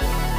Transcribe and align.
Thank 0.00 0.24
you 0.24 0.29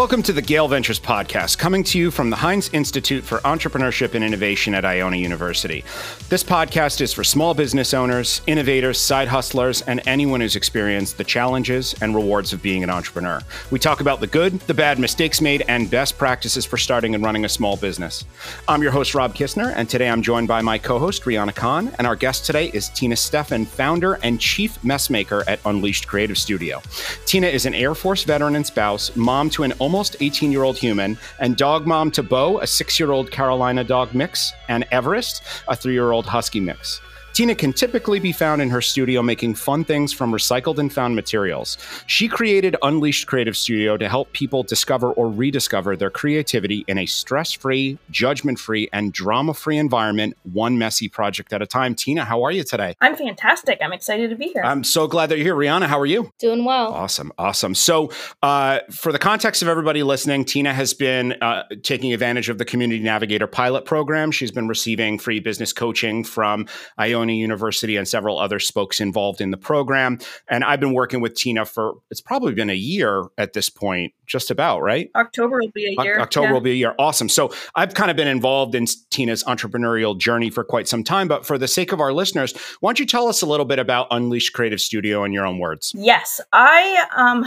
Welcome 0.00 0.22
to 0.22 0.32
the 0.32 0.40
GaelVentures 0.40 0.98
podcast, 0.98 1.58
coming 1.58 1.84
to 1.84 1.98
you 1.98 2.10
from 2.10 2.30
the 2.30 2.36
Hynes 2.36 2.72
Institute 2.72 3.22
for 3.22 3.36
Entrepreneurship 3.40 4.14
and 4.14 4.24
Innovation 4.24 4.74
at 4.74 4.86
Iona 4.86 5.18
University. 5.18 5.84
This 6.30 6.42
podcast 6.42 7.02
is 7.02 7.12
for 7.12 7.22
small 7.22 7.52
business 7.52 7.92
owners, 7.92 8.40
innovators, 8.46 8.98
side 8.98 9.28
hustlers, 9.28 9.82
and 9.82 10.00
anyone 10.06 10.40
who's 10.40 10.56
experienced 10.56 11.18
the 11.18 11.24
challenges 11.24 11.94
and 12.00 12.14
rewards 12.14 12.54
of 12.54 12.62
being 12.62 12.82
an 12.82 12.88
entrepreneur. 12.88 13.42
We 13.70 13.78
talk 13.78 14.00
about 14.00 14.20
the 14.20 14.26
good, 14.26 14.58
the 14.60 14.72
bad, 14.72 14.98
mistakes 14.98 15.42
made, 15.42 15.64
and 15.68 15.90
best 15.90 16.16
practices 16.16 16.64
for 16.64 16.78
starting 16.78 17.14
and 17.14 17.22
running 17.22 17.44
a 17.44 17.48
small 17.50 17.76
business. 17.76 18.24
I'm 18.68 18.80
your 18.80 18.92
host, 18.92 19.14
Rob 19.14 19.34
Kistner, 19.34 19.74
and 19.76 19.86
today 19.86 20.08
I'm 20.08 20.22
joined 20.22 20.48
by 20.48 20.62
my 20.62 20.78
co 20.78 20.98
host, 20.98 21.24
Rihanna 21.24 21.54
Khan, 21.54 21.92
and 21.98 22.06
our 22.06 22.16
guest 22.16 22.46
today 22.46 22.68
is 22.72 22.88
Tina 22.88 23.16
Steffen, 23.16 23.66
founder 23.66 24.14
and 24.22 24.40
chief 24.40 24.80
messmaker 24.80 25.44
at 25.46 25.60
Unleashed 25.66 26.08
Creative 26.08 26.38
Studio. 26.38 26.80
Tina 27.26 27.48
is 27.48 27.66
an 27.66 27.74
Air 27.74 27.94
Force 27.94 28.24
veteran 28.24 28.56
and 28.56 28.66
spouse, 28.66 29.14
mom 29.14 29.50
to 29.50 29.62
an 29.64 29.74
almost 29.90 30.14
18 30.20 30.52
year 30.52 30.62
old 30.62 30.78
human, 30.78 31.18
and 31.40 31.56
dog 31.56 31.84
mom 31.84 32.12
to 32.12 32.22
Bo, 32.22 32.60
a 32.60 32.66
six 32.66 33.00
year 33.00 33.10
old 33.10 33.32
Carolina 33.32 33.82
dog 33.82 34.14
mix, 34.14 34.52
and 34.68 34.86
Everest, 34.92 35.42
a 35.66 35.74
three 35.74 35.94
year 35.94 36.12
old 36.12 36.26
husky 36.26 36.60
mix. 36.60 37.00
Tina 37.32 37.54
can 37.54 37.72
typically 37.72 38.18
be 38.18 38.32
found 38.32 38.60
in 38.60 38.68
her 38.70 38.80
studio 38.80 39.22
making 39.22 39.54
fun 39.54 39.84
things 39.84 40.12
from 40.12 40.32
recycled 40.32 40.78
and 40.78 40.92
found 40.92 41.14
materials. 41.14 41.78
She 42.06 42.28
created 42.28 42.76
Unleashed 42.82 43.28
Creative 43.28 43.56
Studio 43.56 43.96
to 43.96 44.08
help 44.08 44.32
people 44.32 44.62
discover 44.62 45.12
or 45.12 45.30
rediscover 45.30 45.96
their 45.96 46.10
creativity 46.10 46.84
in 46.88 46.98
a 46.98 47.06
stress 47.06 47.52
free, 47.52 47.98
judgment 48.10 48.58
free, 48.58 48.88
and 48.92 49.12
drama 49.12 49.54
free 49.54 49.78
environment, 49.78 50.36
one 50.52 50.76
messy 50.76 51.08
project 51.08 51.52
at 51.52 51.62
a 51.62 51.66
time. 51.66 51.94
Tina, 51.94 52.24
how 52.24 52.42
are 52.42 52.50
you 52.50 52.64
today? 52.64 52.94
I'm 53.00 53.16
fantastic. 53.16 53.78
I'm 53.80 53.92
excited 53.92 54.28
to 54.30 54.36
be 54.36 54.48
here. 54.48 54.62
I'm 54.64 54.84
so 54.84 55.06
glad 55.06 55.28
that 55.28 55.38
you're 55.38 55.56
here. 55.56 55.56
Rihanna, 55.56 55.86
how 55.86 56.00
are 56.00 56.06
you? 56.06 56.32
Doing 56.38 56.64
well. 56.64 56.92
Awesome. 56.92 57.32
Awesome. 57.38 57.74
So, 57.74 58.10
uh, 58.42 58.80
for 58.90 59.12
the 59.12 59.18
context 59.18 59.62
of 59.62 59.68
everybody 59.68 60.02
listening, 60.02 60.44
Tina 60.44 60.74
has 60.74 60.94
been 60.94 61.34
uh, 61.40 61.62
taking 61.82 62.12
advantage 62.12 62.48
of 62.48 62.58
the 62.58 62.64
Community 62.64 63.02
Navigator 63.02 63.46
pilot 63.46 63.84
program. 63.84 64.30
She's 64.30 64.50
been 64.50 64.68
receiving 64.68 65.18
free 65.18 65.40
business 65.40 65.72
coaching 65.72 66.24
from 66.24 66.66
Iona 66.98 67.19
Iona 67.20 67.32
University 67.32 67.96
and 67.96 68.08
several 68.08 68.38
other 68.38 68.58
spokes 68.58 69.00
involved 69.00 69.40
in 69.40 69.50
the 69.50 69.56
program. 69.56 70.18
And 70.48 70.64
I've 70.64 70.80
been 70.80 70.94
working 70.94 71.20
with 71.20 71.34
Tina 71.34 71.64
for 71.64 71.94
it's 72.10 72.20
probably 72.20 72.54
been 72.54 72.70
a 72.70 72.74
year 72.74 73.24
at 73.38 73.52
this 73.52 73.68
point, 73.68 74.12
just 74.26 74.50
about, 74.50 74.80
right? 74.80 75.10
October 75.14 75.58
will 75.60 75.70
be 75.70 75.86
a 75.86 76.02
year. 76.02 76.20
October 76.20 76.48
yeah. 76.48 76.52
will 76.52 76.60
be 76.60 76.72
a 76.72 76.74
year. 76.74 76.94
Awesome. 76.98 77.28
So 77.28 77.52
I've 77.74 77.94
kind 77.94 78.10
of 78.10 78.16
been 78.16 78.28
involved 78.28 78.74
in 78.74 78.86
Tina's 79.10 79.44
entrepreneurial 79.44 80.18
journey 80.18 80.50
for 80.50 80.64
quite 80.64 80.88
some 80.88 81.04
time. 81.04 81.28
But 81.28 81.46
for 81.46 81.58
the 81.58 81.68
sake 81.68 81.92
of 81.92 82.00
our 82.00 82.12
listeners, 82.12 82.54
why 82.80 82.88
don't 82.88 83.00
you 83.00 83.06
tell 83.06 83.28
us 83.28 83.42
a 83.42 83.46
little 83.46 83.66
bit 83.66 83.78
about 83.78 84.08
Unleashed 84.10 84.52
Creative 84.52 84.80
Studio 84.80 85.24
in 85.24 85.32
your 85.32 85.46
own 85.46 85.58
words? 85.58 85.92
Yes. 85.96 86.40
I 86.52 87.06
um 87.14 87.46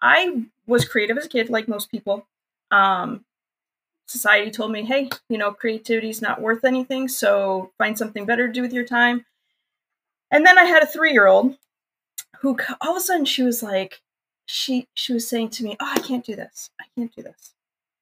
I 0.00 0.44
was 0.66 0.84
creative 0.84 1.16
as 1.18 1.26
a 1.26 1.28
kid, 1.28 1.50
like 1.50 1.66
most 1.66 1.90
people. 1.90 2.26
Um, 2.70 3.24
society 4.08 4.50
told 4.50 4.72
me, 4.72 4.84
hey, 4.84 5.10
you 5.28 5.38
know, 5.38 5.52
creativity 5.52 6.08
is 6.08 6.22
not 6.22 6.40
worth 6.40 6.64
anything, 6.64 7.08
so 7.08 7.70
find 7.78 7.96
something 7.96 8.24
better 8.24 8.46
to 8.46 8.52
do 8.52 8.62
with 8.62 8.72
your 8.72 8.86
time. 8.86 9.24
And 10.30 10.44
then 10.44 10.58
I 10.58 10.64
had 10.64 10.82
a 10.82 10.86
three 10.86 11.12
year 11.12 11.26
old 11.26 11.56
who 12.40 12.56
all 12.80 12.92
of 12.92 12.96
a 12.96 13.00
sudden 13.00 13.24
she 13.24 13.42
was 13.42 13.62
like, 13.62 14.00
she 14.46 14.88
she 14.94 15.12
was 15.12 15.28
saying 15.28 15.50
to 15.50 15.64
me, 15.64 15.76
oh, 15.78 15.92
I 15.94 16.00
can't 16.00 16.24
do 16.24 16.34
this. 16.34 16.70
I 16.80 16.84
can't 16.96 17.14
do 17.14 17.22
this. 17.22 17.54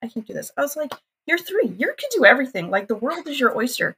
I 0.03 0.09
can't 0.09 0.27
do 0.27 0.33
this. 0.33 0.53
I 0.57 0.63
was 0.63 0.77
like, 0.77 0.93
you're 1.27 1.39
three. 1.39 1.75
You 1.77 1.93
can 1.99 2.11
do 2.13 2.25
everything. 2.25 2.71
Like 2.71 2.89
the 2.89 2.95
world 2.95 3.27
is 3.27 3.41
your 3.41 3.57
oyster. 3.57 3.97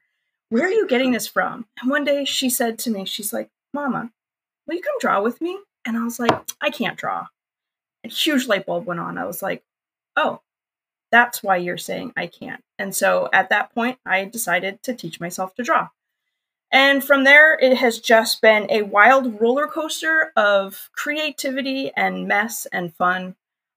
Where 0.49 0.65
are 0.65 0.73
you 0.73 0.89
getting 0.89 1.13
this 1.13 1.27
from? 1.27 1.67
And 1.81 1.91
one 1.91 2.05
day 2.05 2.25
she 2.25 2.49
said 2.49 2.79
to 2.81 2.91
me, 2.91 3.05
she's 3.05 3.33
like, 3.33 3.51
Mama, 3.75 4.11
will 4.67 4.77
you 4.77 4.83
come 4.83 4.95
draw 5.01 5.21
with 5.21 5.41
me? 5.43 5.59
And 5.85 5.97
I 5.97 6.05
was 6.05 6.19
like, 6.19 6.33
I 6.61 6.71
can't 6.71 6.97
draw. 6.97 7.27
A 8.05 8.09
huge 8.09 8.47
light 8.47 8.65
bulb 8.65 8.87
went 8.87 9.01
on. 9.01 9.19
I 9.19 9.27
was 9.27 9.43
like, 9.43 9.63
oh, 10.17 10.41
that's 11.11 11.43
why 11.43 11.57
you're 11.57 11.79
saying 11.79 12.13
I 12.17 12.27
can't. 12.27 12.63
And 12.79 12.95
so 12.95 13.29
at 13.33 13.51
that 13.51 13.75
point, 13.75 13.99
I 14.05 14.25
decided 14.25 14.83
to 14.85 14.95
teach 14.95 15.21
myself 15.21 15.55
to 15.57 15.63
draw. 15.63 15.89
And 16.71 17.03
from 17.03 17.25
there, 17.25 17.59
it 17.59 17.79
has 17.79 17.99
just 17.99 18.43
been 18.43 18.67
a 18.71 18.83
wild 18.83 19.41
roller 19.41 19.67
coaster 19.67 20.33
of 20.37 20.91
creativity 20.93 21.91
and 21.97 22.29
mess 22.29 22.67
and 22.67 22.95
fun. 22.95 23.37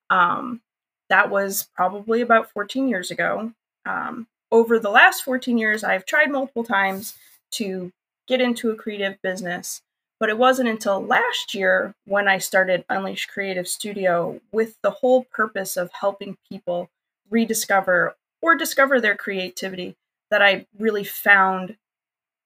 Um, 0.09 0.62
that 1.09 1.30
was 1.30 1.69
probably 1.74 2.22
about 2.22 2.52
14 2.52 2.90
years 2.90 3.12
ago. 3.12 3.53
Um, 3.86 4.28
over 4.52 4.78
the 4.78 4.90
last 4.90 5.24
14 5.24 5.58
years, 5.58 5.84
I've 5.84 6.06
tried 6.06 6.31
multiple 6.31 6.66
times 6.66 7.16
to 7.52 7.92
get 8.28 8.42
into 8.42 8.72
a 8.72 8.75
creative 8.75 9.22
business, 9.22 9.81
but 10.19 10.30
it 10.30 10.38
wasn't 10.38 10.69
until 10.69 11.03
last 11.03 11.56
year 11.56 11.96
when 12.06 12.28
I 12.28 12.38
started 12.38 12.86
Unleash 12.90 13.25
Creative 13.25 13.68
Studio 13.68 14.42
with 14.52 14.75
the 14.81 14.92
whole 14.92 15.24
purpose 15.24 15.78
of 15.78 15.92
helping 15.94 16.38
people 16.50 16.90
rediscover 17.31 18.16
or 18.42 18.56
discover 18.56 19.02
their 19.02 19.16
creativity 19.16 19.96
that 20.30 20.42
I 20.42 20.68
really 20.78 21.03
found 21.03 21.78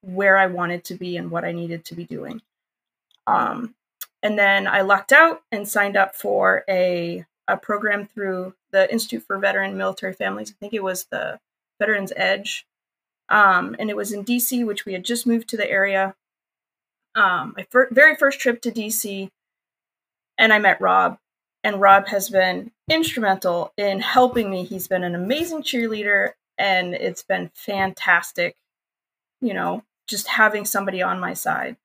where 0.02 0.38
I 0.38 0.48
wanted 0.48 0.84
to 0.86 0.96
be 0.96 1.18
and 1.18 1.32
what 1.32 1.44
I 1.44 1.52
needed 1.52 1.84
to 1.86 1.96
be 1.96 2.06
doing. 2.06 2.42
Um, 3.28 3.76
and 4.22 4.38
then 4.38 4.68
I 4.68 4.82
lucked 4.82 5.12
out 5.12 5.42
and 5.52 5.68
signed 5.68 5.98
up 5.98 6.16
for 6.16 6.64
a, 6.70 7.26
a 7.48 7.58
program 7.58 8.08
through 8.08 8.54
the 8.72 8.92
Institute 8.92 9.24
for 9.24 9.38
Veteran 9.38 9.78
Military 9.78 10.14
Families. 10.14 10.52
I 10.52 10.56
think 10.60 10.74
it 10.74 10.84
was 10.84 11.06
the 11.06 11.40
Veterans 11.80 12.14
Edge. 12.16 12.66
Um, 13.30 13.76
and 13.80 13.90
it 13.90 13.96
was 13.96 14.12
in 14.12 14.24
DC, 14.24 14.66
which 14.66 14.86
we 14.86 14.94
had 14.94 15.04
just 15.04 15.26
moved 15.26 15.48
to 15.50 15.58
the 15.58 15.70
area. 15.70 16.16
Um, 17.16 17.54
my 17.58 17.64
fir- 17.70 17.90
very 17.92 18.16
first 18.16 18.40
trip 18.40 18.62
to 18.62 18.72
DC, 18.72 19.30
and 20.38 20.54
I 20.54 20.60
met 20.60 20.82
Rob, 20.82 21.18
and 21.66 21.82
Rob 21.82 22.08
has 22.10 22.30
been 22.30 22.72
instrumental 22.90 23.74
in 23.76 24.00
helping 24.00 24.52
me. 24.52 24.64
He's 24.64 24.88
been 24.88 25.04
an 25.04 25.16
amazing 25.16 25.64
cheerleader, 25.64 26.34
and 26.60 26.94
it's 26.94 27.24
been 27.24 27.50
fantastic, 27.56 28.56
you 29.42 29.52
know, 29.52 29.84
just 30.08 30.28
having 30.28 30.64
somebody 30.64 31.02
on 31.02 31.20
my 31.20 31.34
side. 31.34 31.76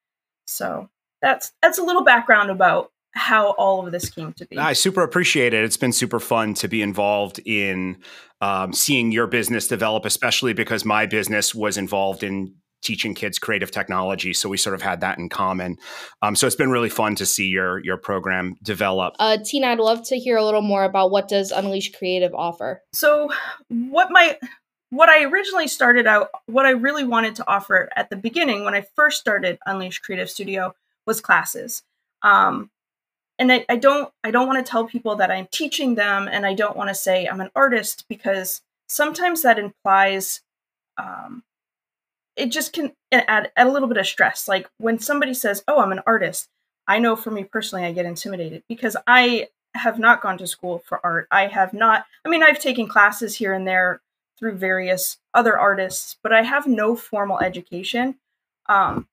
So 0.46 0.90
that's 1.22 1.52
that's 1.62 1.78
a 1.78 1.82
little 1.82 2.04
background 2.04 2.50
about 2.50 2.92
how 3.12 3.52
all 3.52 3.84
of 3.84 3.90
this 3.90 4.10
came 4.10 4.34
to 4.34 4.46
be. 4.46 4.58
I 4.58 4.74
super 4.74 5.02
appreciate 5.02 5.54
it. 5.54 5.64
It's 5.64 5.78
been 5.78 5.92
super 5.94 6.20
fun 6.20 6.52
to 6.54 6.68
be 6.68 6.82
involved 6.82 7.40
in 7.46 7.96
um, 8.42 8.74
seeing 8.74 9.10
your 9.12 9.26
business 9.26 9.66
develop, 9.66 10.04
especially 10.04 10.52
because 10.52 10.84
my 10.84 11.06
business 11.06 11.54
was 11.54 11.78
involved 11.78 12.22
in 12.22 12.54
teaching 12.82 13.14
kids 13.14 13.38
creative 13.38 13.70
technology. 13.70 14.32
So 14.32 14.48
we 14.48 14.56
sort 14.56 14.74
of 14.74 14.82
had 14.82 15.00
that 15.00 15.18
in 15.18 15.28
common. 15.28 15.76
Um, 16.22 16.34
so 16.36 16.46
it's 16.46 16.56
been 16.56 16.70
really 16.70 16.88
fun 16.88 17.14
to 17.16 17.26
see 17.26 17.46
your 17.46 17.78
your 17.84 17.96
program 17.96 18.56
develop. 18.62 19.14
Uh, 19.18 19.38
Tina, 19.44 19.68
I'd 19.68 19.78
love 19.78 20.06
to 20.08 20.18
hear 20.18 20.36
a 20.36 20.44
little 20.44 20.62
more 20.62 20.84
about 20.84 21.10
what 21.10 21.28
does 21.28 21.50
Unleash 21.50 21.92
Creative 21.92 22.34
offer. 22.34 22.82
So 22.92 23.30
what 23.68 24.10
my 24.10 24.38
what 24.90 25.08
I 25.08 25.24
originally 25.24 25.68
started 25.68 26.06
out, 26.06 26.30
what 26.46 26.66
I 26.66 26.70
really 26.70 27.04
wanted 27.04 27.36
to 27.36 27.48
offer 27.48 27.88
at 27.94 28.10
the 28.10 28.16
beginning 28.16 28.64
when 28.64 28.74
I 28.74 28.84
first 28.96 29.20
started 29.20 29.58
Unleash 29.66 30.00
Creative 30.00 30.28
Studio 30.28 30.74
was 31.06 31.20
classes. 31.20 31.82
Um, 32.22 32.70
and 33.38 33.50
I, 33.50 33.64
I 33.68 33.76
don't 33.76 34.12
I 34.22 34.30
don't 34.30 34.46
want 34.46 34.64
to 34.64 34.70
tell 34.70 34.86
people 34.86 35.16
that 35.16 35.30
I'm 35.30 35.48
teaching 35.50 35.94
them, 35.94 36.28
and 36.30 36.44
I 36.44 36.54
don't 36.54 36.76
want 36.76 36.88
to 36.88 36.94
say 36.94 37.26
I'm 37.26 37.40
an 37.40 37.50
artist 37.54 38.04
because 38.08 38.60
sometimes 38.86 39.42
that 39.42 39.58
implies 39.58 40.42
um, 40.98 41.42
it 42.40 42.50
just 42.50 42.72
can 42.72 42.92
add, 43.12 43.50
add 43.56 43.66
a 43.66 43.70
little 43.70 43.88
bit 43.88 43.98
of 43.98 44.06
stress. 44.06 44.48
Like 44.48 44.68
when 44.78 44.98
somebody 44.98 45.34
says, 45.34 45.62
"Oh, 45.68 45.80
I'm 45.80 45.92
an 45.92 46.02
artist," 46.06 46.48
I 46.86 46.98
know 46.98 47.16
for 47.16 47.30
me 47.30 47.44
personally, 47.44 47.84
I 47.84 47.92
get 47.92 48.06
intimidated 48.06 48.62
because 48.68 48.96
I 49.06 49.48
have 49.74 49.98
not 49.98 50.22
gone 50.22 50.38
to 50.38 50.46
school 50.46 50.82
for 50.84 51.00
art. 51.04 51.28
I 51.30 51.46
have 51.46 51.72
not. 51.72 52.06
I 52.24 52.28
mean, 52.28 52.42
I've 52.42 52.58
taken 52.58 52.88
classes 52.88 53.36
here 53.36 53.52
and 53.52 53.66
there 53.66 54.00
through 54.38 54.52
various 54.52 55.18
other 55.34 55.58
artists, 55.58 56.16
but 56.22 56.32
I 56.32 56.42
have 56.42 56.66
no 56.66 56.96
formal 56.96 57.40
education 57.40 58.16
um, 58.66 59.06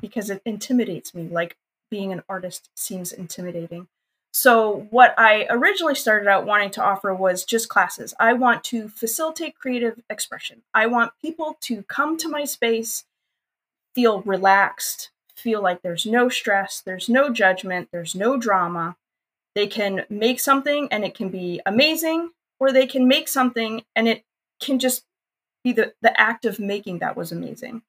because 0.00 0.30
it 0.30 0.40
intimidates 0.44 1.14
me. 1.14 1.28
Like 1.28 1.56
being 1.90 2.12
an 2.12 2.22
artist 2.28 2.70
seems 2.74 3.12
intimidating. 3.12 3.88
So, 4.40 4.86
what 4.90 5.16
I 5.18 5.48
originally 5.50 5.96
started 5.96 6.28
out 6.28 6.46
wanting 6.46 6.70
to 6.70 6.80
offer 6.80 7.12
was 7.12 7.44
just 7.44 7.68
classes. 7.68 8.14
I 8.20 8.34
want 8.34 8.62
to 8.66 8.88
facilitate 8.88 9.58
creative 9.58 10.00
expression. 10.08 10.62
I 10.72 10.86
want 10.86 11.10
people 11.20 11.58
to 11.62 11.82
come 11.82 12.16
to 12.18 12.28
my 12.28 12.44
space, 12.44 13.04
feel 13.96 14.20
relaxed, 14.20 15.10
feel 15.34 15.60
like 15.60 15.82
there's 15.82 16.06
no 16.06 16.28
stress, 16.28 16.80
there's 16.80 17.08
no 17.08 17.30
judgment, 17.30 17.88
there's 17.90 18.14
no 18.14 18.36
drama. 18.36 18.96
They 19.56 19.66
can 19.66 20.04
make 20.08 20.38
something 20.38 20.86
and 20.92 21.04
it 21.04 21.16
can 21.16 21.30
be 21.30 21.60
amazing, 21.66 22.30
or 22.60 22.70
they 22.70 22.86
can 22.86 23.08
make 23.08 23.26
something 23.26 23.82
and 23.96 24.06
it 24.06 24.22
can 24.60 24.78
just 24.78 25.04
be 25.64 25.72
the, 25.72 25.94
the 26.00 26.18
act 26.18 26.44
of 26.44 26.60
making 26.60 27.00
that 27.00 27.16
was 27.16 27.32
amazing. 27.32 27.82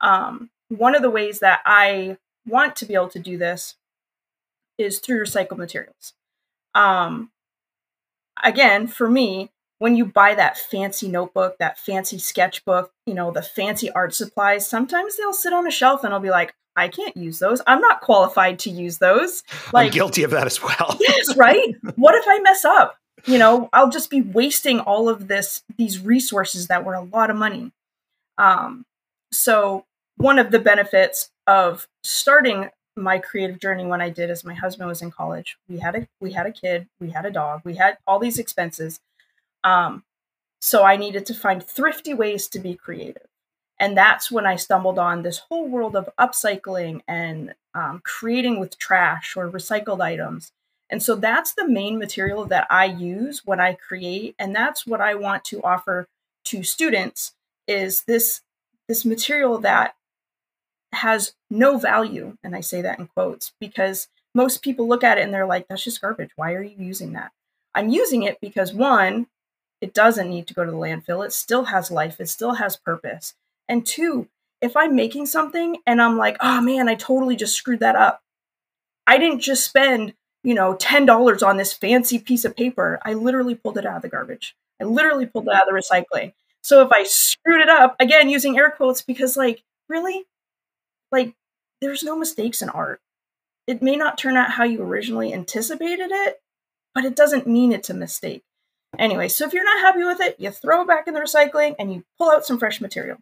Um, 0.00 0.48
one 0.70 0.94
of 0.94 1.02
the 1.02 1.10
ways 1.10 1.40
that 1.40 1.60
I 1.66 2.16
want 2.46 2.74
to 2.76 2.86
be 2.86 2.94
able 2.94 3.10
to 3.10 3.18
do 3.18 3.36
this 3.36 3.76
is 4.80 4.98
through 4.98 5.24
recycled 5.24 5.58
materials. 5.58 6.14
Um, 6.74 7.30
again, 8.42 8.86
for 8.86 9.08
me, 9.08 9.50
when 9.78 9.96
you 9.96 10.04
buy 10.04 10.34
that 10.34 10.58
fancy 10.58 11.08
notebook, 11.08 11.56
that 11.58 11.78
fancy 11.78 12.18
sketchbook, 12.18 12.92
you 13.06 13.14
know, 13.14 13.30
the 13.30 13.42
fancy 13.42 13.90
art 13.90 14.14
supplies, 14.14 14.68
sometimes 14.68 15.16
they'll 15.16 15.32
sit 15.32 15.52
on 15.52 15.66
a 15.66 15.70
shelf 15.70 16.04
and 16.04 16.12
I'll 16.12 16.20
be 16.20 16.30
like, 16.30 16.54
I 16.76 16.88
can't 16.88 17.16
use 17.16 17.38
those. 17.38 17.60
I'm 17.66 17.80
not 17.80 18.00
qualified 18.00 18.58
to 18.60 18.70
use 18.70 18.98
those. 18.98 19.42
Like, 19.72 19.86
I'm 19.86 19.92
guilty 19.92 20.22
of 20.22 20.30
that 20.30 20.46
as 20.46 20.62
well. 20.62 20.96
yes, 21.00 21.36
right? 21.36 21.74
What 21.96 22.14
if 22.14 22.24
I 22.28 22.38
mess 22.40 22.64
up? 22.64 22.96
You 23.26 23.38
know, 23.38 23.68
I'll 23.72 23.90
just 23.90 24.08
be 24.10 24.22
wasting 24.22 24.80
all 24.80 25.08
of 25.08 25.28
this, 25.28 25.62
these 25.76 26.00
resources 26.00 26.68
that 26.68 26.84
were 26.84 26.94
a 26.94 27.02
lot 27.02 27.30
of 27.30 27.36
money. 27.36 27.72
Um, 28.38 28.86
so 29.32 29.84
one 30.16 30.38
of 30.38 30.50
the 30.50 30.58
benefits 30.58 31.30
of 31.46 31.88
starting 32.02 32.70
my 32.96 33.18
creative 33.18 33.60
journey 33.60 33.86
when 33.86 34.00
I 34.00 34.10
did 34.10 34.30
is 34.30 34.44
my 34.44 34.54
husband 34.54 34.88
was 34.88 35.02
in 35.02 35.10
college. 35.10 35.56
We 35.68 35.78
had 35.78 35.96
a 35.96 36.08
we 36.20 36.32
had 36.32 36.46
a 36.46 36.52
kid, 36.52 36.88
we 37.00 37.10
had 37.10 37.24
a 37.24 37.30
dog, 37.30 37.62
we 37.64 37.76
had 37.76 37.98
all 38.06 38.18
these 38.18 38.38
expenses. 38.38 39.00
Um, 39.64 40.04
so 40.60 40.84
I 40.84 40.96
needed 40.96 41.24
to 41.26 41.34
find 41.34 41.62
thrifty 41.62 42.14
ways 42.14 42.48
to 42.48 42.58
be 42.58 42.74
creative. 42.74 43.26
And 43.78 43.96
that's 43.96 44.30
when 44.30 44.44
I 44.44 44.56
stumbled 44.56 44.98
on 44.98 45.22
this 45.22 45.38
whole 45.38 45.66
world 45.66 45.96
of 45.96 46.10
upcycling 46.18 47.00
and 47.08 47.54
um, 47.74 48.02
creating 48.04 48.60
with 48.60 48.78
trash 48.78 49.36
or 49.36 49.48
recycled 49.48 50.02
items. 50.02 50.52
And 50.90 51.02
so 51.02 51.14
that's 51.14 51.54
the 51.54 51.66
main 51.66 51.98
material 51.98 52.44
that 52.46 52.66
I 52.68 52.84
use 52.84 53.42
when 53.46 53.58
I 53.58 53.72
create. 53.72 54.34
And 54.38 54.54
that's 54.54 54.86
what 54.86 55.00
I 55.00 55.14
want 55.14 55.44
to 55.46 55.62
offer 55.62 56.08
to 56.46 56.62
students 56.62 57.32
is 57.66 58.02
this, 58.02 58.42
this 58.86 59.04
material 59.06 59.58
that 59.58 59.94
has 60.92 61.34
no 61.50 61.78
value. 61.78 62.36
And 62.42 62.54
I 62.54 62.60
say 62.60 62.82
that 62.82 62.98
in 62.98 63.08
quotes 63.08 63.52
because 63.60 64.08
most 64.34 64.62
people 64.62 64.88
look 64.88 65.04
at 65.04 65.18
it 65.18 65.22
and 65.22 65.32
they're 65.32 65.46
like, 65.46 65.66
that's 65.68 65.84
just 65.84 66.00
garbage. 66.00 66.30
Why 66.36 66.52
are 66.54 66.62
you 66.62 66.76
using 66.78 67.12
that? 67.12 67.32
I'm 67.74 67.88
using 67.88 68.22
it 68.22 68.38
because 68.40 68.72
one, 68.72 69.26
it 69.80 69.94
doesn't 69.94 70.28
need 70.28 70.46
to 70.48 70.54
go 70.54 70.64
to 70.64 70.70
the 70.70 70.76
landfill. 70.76 71.24
It 71.24 71.32
still 71.32 71.64
has 71.64 71.90
life, 71.90 72.20
it 72.20 72.28
still 72.28 72.54
has 72.54 72.76
purpose. 72.76 73.34
And 73.68 73.86
two, 73.86 74.28
if 74.60 74.76
I'm 74.76 74.94
making 74.94 75.26
something 75.26 75.78
and 75.86 76.02
I'm 76.02 76.18
like, 76.18 76.36
oh 76.40 76.60
man, 76.60 76.88
I 76.88 76.94
totally 76.94 77.36
just 77.36 77.56
screwed 77.56 77.80
that 77.80 77.96
up. 77.96 78.22
I 79.06 79.18
didn't 79.18 79.40
just 79.40 79.64
spend, 79.64 80.14
you 80.44 80.54
know, 80.54 80.74
$10 80.74 81.46
on 81.46 81.56
this 81.56 81.72
fancy 81.72 82.18
piece 82.18 82.44
of 82.44 82.56
paper. 82.56 83.00
I 83.04 83.14
literally 83.14 83.54
pulled 83.54 83.78
it 83.78 83.86
out 83.86 83.96
of 83.96 84.02
the 84.02 84.08
garbage. 84.08 84.54
I 84.80 84.84
literally 84.84 85.26
pulled 85.26 85.48
it 85.48 85.54
out 85.54 85.68
of 85.68 85.74
the 85.74 85.80
recycling. 85.80 86.32
So 86.62 86.82
if 86.82 86.92
I 86.92 87.04
screwed 87.04 87.60
it 87.60 87.68
up, 87.68 87.96
again, 88.00 88.28
using 88.28 88.58
air 88.58 88.70
quotes, 88.70 89.02
because 89.02 89.36
like, 89.36 89.62
really? 89.88 90.24
Like, 91.12 91.34
there's 91.80 92.02
no 92.02 92.16
mistakes 92.16 92.62
in 92.62 92.68
art. 92.68 93.00
It 93.66 93.82
may 93.82 93.96
not 93.96 94.18
turn 94.18 94.36
out 94.36 94.52
how 94.52 94.64
you 94.64 94.82
originally 94.82 95.32
anticipated 95.32 96.10
it, 96.10 96.40
but 96.94 97.04
it 97.04 97.16
doesn't 97.16 97.46
mean 97.46 97.72
it's 97.72 97.90
a 97.90 97.94
mistake. 97.94 98.42
Anyway, 98.98 99.28
so 99.28 99.46
if 99.46 99.52
you're 99.52 99.64
not 99.64 99.80
happy 99.80 100.02
with 100.02 100.20
it, 100.20 100.36
you 100.38 100.50
throw 100.50 100.82
it 100.82 100.88
back 100.88 101.06
in 101.06 101.14
the 101.14 101.20
recycling 101.20 101.76
and 101.78 101.92
you 101.92 102.04
pull 102.18 102.30
out 102.30 102.44
some 102.44 102.58
fresh 102.58 102.80
material. 102.80 103.18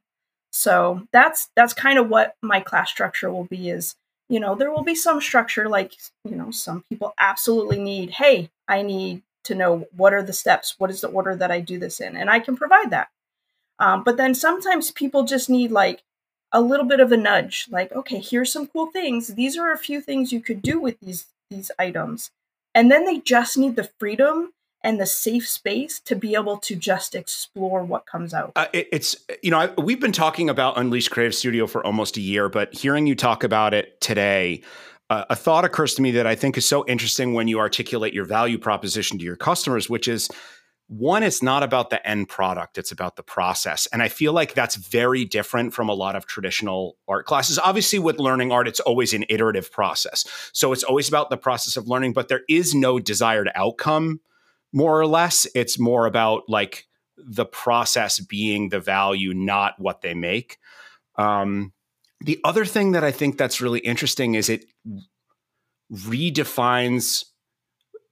So 0.50 1.06
that's 1.12 1.50
that's 1.54 1.74
kind 1.74 1.98
of 1.98 2.08
what 2.08 2.34
my 2.42 2.60
class 2.60 2.90
structure 2.90 3.30
will 3.30 3.44
be 3.44 3.68
is, 3.68 3.94
you 4.30 4.40
know, 4.40 4.54
there 4.54 4.70
will 4.70 4.82
be 4.82 4.94
some 4.94 5.20
structure 5.20 5.68
like, 5.68 5.92
you 6.24 6.36
know, 6.36 6.50
some 6.50 6.84
people 6.88 7.12
absolutely 7.18 7.78
need, 7.78 8.10
hey, 8.12 8.50
I 8.66 8.82
need 8.82 9.22
to 9.44 9.54
know 9.54 9.86
what 9.94 10.14
are 10.14 10.22
the 10.22 10.32
steps, 10.32 10.74
what 10.78 10.90
is 10.90 11.02
the 11.02 11.08
order 11.08 11.36
that 11.36 11.50
I 11.50 11.60
do 11.60 11.78
this 11.78 12.00
in, 12.00 12.16
and 12.16 12.30
I 12.30 12.40
can 12.40 12.56
provide 12.56 12.90
that. 12.90 13.08
Um, 13.78 14.02
but 14.02 14.16
then 14.16 14.34
sometimes 14.34 14.90
people 14.90 15.24
just 15.24 15.50
need 15.50 15.70
like 15.70 16.02
a 16.52 16.60
little 16.60 16.86
bit 16.86 17.00
of 17.00 17.12
a 17.12 17.16
nudge, 17.16 17.66
like, 17.70 17.92
okay, 17.92 18.20
here's 18.20 18.52
some 18.52 18.66
cool 18.66 18.86
things. 18.86 19.28
These 19.28 19.56
are 19.56 19.72
a 19.72 19.78
few 19.78 20.00
things 20.00 20.32
you 20.32 20.40
could 20.40 20.62
do 20.62 20.80
with 20.80 20.98
these 21.00 21.26
these 21.50 21.70
items, 21.78 22.30
and 22.74 22.90
then 22.90 23.04
they 23.04 23.18
just 23.18 23.56
need 23.56 23.76
the 23.76 23.88
freedom 23.98 24.52
and 24.84 25.00
the 25.00 25.06
safe 25.06 25.48
space 25.48 25.98
to 26.00 26.14
be 26.14 26.34
able 26.34 26.56
to 26.58 26.76
just 26.76 27.14
explore 27.14 27.82
what 27.82 28.06
comes 28.06 28.32
out. 28.32 28.52
Uh, 28.54 28.66
it, 28.72 28.88
it's 28.92 29.16
you 29.42 29.50
know 29.50 29.58
I, 29.58 29.80
we've 29.80 30.00
been 30.00 30.12
talking 30.12 30.48
about 30.48 30.78
Unleash 30.78 31.08
Creative 31.08 31.34
Studio 31.34 31.66
for 31.66 31.84
almost 31.84 32.16
a 32.16 32.20
year, 32.20 32.48
but 32.48 32.74
hearing 32.74 33.06
you 33.06 33.14
talk 33.14 33.44
about 33.44 33.74
it 33.74 34.00
today, 34.00 34.62
uh, 35.10 35.24
a 35.30 35.36
thought 35.36 35.64
occurs 35.64 35.94
to 35.94 36.02
me 36.02 36.10
that 36.12 36.26
I 36.26 36.34
think 36.34 36.56
is 36.56 36.66
so 36.66 36.84
interesting 36.86 37.34
when 37.34 37.48
you 37.48 37.58
articulate 37.58 38.12
your 38.12 38.24
value 38.24 38.58
proposition 38.58 39.18
to 39.18 39.24
your 39.24 39.36
customers, 39.36 39.88
which 39.88 40.06
is 40.06 40.28
one 40.88 41.22
it's 41.22 41.42
not 41.42 41.62
about 41.62 41.90
the 41.90 42.08
end 42.08 42.28
product 42.28 42.78
it's 42.78 42.90
about 42.90 43.16
the 43.16 43.22
process 43.22 43.86
and 43.92 44.02
i 44.02 44.08
feel 44.08 44.32
like 44.32 44.54
that's 44.54 44.76
very 44.76 45.24
different 45.24 45.74
from 45.74 45.88
a 45.88 45.94
lot 45.94 46.16
of 46.16 46.26
traditional 46.26 46.96
art 47.06 47.26
classes 47.26 47.58
obviously 47.58 47.98
with 47.98 48.18
learning 48.18 48.50
art 48.50 48.66
it's 48.66 48.80
always 48.80 49.12
an 49.12 49.24
iterative 49.28 49.70
process 49.70 50.24
so 50.52 50.72
it's 50.72 50.82
always 50.82 51.06
about 51.06 51.28
the 51.28 51.36
process 51.36 51.76
of 51.76 51.88
learning 51.88 52.12
but 52.12 52.28
there 52.28 52.42
is 52.48 52.74
no 52.74 52.98
desired 52.98 53.50
outcome 53.54 54.18
more 54.72 54.98
or 54.98 55.06
less. 55.06 55.46
It's 55.54 55.78
more 55.78 56.06
about 56.06 56.42
like 56.48 56.86
the 57.16 57.46
process 57.46 58.20
being 58.20 58.68
the 58.68 58.80
value, 58.80 59.34
not 59.34 59.78
what 59.78 60.02
they 60.02 60.14
make. 60.14 60.58
Um, 61.16 61.72
the 62.20 62.40
other 62.44 62.64
thing 62.64 62.92
that 62.92 63.04
I 63.04 63.12
think 63.12 63.38
that's 63.38 63.60
really 63.60 63.80
interesting 63.80 64.34
is 64.34 64.48
it 64.48 64.66
redefines 65.92 67.24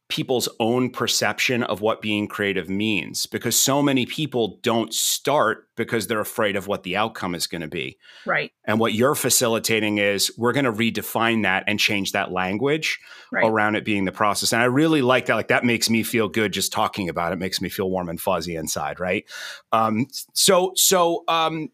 people's 0.09 0.49
own 0.61 0.89
perception 0.89 1.65
of 1.65 1.81
what 1.81 2.01
being 2.01 2.29
creative 2.29 2.69
means 2.69 3.27
because 3.27 3.59
so 3.59 3.83
many 3.83 4.07
people 4.07 4.59
don't 4.63 4.95
start 4.95 5.69
because 5.75 6.07
they're 6.07 6.21
afraid 6.21 6.55
of 6.55 6.69
what 6.69 6.85
the 6.85 6.97
outcome 6.97 7.35
is 7.35 7.49
going 7.49 7.61
to 7.61 7.69
be. 7.69 7.99
Right. 8.25 8.53
And 8.65 8.79
what 8.79 8.95
you're 8.95 9.17
facilitating 9.17 9.99
is 9.99 10.33
we're 10.39 10.53
going 10.53 10.65
to 10.65 10.73
redefine 10.73 11.43
that 11.43 11.65
and 11.67 11.79
change 11.79 12.13
that 12.13 12.31
language 12.31 13.01
right. 13.33 13.45
around 13.45 13.75
it 13.75 13.85
being 13.85 14.05
the 14.05 14.13
process. 14.13 14.53
And 14.53 14.63
I 14.63 14.67
really 14.67 15.03
like 15.03 15.27
that. 15.27 15.35
Like 15.35 15.49
that 15.49 15.65
makes 15.65 15.91
me 15.91 16.05
feel 16.05 16.29
good 16.29 16.53
just 16.53 16.73
talking 16.73 17.09
about 17.09 17.33
it 17.33 17.39
makes 17.39 17.61
me 17.61 17.69
feel 17.69 17.91
warm 17.91 18.09
and 18.09 18.21
fuzzy 18.21 18.55
inside, 18.55 19.01
right? 19.01 19.25
Um, 19.73 20.07
so 20.33 20.73
so 20.77 21.25
um, 21.27 21.71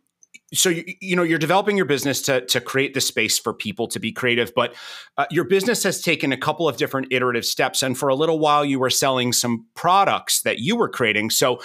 so 0.53 0.69
you, 0.69 0.85
you, 1.01 1.17
know 1.17 1.23
you're 1.23 1.39
developing 1.39 1.77
your 1.77 1.87
business 1.87 2.23
to 2.23 2.45
to 2.47 2.61
create 2.61 2.95
the 2.95 3.01
space 3.01 3.39
for 3.39 3.53
people 3.53 3.89
to 3.89 3.99
be 3.99 4.13
creative 4.13 4.53
but 4.55 4.75
uh, 5.19 5.27
your 5.31 5.45
business 5.45 5.83
has 5.83 6.01
taken 6.01 6.33
a 6.33 6.37
couple 6.37 6.69
of 6.69 6.77
different 6.77 7.13
iterative 7.13 7.45
steps 7.45 7.83
and 7.83 7.97
for 7.97 8.09
a 8.09 8.15
little 8.15 8.39
while 8.39 8.65
you 8.65 8.79
were 8.79 8.91
selling 8.91 9.33
some 9.33 9.67
products 9.75 10.43
that 10.43 10.59
you 10.59 10.77
were 10.77 10.89
creating. 10.89 11.31
So 11.31 11.61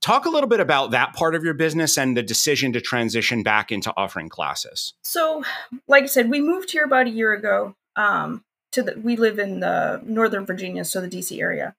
talk 0.00 0.24
a 0.24 0.30
little 0.30 0.48
bit 0.48 0.60
about 0.60 0.90
that 0.90 1.14
part 1.14 1.34
of 1.34 1.44
your 1.44 1.54
business 1.54 1.96
and 1.96 2.16
the 2.16 2.22
decision 2.22 2.72
to 2.72 2.80
transition 2.80 3.42
back 3.42 3.70
into 3.72 3.92
offering 3.96 4.28
classes. 4.28 4.94
So 5.02 5.44
like 5.86 6.04
i 6.04 6.06
said 6.06 6.30
we 6.30 6.40
moved 6.40 6.72
here 6.72 6.84
about 6.84 7.06
a 7.06 7.10
year 7.10 7.32
ago 7.32 7.74
um, 7.96 8.44
to 8.72 8.82
the 8.82 8.98
we 8.98 9.16
live 9.16 9.38
in 9.38 9.60
the 9.60 10.00
northern 10.04 10.46
virginia 10.46 10.84
so 10.84 11.00
the 11.00 11.08
dc 11.08 11.38
area. 11.38 11.74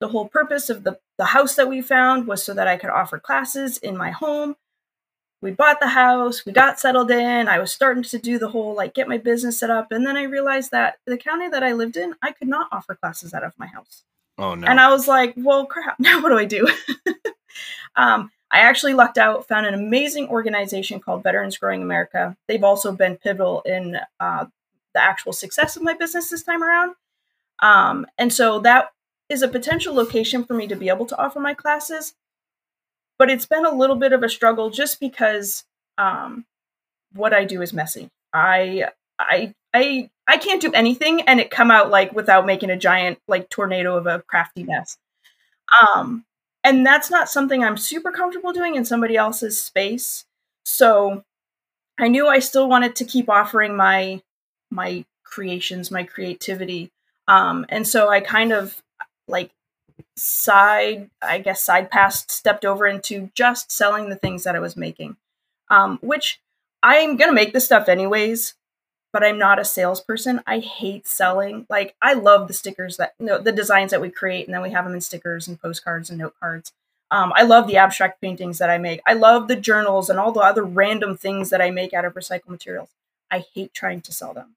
The 0.00 0.08
whole 0.08 0.28
purpose 0.28 0.68
of 0.68 0.84
the, 0.84 0.98
the 1.16 1.26
house 1.26 1.54
that 1.54 1.68
we 1.68 1.80
found 1.80 2.26
was 2.26 2.44
so 2.44 2.52
that 2.54 2.68
i 2.68 2.76
could 2.76 2.90
offer 2.90 3.18
classes 3.18 3.78
in 3.78 3.96
my 3.96 4.10
home 4.10 4.56
we 5.44 5.50
bought 5.50 5.78
the 5.78 5.88
house, 5.88 6.46
we 6.46 6.52
got 6.52 6.80
settled 6.80 7.10
in. 7.10 7.48
I 7.48 7.58
was 7.58 7.70
starting 7.70 8.02
to 8.02 8.18
do 8.18 8.38
the 8.38 8.48
whole 8.48 8.74
like 8.74 8.94
get 8.94 9.08
my 9.08 9.18
business 9.18 9.58
set 9.58 9.68
up. 9.68 9.92
And 9.92 10.06
then 10.06 10.16
I 10.16 10.22
realized 10.22 10.70
that 10.70 10.96
the 11.04 11.18
county 11.18 11.48
that 11.50 11.62
I 11.62 11.74
lived 11.74 11.98
in, 11.98 12.14
I 12.22 12.32
could 12.32 12.48
not 12.48 12.68
offer 12.72 12.94
classes 12.94 13.34
out 13.34 13.44
of 13.44 13.52
my 13.58 13.66
house. 13.66 14.04
Oh, 14.38 14.54
no. 14.54 14.66
And 14.66 14.80
I 14.80 14.90
was 14.90 15.06
like, 15.06 15.34
well, 15.36 15.66
crap, 15.66 15.96
now 16.00 16.22
what 16.22 16.30
do 16.30 16.38
I 16.38 16.46
do? 16.46 16.66
um, 17.96 18.32
I 18.50 18.60
actually 18.60 18.94
lucked 18.94 19.18
out, 19.18 19.46
found 19.46 19.66
an 19.66 19.74
amazing 19.74 20.28
organization 20.28 20.98
called 20.98 21.22
Veterans 21.22 21.58
Growing 21.58 21.82
America. 21.82 22.36
They've 22.48 22.64
also 22.64 22.92
been 22.92 23.16
pivotal 23.16 23.60
in 23.66 23.98
uh, 24.18 24.46
the 24.94 25.02
actual 25.02 25.34
success 25.34 25.76
of 25.76 25.82
my 25.82 25.92
business 25.92 26.30
this 26.30 26.42
time 26.42 26.62
around. 26.62 26.94
Um, 27.60 28.06
and 28.16 28.32
so 28.32 28.60
that 28.60 28.92
is 29.28 29.42
a 29.42 29.48
potential 29.48 29.94
location 29.94 30.44
for 30.44 30.54
me 30.54 30.66
to 30.68 30.76
be 30.76 30.88
able 30.88 31.06
to 31.06 31.18
offer 31.18 31.38
my 31.38 31.52
classes 31.52 32.14
but 33.18 33.30
it's 33.30 33.46
been 33.46 33.66
a 33.66 33.74
little 33.74 33.96
bit 33.96 34.12
of 34.12 34.22
a 34.22 34.28
struggle 34.28 34.70
just 34.70 35.00
because 35.00 35.64
um, 35.98 36.44
what 37.12 37.32
I 37.32 37.44
do 37.44 37.62
is 37.62 37.72
messy. 37.72 38.08
I 38.32 38.88
I 39.18 39.54
I 39.72 40.10
I 40.26 40.36
can't 40.38 40.62
do 40.62 40.72
anything 40.72 41.22
and 41.22 41.40
it 41.40 41.50
come 41.50 41.70
out 41.70 41.90
like 41.90 42.12
without 42.12 42.46
making 42.46 42.70
a 42.70 42.76
giant 42.76 43.18
like 43.28 43.48
tornado 43.48 43.96
of 43.96 44.06
a 44.06 44.22
crafty 44.22 44.64
mess. 44.64 44.96
Um, 45.96 46.24
and 46.62 46.84
that's 46.86 47.10
not 47.10 47.28
something 47.28 47.62
I'm 47.62 47.76
super 47.76 48.10
comfortable 48.10 48.52
doing 48.52 48.74
in 48.74 48.84
somebody 48.84 49.16
else's 49.16 49.60
space. 49.60 50.24
So 50.64 51.22
I 51.98 52.08
knew 52.08 52.26
I 52.26 52.38
still 52.38 52.68
wanted 52.68 52.96
to 52.96 53.04
keep 53.04 53.28
offering 53.28 53.76
my 53.76 54.22
my 54.70 55.04
creations, 55.24 55.90
my 55.90 56.04
creativity. 56.04 56.90
Um, 57.28 57.66
and 57.68 57.86
so 57.86 58.08
I 58.08 58.20
kind 58.20 58.52
of 58.52 58.82
like 59.28 59.50
side, 60.16 61.10
I 61.22 61.38
guess, 61.38 61.62
side 61.62 61.90
past 61.90 62.30
stepped 62.30 62.64
over 62.64 62.86
into 62.86 63.30
just 63.34 63.70
selling 63.70 64.08
the 64.08 64.16
things 64.16 64.44
that 64.44 64.56
I 64.56 64.60
was 64.60 64.76
making, 64.76 65.16
um, 65.70 65.98
which 66.02 66.40
I'm 66.82 67.16
going 67.16 67.30
to 67.30 67.34
make 67.34 67.52
this 67.52 67.64
stuff 67.64 67.88
anyways, 67.88 68.54
but 69.12 69.24
I'm 69.24 69.38
not 69.38 69.58
a 69.58 69.64
salesperson. 69.64 70.40
I 70.46 70.58
hate 70.58 71.06
selling. 71.06 71.66
Like, 71.70 71.94
I 72.02 72.14
love 72.14 72.48
the 72.48 72.54
stickers 72.54 72.96
that, 72.96 73.14
you 73.18 73.26
know, 73.26 73.38
the 73.38 73.52
designs 73.52 73.90
that 73.90 74.00
we 74.00 74.10
create, 74.10 74.46
and 74.46 74.54
then 74.54 74.62
we 74.62 74.70
have 74.70 74.84
them 74.84 74.94
in 74.94 75.00
stickers 75.00 75.48
and 75.48 75.60
postcards 75.60 76.10
and 76.10 76.18
note 76.18 76.34
cards. 76.40 76.72
Um, 77.10 77.32
I 77.36 77.42
love 77.42 77.66
the 77.66 77.76
abstract 77.76 78.20
paintings 78.20 78.58
that 78.58 78.70
I 78.70 78.78
make. 78.78 79.00
I 79.06 79.12
love 79.12 79.46
the 79.46 79.56
journals 79.56 80.10
and 80.10 80.18
all 80.18 80.32
the 80.32 80.40
other 80.40 80.64
random 80.64 81.16
things 81.16 81.50
that 81.50 81.60
I 81.60 81.70
make 81.70 81.94
out 81.94 82.04
of 82.04 82.14
recycled 82.14 82.48
materials. 82.48 82.88
I 83.30 83.44
hate 83.54 83.72
trying 83.72 84.00
to 84.02 84.12
sell 84.12 84.34
them. 84.34 84.56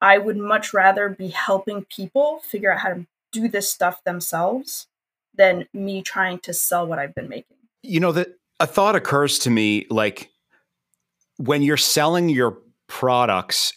I 0.00 0.18
would 0.18 0.36
much 0.36 0.72
rather 0.72 1.08
be 1.08 1.28
helping 1.28 1.84
people 1.84 2.38
figure 2.38 2.72
out 2.72 2.80
how 2.80 2.90
to 2.90 3.06
do 3.32 3.48
this 3.48 3.70
stuff 3.70 4.02
themselves 4.04 4.86
than 5.34 5.66
me 5.72 6.02
trying 6.02 6.38
to 6.40 6.52
sell 6.52 6.86
what 6.86 6.98
I've 6.98 7.14
been 7.14 7.28
making. 7.28 7.56
You 7.82 8.00
know 8.00 8.12
that 8.12 8.28
a 8.60 8.66
thought 8.66 8.96
occurs 8.96 9.38
to 9.40 9.50
me 9.50 9.86
like 9.88 10.30
when 11.36 11.62
you're 11.62 11.76
selling 11.76 12.28
your 12.28 12.58
products 12.88 13.72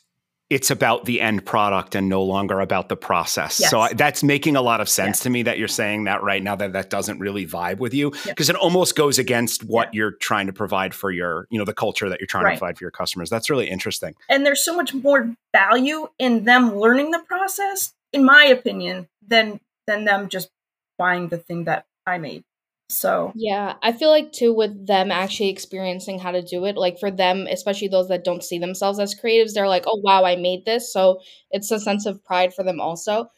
it's 0.52 0.70
about 0.70 1.06
the 1.06 1.22
end 1.22 1.46
product 1.46 1.96
and 1.96 2.10
no 2.10 2.22
longer 2.22 2.60
about 2.60 2.90
the 2.90 2.98
process. 2.98 3.58
Yes. 3.58 3.70
So 3.70 3.80
I, 3.80 3.94
that's 3.94 4.22
making 4.22 4.58
a 4.58 4.62
lot 4.62 4.82
of 4.82 4.90
sense 4.90 5.20
yes. 5.20 5.20
to 5.22 5.30
me 5.30 5.44
that 5.44 5.58
you're 5.58 5.70
saying 5.70 6.04
that 6.04 6.24
right 6.24 6.44
now 6.44 6.58
that 6.58 6.74
that 6.74 6.90
doesn't 6.90 7.20
really 7.20 7.48
vibe 7.48 7.78
with 7.78 7.94
you 7.94 8.12
because 8.26 8.50
it 8.50 8.58
almost 8.58 8.98
goes 8.98 9.18
against 9.18 9.64
what 9.64 9.94
you're 9.94 10.12
trying 10.12 10.48
to 10.48 10.54
provide 10.54 10.94
for 10.94 11.10
your, 11.10 11.48
you 11.52 11.58
know, 11.58 11.64
the 11.64 11.74
culture 11.74 12.10
that 12.10 12.20
you're 12.20 12.28
trying 12.28 12.44
right. 12.44 12.56
to 12.56 12.60
provide 12.60 12.78
for 12.78 12.84
your 12.84 12.92
customers. 12.92 13.30
That's 13.30 13.50
really 13.50 13.70
interesting. 13.70 14.14
And 14.28 14.46
there's 14.46 14.62
so 14.62 14.76
much 14.76 14.94
more 14.94 15.34
value 15.54 16.10
in 16.20 16.44
them 16.44 16.76
learning 16.76 17.12
the 17.12 17.20
process 17.20 17.94
in 18.12 18.26
my 18.26 18.44
opinion 18.44 19.08
than 19.32 19.60
than 19.88 20.06
them 20.06 20.30
just 20.30 20.50
buying 20.98 21.30
the 21.30 21.38
thing 21.38 21.64
that 21.64 21.86
I 22.06 22.20
made. 22.20 22.44
So 22.90 23.32
yeah, 23.36 23.76
I 23.82 23.94
feel 23.94 24.10
like 24.10 24.34
too 24.34 24.54
with 24.54 24.86
them 24.86 25.12
actually 25.12 25.50
experiencing 25.50 26.20
how 26.20 26.32
to 26.32 26.42
do 26.42 26.66
it, 26.66 26.76
like 26.76 27.00
for 27.00 27.10
them, 27.10 27.48
especially 27.50 27.88
those 27.88 28.10
that 28.10 28.26
don't 28.26 28.44
see 28.44 28.60
themselves 28.60 29.00
as 29.00 29.16
creatives, 29.16 29.54
they're 29.54 29.68
like, 29.68 29.86
"Oh 29.88 30.00
wow, 30.04 30.26
I 30.26 30.36
made 30.36 30.66
this!" 30.66 30.92
So 30.92 31.22
it's 31.50 31.72
a 31.72 31.80
sense 31.80 32.06
of 32.06 32.24
pride 32.24 32.54
for 32.54 32.64
them 32.64 32.82
also. 32.82 33.32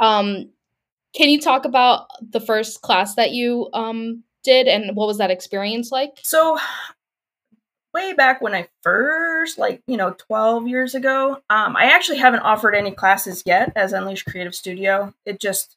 Um, 0.00 0.50
can 1.14 1.28
you 1.28 1.40
talk 1.40 1.64
about 1.64 2.06
the 2.30 2.40
first 2.40 2.82
class 2.82 3.16
that 3.16 3.32
you 3.32 3.68
um 3.74 4.22
did 4.44 4.68
and 4.68 4.96
what 4.96 5.08
was 5.08 5.18
that 5.18 5.30
experience 5.30 5.90
like? 5.90 6.18
So 6.22 6.58
way 7.92 8.12
back 8.12 8.40
when 8.40 8.54
I 8.54 8.68
first, 8.82 9.58
like, 9.58 9.82
you 9.86 9.96
know, 9.96 10.14
12 10.18 10.66
years 10.68 10.94
ago, 10.94 11.40
um, 11.50 11.76
I 11.76 11.86
actually 11.86 12.18
haven't 12.18 12.40
offered 12.40 12.74
any 12.74 12.90
classes 12.90 13.42
yet 13.44 13.72
as 13.76 13.92
Unleash 13.92 14.22
Creative 14.22 14.54
Studio. 14.54 15.14
It 15.24 15.40
just, 15.40 15.76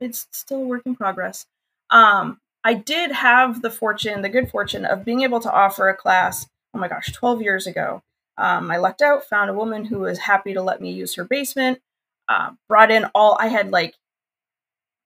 it's 0.00 0.26
still 0.32 0.62
a 0.62 0.66
work 0.66 0.82
in 0.86 0.96
progress. 0.96 1.46
Um, 1.90 2.40
I 2.64 2.74
did 2.74 3.12
have 3.12 3.62
the 3.62 3.70
fortune, 3.70 4.22
the 4.22 4.28
good 4.28 4.50
fortune 4.50 4.84
of 4.84 5.04
being 5.04 5.22
able 5.22 5.40
to 5.40 5.52
offer 5.52 5.88
a 5.88 5.96
class, 5.96 6.48
oh 6.74 6.78
my 6.78 6.88
gosh, 6.88 7.12
12 7.12 7.42
years 7.42 7.66
ago. 7.66 8.02
Um, 8.36 8.70
I 8.70 8.78
lucked 8.78 9.02
out, 9.02 9.24
found 9.24 9.50
a 9.50 9.54
woman 9.54 9.84
who 9.84 10.00
was 10.00 10.18
happy 10.18 10.54
to 10.54 10.62
let 10.62 10.80
me 10.80 10.90
use 10.90 11.14
her 11.14 11.24
basement, 11.24 11.80
uh, 12.28 12.52
brought 12.68 12.90
in 12.90 13.04
all, 13.14 13.36
I 13.38 13.48
had 13.48 13.70
like 13.70 13.94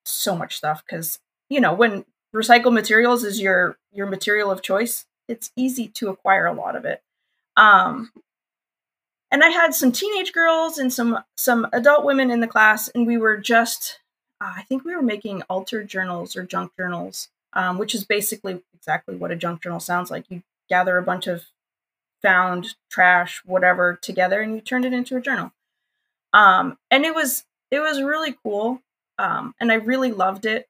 so 0.04 0.36
much 0.36 0.56
stuff 0.56 0.82
because, 0.84 1.18
you 1.50 1.60
know, 1.60 1.74
when 1.74 2.04
recycled 2.34 2.72
materials 2.72 3.24
is 3.24 3.40
your 3.40 3.76
your 3.92 4.06
material 4.06 4.50
of 4.50 4.62
choice, 4.62 5.04
it's 5.28 5.52
easy 5.56 5.88
to 5.88 6.08
acquire 6.08 6.46
a 6.46 6.52
lot 6.52 6.76
of 6.76 6.84
it. 6.84 7.02
Um, 7.56 8.12
and 9.30 9.44
I 9.44 9.50
had 9.50 9.74
some 9.74 9.92
teenage 9.92 10.32
girls 10.32 10.78
and 10.78 10.92
some 10.92 11.22
some 11.36 11.66
adult 11.72 12.04
women 12.04 12.30
in 12.30 12.40
the 12.40 12.46
class, 12.46 12.88
and 12.88 13.06
we 13.06 13.18
were 13.18 13.36
just 13.36 14.00
uh, 14.40 14.52
I 14.56 14.62
think 14.62 14.84
we 14.84 14.94
were 14.94 15.02
making 15.02 15.42
altered 15.42 15.88
journals 15.88 16.36
or 16.36 16.44
junk 16.44 16.72
journals, 16.76 17.28
um, 17.52 17.78
which 17.78 17.94
is 17.94 18.04
basically 18.04 18.62
exactly 18.74 19.16
what 19.16 19.30
a 19.30 19.36
junk 19.36 19.62
journal 19.62 19.80
sounds 19.80 20.10
like. 20.10 20.24
You 20.30 20.42
gather 20.68 20.96
a 20.96 21.02
bunch 21.02 21.26
of 21.26 21.44
found 22.22 22.74
trash, 22.90 23.42
whatever, 23.44 23.98
together, 24.00 24.40
and 24.40 24.54
you 24.54 24.60
turned 24.60 24.84
it 24.84 24.92
into 24.92 25.16
a 25.16 25.20
journal. 25.20 25.52
Um, 26.32 26.78
and 26.90 27.04
it 27.04 27.14
was 27.14 27.44
it 27.70 27.80
was 27.80 28.02
really 28.02 28.36
cool, 28.42 28.80
um, 29.18 29.54
and 29.60 29.70
I 29.70 29.76
really 29.76 30.12
loved 30.12 30.46
it. 30.46 30.68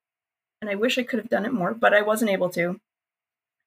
And 0.60 0.68
I 0.68 0.74
wish 0.74 0.98
I 0.98 1.04
could 1.04 1.20
have 1.20 1.30
done 1.30 1.46
it 1.46 1.52
more, 1.52 1.72
but 1.72 1.94
I 1.94 2.02
wasn't 2.02 2.32
able 2.32 2.50
to. 2.50 2.80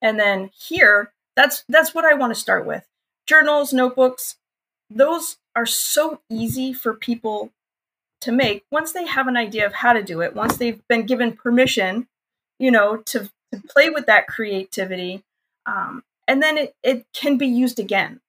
And 0.02 0.18
then 0.18 0.50
here, 0.52 1.12
that's 1.36 1.64
that's 1.68 1.94
what 1.94 2.04
I 2.04 2.14
want 2.14 2.34
to 2.34 2.40
start 2.40 2.66
with. 2.66 2.86
Journals, 3.26 3.72
notebooks, 3.72 4.36
those 4.90 5.38
are 5.54 5.64
so 5.64 6.20
easy 6.28 6.72
for 6.72 6.92
people 6.92 7.52
to 8.20 8.32
make 8.32 8.64
once 8.70 8.92
they 8.92 9.06
have 9.06 9.26
an 9.28 9.36
idea 9.36 9.66
of 9.66 9.74
how 9.74 9.92
to 9.92 10.02
do 10.02 10.20
it, 10.20 10.34
once 10.34 10.56
they've 10.56 10.86
been 10.88 11.06
given 11.06 11.32
permission, 11.32 12.06
you 12.58 12.70
know, 12.70 12.96
to, 12.98 13.30
to 13.52 13.60
play 13.68 13.90
with 13.90 14.06
that 14.06 14.26
creativity. 14.26 15.22
Um, 15.66 16.04
and 16.28 16.42
then 16.42 16.56
it, 16.56 16.74
it 16.82 17.06
can 17.12 17.36
be 17.36 17.46
used 17.46 17.78
again 17.78 18.20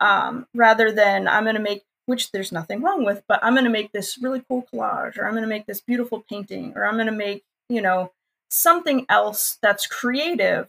um, 0.00 0.46
rather 0.54 0.92
than 0.92 1.26
I'm 1.26 1.44
going 1.44 1.56
to 1.56 1.62
make, 1.62 1.84
which 2.06 2.32
there's 2.32 2.52
nothing 2.52 2.82
wrong 2.82 3.04
with, 3.04 3.22
but 3.26 3.40
I'm 3.42 3.54
going 3.54 3.64
to 3.64 3.70
make 3.70 3.92
this 3.92 4.18
really 4.18 4.42
cool 4.48 4.66
collage 4.72 5.18
or 5.18 5.26
I'm 5.26 5.32
going 5.32 5.42
to 5.42 5.48
make 5.48 5.66
this 5.66 5.80
beautiful 5.80 6.24
painting 6.28 6.72
or 6.76 6.86
I'm 6.86 6.94
going 6.94 7.06
to 7.06 7.12
make, 7.12 7.44
you 7.68 7.82
know, 7.82 8.12
something 8.50 9.06
else 9.08 9.58
that's 9.60 9.86
creative 9.86 10.68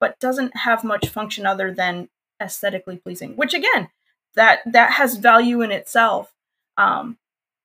but 0.00 0.18
doesn't 0.20 0.56
have 0.58 0.84
much 0.84 1.08
function 1.08 1.46
other 1.46 1.72
than 1.72 2.08
aesthetically 2.40 2.96
pleasing 2.96 3.36
which 3.36 3.54
again 3.54 3.88
that 4.34 4.60
that 4.64 4.92
has 4.92 5.16
value 5.16 5.60
in 5.60 5.72
itself 5.72 6.32
um, 6.78 7.18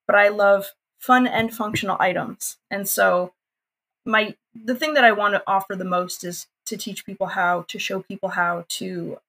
but 0.07 0.15
I 0.15 0.27
love 0.27 0.73
fun 0.99 1.27
and 1.27 1.53
functional 1.53 1.97
items. 1.99 2.57
And 2.69 2.87
so 2.87 3.33
my 4.05 4.35
the 4.53 4.75
thing 4.75 4.95
that 4.95 5.03
I 5.03 5.11
want 5.11 5.35
to 5.35 5.43
offer 5.47 5.75
the 5.75 5.85
most 5.85 6.23
is 6.23 6.47
to 6.65 6.75
teach 6.75 7.05
people 7.05 7.27
how 7.27 7.65
to 7.69 7.79
show 7.79 8.01
people 8.01 8.29
how 8.29 8.65
to 8.69 9.19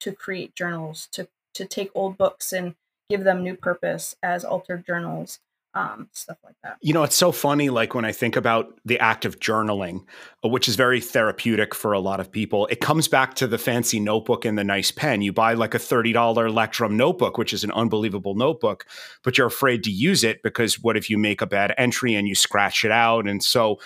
to 0.00 0.12
create 0.12 0.54
journals, 0.54 1.08
to 1.12 1.28
to 1.54 1.64
take 1.64 1.90
old 1.94 2.16
books 2.18 2.52
and 2.52 2.74
give 3.08 3.24
them 3.24 3.42
new 3.42 3.56
purpose 3.56 4.16
as 4.22 4.44
altered 4.44 4.86
journals, 4.86 5.40
um, 5.74 6.08
stuff 6.12 6.36
like 6.44 6.54
that. 6.62 6.76
You 6.82 6.92
know, 6.92 7.02
it's 7.02 7.16
so 7.16 7.32
funny. 7.32 7.70
Like 7.70 7.94
when 7.94 8.04
I 8.04 8.12
think 8.12 8.36
about 8.36 8.78
the 8.84 8.98
act 8.98 9.24
of 9.24 9.40
journaling, 9.40 10.04
uh, 10.44 10.48
which 10.48 10.68
is 10.68 10.76
very 10.76 11.00
therapeutic 11.00 11.74
for 11.74 11.92
a 11.92 12.00
lot 12.00 12.20
of 12.20 12.30
people, 12.30 12.66
it 12.66 12.80
comes 12.80 13.08
back 13.08 13.34
to 13.36 13.46
the 13.46 13.58
fancy 13.58 13.98
notebook 13.98 14.44
and 14.44 14.58
the 14.58 14.64
nice 14.64 14.90
pen. 14.90 15.22
You 15.22 15.32
buy 15.32 15.54
like 15.54 15.74
a 15.74 15.78
$30 15.78 16.12
Leuchtturm 16.12 16.92
notebook, 16.92 17.38
which 17.38 17.54
is 17.54 17.64
an 17.64 17.72
unbelievable 17.72 18.34
notebook, 18.34 18.86
but 19.22 19.38
you're 19.38 19.46
afraid 19.46 19.82
to 19.84 19.90
use 19.90 20.24
it 20.24 20.42
because 20.42 20.82
what 20.82 20.96
if 20.96 21.08
you 21.08 21.16
make 21.16 21.40
a 21.40 21.46
bad 21.46 21.74
entry 21.78 22.14
and 22.14 22.28
you 22.28 22.34
scratch 22.34 22.84
it 22.84 22.92
out? 22.92 23.26
And 23.26 23.42
so, 23.42 23.78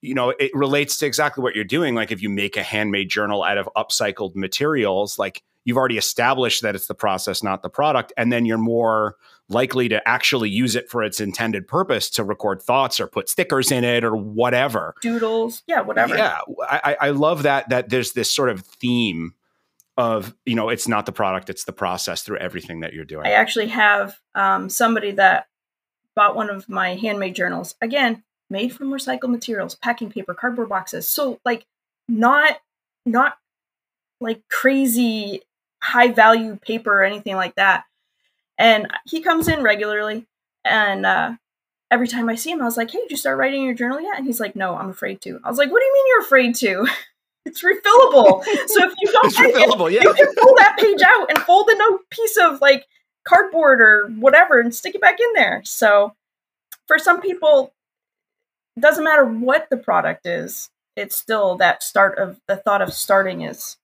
you 0.00 0.14
know, 0.14 0.30
it 0.30 0.50
relates 0.54 0.96
to 0.98 1.06
exactly 1.06 1.42
what 1.42 1.54
you're 1.54 1.64
doing. 1.64 1.94
Like 1.94 2.10
if 2.10 2.22
you 2.22 2.30
make 2.30 2.56
a 2.56 2.62
handmade 2.62 3.10
journal 3.10 3.42
out 3.42 3.58
of 3.58 3.68
upcycled 3.76 4.34
materials, 4.36 5.18
like 5.18 5.42
you've 5.64 5.76
already 5.76 5.98
established 5.98 6.62
that 6.62 6.74
it's 6.74 6.86
the 6.86 6.94
process, 6.94 7.42
not 7.42 7.62
the 7.62 7.68
product. 7.68 8.12
And 8.16 8.32
then 8.32 8.46
you're 8.46 8.56
more 8.56 9.16
likely 9.48 9.88
to 9.88 10.08
actually 10.08 10.50
use 10.50 10.74
it 10.74 10.88
for 10.88 11.02
its 11.02 11.20
intended 11.20 11.68
purpose 11.68 12.10
to 12.10 12.24
record 12.24 12.60
thoughts 12.60 12.98
or 12.98 13.06
put 13.06 13.28
stickers 13.28 13.70
in 13.70 13.84
it 13.84 14.04
or 14.04 14.16
whatever. 14.16 14.94
Doodles. 15.00 15.62
Yeah, 15.66 15.82
whatever. 15.82 16.16
Yeah. 16.16 16.40
I, 16.62 16.96
I 17.00 17.10
love 17.10 17.44
that 17.44 17.68
that 17.68 17.88
there's 17.88 18.12
this 18.12 18.34
sort 18.34 18.48
of 18.48 18.60
theme 18.60 19.34
of, 19.96 20.34
you 20.44 20.54
know, 20.54 20.68
it's 20.68 20.88
not 20.88 21.06
the 21.06 21.12
product, 21.12 21.48
it's 21.48 21.64
the 21.64 21.72
process 21.72 22.22
through 22.22 22.38
everything 22.38 22.80
that 22.80 22.92
you're 22.92 23.04
doing. 23.04 23.26
I 23.26 23.32
actually 23.32 23.68
have 23.68 24.18
um, 24.34 24.68
somebody 24.68 25.12
that 25.12 25.46
bought 26.14 26.36
one 26.36 26.50
of 26.50 26.68
my 26.68 26.96
handmade 26.96 27.34
journals. 27.34 27.76
Again, 27.80 28.22
made 28.50 28.72
from 28.74 28.90
recycled 28.90 29.30
materials, 29.30 29.74
packing 29.74 30.10
paper, 30.10 30.34
cardboard 30.34 30.68
boxes. 30.68 31.08
So 31.08 31.40
like 31.44 31.66
not 32.08 32.58
not 33.04 33.38
like 34.20 34.42
crazy 34.48 35.42
high 35.82 36.08
value 36.08 36.56
paper 36.56 36.92
or 36.92 37.04
anything 37.04 37.36
like 37.36 37.54
that. 37.54 37.84
And 38.58 38.88
he 39.04 39.20
comes 39.20 39.48
in 39.48 39.62
regularly, 39.62 40.26
and 40.64 41.04
uh, 41.04 41.34
every 41.90 42.08
time 42.08 42.28
I 42.28 42.34
see 42.34 42.50
him, 42.50 42.62
I 42.62 42.64
was 42.64 42.76
like, 42.76 42.90
"Hey, 42.90 43.00
did 43.00 43.10
you 43.10 43.16
start 43.16 43.38
writing 43.38 43.62
your 43.62 43.74
journal 43.74 44.00
yet?" 44.00 44.16
And 44.16 44.26
he's 44.26 44.40
like, 44.40 44.56
"No, 44.56 44.76
I'm 44.76 44.90
afraid 44.90 45.20
to." 45.22 45.40
I 45.44 45.48
was 45.50 45.58
like, 45.58 45.70
"What 45.70 45.80
do 45.80 45.84
you 45.84 45.92
mean 45.92 46.04
you're 46.08 46.22
afraid 46.22 46.54
to?" 46.56 46.86
it's 47.44 47.62
refillable. 47.62 48.44
so 48.66 48.84
if 48.84 48.94
you 49.00 49.12
don't, 49.12 49.26
it's 49.26 49.38
refillable, 49.38 49.90
yeah. 49.90 50.02
you 50.02 50.14
can 50.14 50.34
pull 50.40 50.54
that 50.56 50.76
page 50.78 51.00
out 51.06 51.30
and 51.30 51.38
fold 51.40 51.68
a 51.70 51.78
note 51.78 52.00
piece 52.10 52.36
of 52.36 52.60
like 52.60 52.86
cardboard 53.26 53.80
or 53.80 54.08
whatever 54.18 54.60
and 54.60 54.74
stick 54.74 54.94
it 54.94 55.00
back 55.00 55.18
in 55.20 55.32
there. 55.34 55.62
So 55.64 56.14
for 56.86 56.98
some 56.98 57.20
people, 57.20 57.72
it 58.76 58.80
doesn't 58.80 59.04
matter 59.04 59.24
what 59.24 59.68
the 59.70 59.76
product 59.76 60.26
is. 60.26 60.70
It's 60.96 61.16
still 61.16 61.56
that 61.56 61.82
start 61.82 62.18
of 62.18 62.40
the 62.48 62.56
thought 62.56 62.82
of 62.82 62.92
starting 62.92 63.42
is 63.42 63.76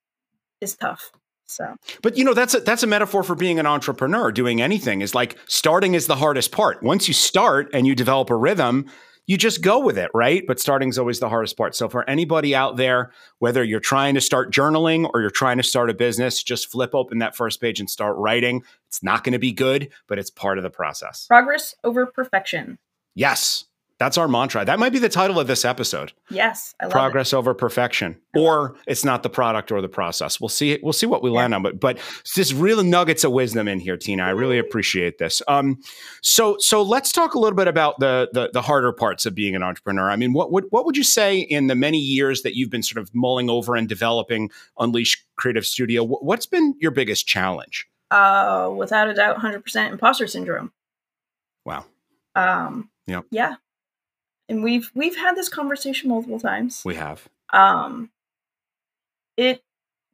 is 0.60 0.76
tough. 0.76 1.12
So, 1.52 1.76
but 2.02 2.16
you 2.16 2.24
know, 2.24 2.34
that's 2.34 2.54
a, 2.54 2.60
that's 2.60 2.82
a 2.82 2.86
metaphor 2.86 3.22
for 3.22 3.34
being 3.34 3.58
an 3.58 3.66
entrepreneur. 3.66 4.32
Doing 4.32 4.60
anything 4.60 5.02
is 5.02 5.14
like 5.14 5.36
starting 5.46 5.94
is 5.94 6.06
the 6.06 6.16
hardest 6.16 6.52
part. 6.52 6.82
Once 6.82 7.08
you 7.08 7.14
start 7.14 7.68
and 7.72 7.86
you 7.86 7.94
develop 7.94 8.30
a 8.30 8.36
rhythm, 8.36 8.86
you 9.26 9.36
just 9.36 9.62
go 9.62 9.78
with 9.78 9.98
it, 9.98 10.10
right? 10.14 10.42
But 10.46 10.58
starting 10.58 10.88
is 10.88 10.98
always 10.98 11.20
the 11.20 11.28
hardest 11.28 11.56
part. 11.56 11.76
So, 11.76 11.88
for 11.88 12.08
anybody 12.08 12.54
out 12.54 12.76
there, 12.76 13.12
whether 13.38 13.62
you're 13.62 13.80
trying 13.80 14.14
to 14.14 14.20
start 14.20 14.52
journaling 14.52 15.08
or 15.12 15.20
you're 15.20 15.30
trying 15.30 15.58
to 15.58 15.62
start 15.62 15.90
a 15.90 15.94
business, 15.94 16.42
just 16.42 16.70
flip 16.70 16.94
open 16.94 17.18
that 17.18 17.36
first 17.36 17.60
page 17.60 17.80
and 17.80 17.88
start 17.88 18.16
writing. 18.16 18.62
It's 18.88 19.02
not 19.02 19.24
going 19.24 19.32
to 19.34 19.38
be 19.38 19.52
good, 19.52 19.90
but 20.08 20.18
it's 20.18 20.30
part 20.30 20.58
of 20.58 20.64
the 20.64 20.70
process. 20.70 21.26
Progress 21.26 21.74
over 21.84 22.06
perfection. 22.06 22.78
Yes. 23.14 23.64
That's 24.02 24.18
our 24.18 24.26
mantra. 24.26 24.64
That 24.64 24.80
might 24.80 24.90
be 24.90 24.98
the 24.98 25.08
title 25.08 25.38
of 25.38 25.46
this 25.46 25.64
episode. 25.64 26.12
Yes, 26.28 26.74
progress 26.90 27.32
it. 27.32 27.36
over 27.36 27.54
perfection, 27.54 28.20
or 28.34 28.74
it's 28.88 29.04
not 29.04 29.22
the 29.22 29.30
product 29.30 29.70
or 29.70 29.80
the 29.80 29.88
process. 29.88 30.40
We'll 30.40 30.48
see. 30.48 30.76
We'll 30.82 30.92
see 30.92 31.06
what 31.06 31.22
we 31.22 31.30
yeah. 31.30 31.36
land 31.36 31.54
on. 31.54 31.62
But 31.62 31.78
but 31.78 32.00
just 32.24 32.52
real 32.54 32.82
nuggets 32.82 33.22
of 33.22 33.30
wisdom 33.30 33.68
in 33.68 33.78
here, 33.78 33.96
Tina. 33.96 34.24
I 34.24 34.30
really 34.30 34.58
appreciate 34.58 35.18
this. 35.18 35.40
Um, 35.46 35.78
so 36.20 36.56
so 36.58 36.82
let's 36.82 37.12
talk 37.12 37.34
a 37.34 37.38
little 37.38 37.56
bit 37.56 37.68
about 37.68 38.00
the, 38.00 38.28
the 38.32 38.50
the 38.52 38.60
harder 38.60 38.90
parts 38.90 39.24
of 39.24 39.36
being 39.36 39.54
an 39.54 39.62
entrepreneur. 39.62 40.10
I 40.10 40.16
mean, 40.16 40.32
what 40.32 40.50
what 40.50 40.64
what 40.70 40.84
would 40.84 40.96
you 40.96 41.04
say 41.04 41.38
in 41.38 41.68
the 41.68 41.76
many 41.76 41.98
years 41.98 42.42
that 42.42 42.56
you've 42.56 42.70
been 42.70 42.82
sort 42.82 43.00
of 43.00 43.08
mulling 43.14 43.48
over 43.48 43.76
and 43.76 43.88
developing 43.88 44.50
Unleash 44.80 45.24
Creative 45.36 45.64
Studio? 45.64 46.04
What's 46.04 46.46
been 46.46 46.74
your 46.80 46.90
biggest 46.90 47.28
challenge? 47.28 47.86
Uh, 48.10 48.68
without 48.76 49.08
a 49.08 49.14
doubt, 49.14 49.38
hundred 49.38 49.62
percent 49.62 49.92
imposter 49.92 50.26
syndrome. 50.26 50.72
Wow. 51.64 51.84
Um. 52.34 52.90
Yeah. 53.06 53.20
Yeah 53.30 53.54
and 54.48 54.62
we've 54.62 54.90
we've 54.94 55.16
had 55.16 55.36
this 55.36 55.48
conversation 55.48 56.08
multiple 56.08 56.40
times. 56.40 56.82
We 56.84 56.94
have. 56.96 57.28
Um, 57.52 58.10
it 59.36 59.62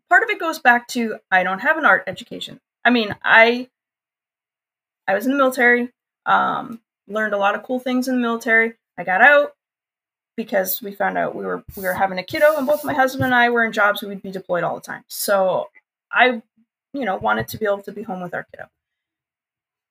part 0.08 0.22
of 0.22 0.30
it 0.30 0.40
goes 0.40 0.58
back 0.58 0.88
to 0.88 1.18
I 1.30 1.42
don't 1.42 1.60
have 1.60 1.76
an 1.76 1.84
art 1.84 2.04
education. 2.06 2.60
I 2.84 2.90
mean, 2.90 3.14
I 3.22 3.68
I 5.06 5.14
was 5.14 5.26
in 5.26 5.32
the 5.32 5.38
military, 5.38 5.90
um, 6.26 6.80
learned 7.06 7.34
a 7.34 7.38
lot 7.38 7.54
of 7.54 7.62
cool 7.62 7.80
things 7.80 8.08
in 8.08 8.16
the 8.16 8.20
military. 8.20 8.74
I 8.96 9.04
got 9.04 9.22
out 9.22 9.54
because 10.36 10.80
we 10.82 10.92
found 10.92 11.18
out 11.18 11.34
we 11.34 11.44
were 11.44 11.64
we 11.76 11.82
were 11.82 11.94
having 11.94 12.18
a 12.18 12.22
kiddo, 12.22 12.56
and 12.56 12.66
both 12.66 12.84
my 12.84 12.94
husband 12.94 13.24
and 13.24 13.34
I 13.34 13.50
were 13.50 13.64
in 13.64 13.72
jobs 13.72 14.02
we'd 14.02 14.22
be 14.22 14.30
deployed 14.30 14.64
all 14.64 14.74
the 14.74 14.80
time. 14.80 15.04
So 15.08 15.68
I, 16.12 16.42
you 16.92 17.04
know, 17.04 17.16
wanted 17.16 17.48
to 17.48 17.58
be 17.58 17.66
able 17.66 17.82
to 17.82 17.92
be 17.92 18.02
home 18.02 18.20
with 18.22 18.34
our 18.34 18.46
kiddo, 18.52 18.68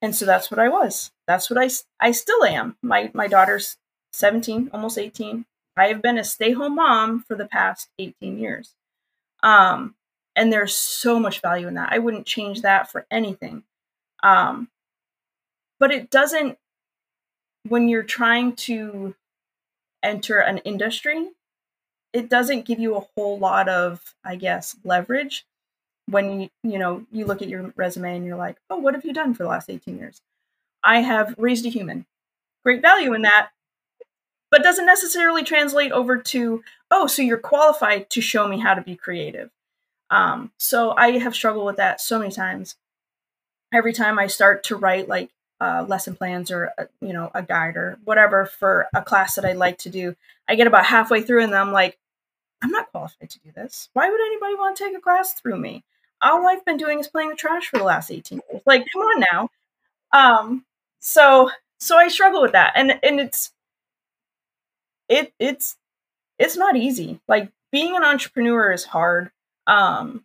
and 0.01 0.15
so 0.15 0.25
that's 0.25 0.49
what 0.49 0.59
I 0.59 0.69
was. 0.69 1.11
That's 1.27 1.49
what 1.49 1.59
I 1.59 1.69
I 1.99 2.11
still 2.11 2.43
am. 2.43 2.77
My 2.81 3.11
my 3.13 3.27
daughter's 3.27 3.77
seventeen, 4.11 4.69
almost 4.73 4.97
eighteen. 4.97 5.45
I 5.75 5.87
have 5.87 6.01
been 6.01 6.17
a 6.17 6.23
stay 6.23 6.51
home 6.53 6.75
mom 6.75 7.21
for 7.21 7.35
the 7.35 7.45
past 7.45 7.89
eighteen 7.99 8.39
years. 8.39 8.73
Um, 9.43 9.95
and 10.35 10.51
there's 10.51 10.75
so 10.75 11.19
much 11.19 11.41
value 11.41 11.67
in 11.67 11.75
that. 11.75 11.89
I 11.91 11.99
wouldn't 11.99 12.25
change 12.25 12.61
that 12.61 12.91
for 12.91 13.05
anything. 13.09 13.63
Um, 14.23 14.69
but 15.79 15.91
it 15.91 16.09
doesn't 16.09 16.57
when 17.67 17.89
you're 17.89 18.03
trying 18.03 18.55
to 18.55 19.15
enter 20.03 20.39
an 20.39 20.59
industry, 20.59 21.29
it 22.13 22.29
doesn't 22.29 22.65
give 22.65 22.79
you 22.79 22.95
a 22.95 23.05
whole 23.15 23.37
lot 23.37 23.67
of, 23.67 24.15
I 24.23 24.35
guess, 24.35 24.75
leverage 24.83 25.45
when 26.09 26.41
you 26.41 26.49
you 26.63 26.79
know 26.79 27.05
you 27.11 27.25
look 27.25 27.41
at 27.41 27.49
your 27.49 27.73
resume 27.75 28.15
and 28.15 28.25
you're 28.25 28.37
like, 28.37 28.57
oh, 28.69 28.77
what 28.77 28.93
have 28.93 29.05
you 29.05 29.13
done 29.13 29.33
for 29.33 29.43
the 29.43 29.49
last 29.49 29.69
18 29.69 29.97
years? 29.97 30.21
I 30.83 30.99
have 31.01 31.35
raised 31.37 31.65
a 31.65 31.69
human. 31.69 32.05
Great 32.63 32.81
value 32.81 33.13
in 33.13 33.23
that, 33.23 33.49
but 34.49 34.63
doesn't 34.63 34.85
necessarily 34.85 35.43
translate 35.43 35.91
over 35.91 36.17
to, 36.17 36.63
oh, 36.91 37.07
so 37.07 37.21
you're 37.21 37.37
qualified 37.37 38.09
to 38.11 38.21
show 38.21 38.47
me 38.47 38.59
how 38.59 38.73
to 38.73 38.81
be 38.81 38.95
creative. 38.95 39.49
Um, 40.09 40.51
so 40.57 40.93
I 40.95 41.17
have 41.19 41.35
struggled 41.35 41.65
with 41.65 41.77
that 41.77 41.99
so 41.99 42.19
many 42.19 42.31
times. 42.31 42.75
Every 43.73 43.91
time 43.93 44.17
I 44.17 44.27
start 44.27 44.63
to 44.65 44.77
write 44.77 45.09
like 45.09 45.29
uh, 45.59 45.85
lesson 45.87 46.15
plans 46.15 46.51
or 46.51 46.71
uh, 46.77 46.85
you 47.01 47.11
know 47.11 47.31
a 47.33 47.43
guide 47.43 47.75
or 47.75 47.97
whatever 48.05 48.45
for 48.45 48.87
a 48.95 49.01
class 49.01 49.35
that 49.35 49.43
I 49.43 49.53
like 49.53 49.77
to 49.79 49.89
do, 49.89 50.15
I 50.47 50.55
get 50.55 50.67
about 50.67 50.85
halfway 50.85 51.21
through 51.21 51.43
and 51.43 51.53
I'm 51.53 51.73
like, 51.73 51.97
I'm 52.61 52.71
not 52.71 52.89
qualified 52.91 53.29
to 53.29 53.39
do 53.39 53.51
this. 53.53 53.89
Why 53.93 54.09
would 54.09 54.21
anybody 54.21 54.55
want 54.55 54.77
to 54.77 54.83
take 54.85 54.97
a 54.97 55.01
class 55.01 55.33
through 55.33 55.57
me? 55.57 55.83
All 56.21 56.47
I've 56.47 56.65
been 56.65 56.77
doing 56.77 56.99
is 56.99 57.07
playing 57.07 57.29
the 57.29 57.35
trash 57.35 57.67
for 57.67 57.77
the 57.77 57.83
last 57.83 58.09
18 58.09 58.41
years. 58.49 58.61
Like, 58.65 58.85
come 58.91 59.01
on 59.01 59.25
now. 59.31 59.49
Um, 60.13 60.65
so 60.99 61.51
so 61.79 61.97
I 61.97 62.07
struggle 62.07 62.41
with 62.41 62.53
that, 62.53 62.73
and 62.75 62.99
and 63.03 63.19
it's 63.19 63.51
it 65.09 65.33
it's 65.39 65.75
it's 66.39 66.57
not 66.57 66.75
easy. 66.75 67.19
Like 67.27 67.51
being 67.71 67.95
an 67.95 68.03
entrepreneur 68.03 68.71
is 68.71 68.85
hard. 68.85 69.31
Um, 69.65 70.23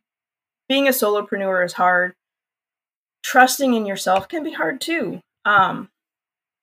being 0.69 0.87
a 0.87 0.91
solopreneur 0.91 1.65
is 1.65 1.75
hard. 1.75 2.15
Trusting 3.23 3.75
in 3.75 3.87
yourself 3.87 4.29
can 4.29 4.43
be 4.43 4.53
hard 4.53 4.81
too. 4.81 5.23
Um, 5.45 5.91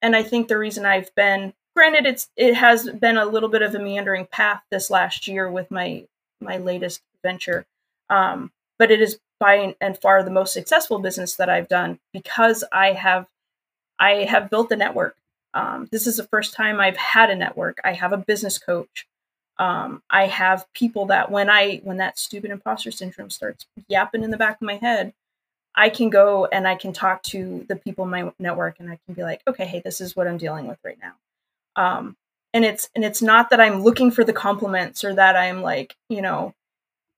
and 0.01 0.15
I 0.15 0.23
think 0.23 0.47
the 0.47 0.57
reason 0.57 0.85
I've 0.85 1.13
been 1.15 1.53
granted 1.75 2.05
it's 2.05 2.29
it 2.35 2.55
has 2.55 2.89
been 2.89 3.17
a 3.17 3.25
little 3.25 3.49
bit 3.49 3.61
of 3.61 3.73
a 3.75 3.79
meandering 3.79 4.25
path 4.25 4.61
this 4.71 4.89
last 4.89 5.27
year 5.27 5.49
with 5.49 5.71
my 5.71 6.05
my 6.41 6.57
latest 6.57 7.01
venture. 7.23 7.65
Um, 8.09 8.51
but 8.77 8.91
it 8.91 9.01
is 9.01 9.19
by 9.39 9.75
and 9.79 9.97
far 9.97 10.23
the 10.23 10.31
most 10.31 10.53
successful 10.53 10.99
business 10.99 11.35
that 11.35 11.49
I've 11.49 11.67
done 11.67 11.99
because 12.13 12.63
I 12.71 12.93
have 12.93 13.27
I 13.99 14.25
have 14.25 14.49
built 14.49 14.69
the 14.69 14.75
network. 14.75 15.15
Um, 15.53 15.87
this 15.91 16.07
is 16.07 16.17
the 16.17 16.27
first 16.27 16.53
time 16.53 16.79
I've 16.79 16.97
had 16.97 17.29
a 17.29 17.35
network. 17.35 17.79
I 17.83 17.93
have 17.93 18.13
a 18.13 18.17
business 18.17 18.57
coach 18.57 19.07
um, 19.59 20.01
I 20.09 20.27
have 20.27 20.65
people 20.73 21.07
that 21.07 21.29
when 21.29 21.49
I 21.49 21.81
when 21.83 21.97
that 21.97 22.17
stupid 22.17 22.49
imposter 22.49 22.91
syndrome 22.91 23.29
starts 23.29 23.65
yapping 23.89 24.23
in 24.23 24.31
the 24.31 24.37
back 24.37 24.55
of 24.55 24.61
my 24.61 24.75
head, 24.75 25.13
I 25.75 25.89
can 25.89 26.09
go 26.09 26.45
and 26.45 26.65
I 26.65 26.75
can 26.75 26.93
talk 26.93 27.21
to 27.23 27.65
the 27.67 27.75
people 27.75 28.05
in 28.05 28.11
my 28.11 28.31
network 28.39 28.79
and 28.79 28.89
I 28.89 28.97
can 29.05 29.15
be 29.15 29.21
like, 29.21 29.41
okay, 29.47 29.65
hey, 29.65 29.81
this 29.83 29.99
is 29.99 30.15
what 30.15 30.27
I'm 30.27 30.37
dealing 30.37 30.65
with 30.65 30.79
right 30.83 30.97
now. 31.01 31.13
Um, 31.75 32.15
and 32.53 32.63
it's 32.63 32.89
and 32.95 33.03
it's 33.03 33.21
not 33.21 33.49
that 33.49 33.59
I'm 33.59 33.83
looking 33.83 34.11
for 34.11 34.23
the 34.23 34.33
compliments 34.33 35.03
or 35.03 35.13
that 35.13 35.35
I'm 35.35 35.61
like, 35.61 35.95
you 36.07 36.21
know, 36.21 36.55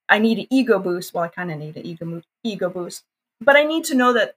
I 0.10 0.18
need 0.18 0.40
an 0.40 0.48
ego 0.50 0.80
boost. 0.80 1.14
Well, 1.14 1.24
I 1.24 1.28
kind 1.28 1.52
of 1.52 1.60
need 1.60 1.78
an 1.78 1.86
ego 1.86 2.24
ego 2.44 2.70
boost, 2.72 3.04
but 3.40 3.56
I 3.56 3.64
need 3.64 3.86
to 3.86 3.96
know 3.96 4.14
that 4.14 4.36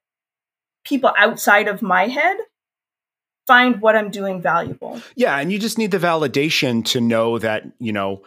people 0.85 1.15
outside 1.17 1.69
of 1.69 1.81
my 1.81 2.09
head 2.09 2.37
find 3.47 3.81
what 3.81 3.97
I'm 3.97 4.11
doing 4.11 4.41
valuable. 4.41 5.01
Yeah, 5.15 5.37
and 5.39 5.53
you 5.53 5.59
just 5.59 5.79
need 5.79 5.91
the 5.91 5.99
validation 5.99 6.85
to 6.87 7.01
know 7.01 7.39
that, 7.39 7.65
you 7.79 7.93
know, 7.93 8.23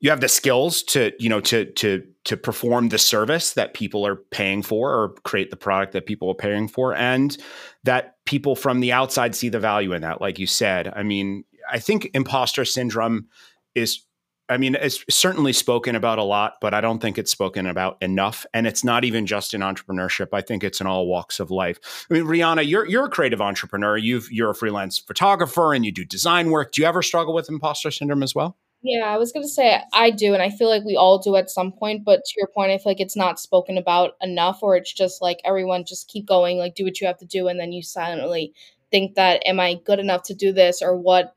you 0.00 0.10
have 0.10 0.20
the 0.20 0.28
skills 0.28 0.82
to, 0.84 1.12
you 1.18 1.28
know, 1.28 1.40
to 1.40 1.66
to 1.72 2.04
to 2.24 2.36
perform 2.36 2.88
the 2.88 2.98
service 2.98 3.52
that 3.52 3.74
people 3.74 4.06
are 4.06 4.16
paying 4.16 4.62
for 4.62 4.92
or 4.92 5.10
create 5.24 5.50
the 5.50 5.56
product 5.56 5.92
that 5.92 6.06
people 6.06 6.30
are 6.30 6.34
paying 6.34 6.68
for 6.68 6.94
and 6.94 7.36
that 7.84 8.16
people 8.24 8.56
from 8.56 8.80
the 8.80 8.92
outside 8.92 9.34
see 9.34 9.50
the 9.50 9.60
value 9.60 9.92
in 9.92 10.02
that 10.02 10.20
like 10.20 10.38
you 10.38 10.46
said. 10.46 10.92
I 10.96 11.02
mean, 11.02 11.44
I 11.70 11.78
think 11.78 12.10
imposter 12.14 12.64
syndrome 12.64 13.28
is 13.74 14.00
I 14.48 14.58
mean, 14.58 14.74
it's 14.74 15.04
certainly 15.08 15.54
spoken 15.54 15.96
about 15.96 16.18
a 16.18 16.22
lot, 16.22 16.54
but 16.60 16.74
I 16.74 16.82
don't 16.82 17.00
think 17.00 17.16
it's 17.16 17.30
spoken 17.30 17.66
about 17.66 17.96
enough. 18.02 18.44
And 18.52 18.66
it's 18.66 18.84
not 18.84 19.04
even 19.04 19.26
just 19.26 19.54
in 19.54 19.62
entrepreneurship. 19.62 20.28
I 20.32 20.42
think 20.42 20.62
it's 20.62 20.80
in 20.80 20.86
all 20.86 21.06
walks 21.06 21.40
of 21.40 21.50
life. 21.50 22.06
I 22.10 22.14
mean, 22.14 22.24
Rihanna, 22.24 22.68
you're 22.68 22.86
you're 22.86 23.06
a 23.06 23.10
creative 23.10 23.40
entrepreneur. 23.40 23.96
You've 23.96 24.30
you're 24.30 24.50
a 24.50 24.54
freelance 24.54 24.98
photographer 24.98 25.72
and 25.72 25.84
you 25.84 25.92
do 25.92 26.04
design 26.04 26.50
work. 26.50 26.72
Do 26.72 26.82
you 26.82 26.88
ever 26.88 27.02
struggle 27.02 27.34
with 27.34 27.48
imposter 27.48 27.90
syndrome 27.90 28.22
as 28.22 28.34
well? 28.34 28.58
Yeah, 28.82 29.06
I 29.06 29.16
was 29.16 29.32
gonna 29.32 29.48
say 29.48 29.80
I 29.94 30.10
do, 30.10 30.34
and 30.34 30.42
I 30.42 30.50
feel 30.50 30.68
like 30.68 30.84
we 30.84 30.94
all 30.94 31.18
do 31.18 31.36
at 31.36 31.48
some 31.48 31.72
point. 31.72 32.04
But 32.04 32.22
to 32.26 32.34
your 32.36 32.48
point, 32.48 32.70
I 32.70 32.76
feel 32.76 32.90
like 32.90 33.00
it's 33.00 33.16
not 33.16 33.40
spoken 33.40 33.78
about 33.78 34.12
enough, 34.20 34.58
or 34.62 34.76
it's 34.76 34.92
just 34.92 35.22
like 35.22 35.40
everyone 35.42 35.86
just 35.86 36.08
keep 36.08 36.26
going, 36.26 36.58
like 36.58 36.74
do 36.74 36.84
what 36.84 37.00
you 37.00 37.06
have 37.06 37.16
to 37.18 37.24
do, 37.24 37.48
and 37.48 37.58
then 37.58 37.72
you 37.72 37.82
silently 37.82 38.52
think 38.90 39.14
that 39.14 39.42
am 39.46 39.58
I 39.58 39.80
good 39.86 40.00
enough 40.00 40.24
to 40.24 40.34
do 40.34 40.52
this, 40.52 40.82
or 40.82 40.98
what 40.98 41.34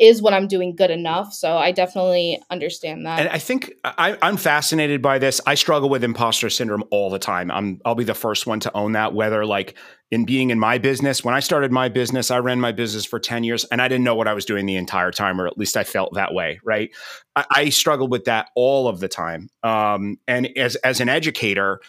is 0.00 0.20
what 0.20 0.34
I'm 0.34 0.48
doing 0.48 0.74
good 0.74 0.90
enough. 0.90 1.32
So 1.32 1.56
I 1.56 1.70
definitely 1.70 2.42
understand 2.50 3.06
that. 3.06 3.20
And 3.20 3.28
I 3.28 3.38
think 3.38 3.72
I, 3.84 4.16
am 4.22 4.36
fascinated 4.36 5.00
by 5.00 5.18
this. 5.18 5.40
I 5.46 5.54
struggle 5.54 5.88
with 5.88 6.02
imposter 6.02 6.50
syndrome 6.50 6.82
all 6.90 7.10
the 7.10 7.18
time. 7.18 7.50
I'm 7.50 7.80
I'll 7.84 7.94
be 7.94 8.04
the 8.04 8.14
first 8.14 8.46
one 8.46 8.58
to 8.60 8.76
own 8.76 8.92
that. 8.92 9.14
Whether 9.14 9.46
like 9.46 9.76
in 10.10 10.24
being 10.24 10.50
in 10.50 10.58
my 10.58 10.78
business, 10.78 11.22
when 11.22 11.34
I 11.34 11.40
started 11.40 11.70
my 11.70 11.88
business, 11.88 12.30
I 12.30 12.38
ran 12.38 12.60
my 12.60 12.72
business 12.72 13.04
for 13.04 13.20
10 13.20 13.44
years 13.44 13.64
and 13.66 13.80
I 13.80 13.88
didn't 13.88 14.04
know 14.04 14.16
what 14.16 14.26
I 14.26 14.34
was 14.34 14.44
doing 14.44 14.66
the 14.66 14.76
entire 14.76 15.12
time, 15.12 15.40
or 15.40 15.46
at 15.46 15.56
least 15.56 15.76
I 15.76 15.84
felt 15.84 16.14
that 16.14 16.34
way. 16.34 16.60
Right. 16.64 16.90
I, 17.36 17.44
I 17.50 17.68
struggled 17.68 18.10
with 18.10 18.24
that 18.24 18.48
all 18.56 18.88
of 18.88 18.98
the 18.98 19.08
time. 19.08 19.48
Um, 19.62 20.16
and 20.26 20.48
as 20.58 20.74
as 20.76 21.00
an 21.00 21.08
educator, 21.08 21.80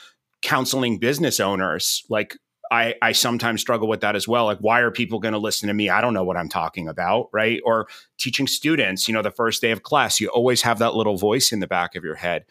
counseling 0.44 1.00
business 1.00 1.40
owners, 1.40 2.04
like 2.08 2.38
I, 2.72 2.96
I 3.02 3.12
sometimes 3.12 3.62
struggle 3.62 3.88
with 3.88 4.02
that 4.02 4.16
as 4.16 4.28
well. 4.28 4.46
Like, 4.46 4.60
why 4.60 4.80
are 4.80 4.92
people 4.92 5.20
going 5.20 5.34
to 5.34 5.40
listen 5.40 5.68
to 5.68 5.74
me? 5.74 5.90
I 5.90 6.02
don't 6.02 6.14
know 6.14 6.24
what 6.24 6.38
I'm 6.38 6.50
talking 6.50 6.88
about, 6.88 7.30
right? 7.32 7.62
Or 7.66 7.88
teaching 8.18 8.48
students, 8.48 9.08
you 9.08 9.14
know, 9.14 9.22
the 9.22 9.32
first 9.32 9.62
day 9.62 9.72
of 9.72 9.84
class, 9.84 10.20
you 10.20 10.30
always 10.30 10.62
have 10.64 10.80
that 10.80 10.96
little 10.96 11.18
voice 11.18 11.52
in 11.52 11.60
the 11.60 11.68
back 11.68 11.96
of 11.96 12.04
your 12.04 12.16
head. 12.16 12.46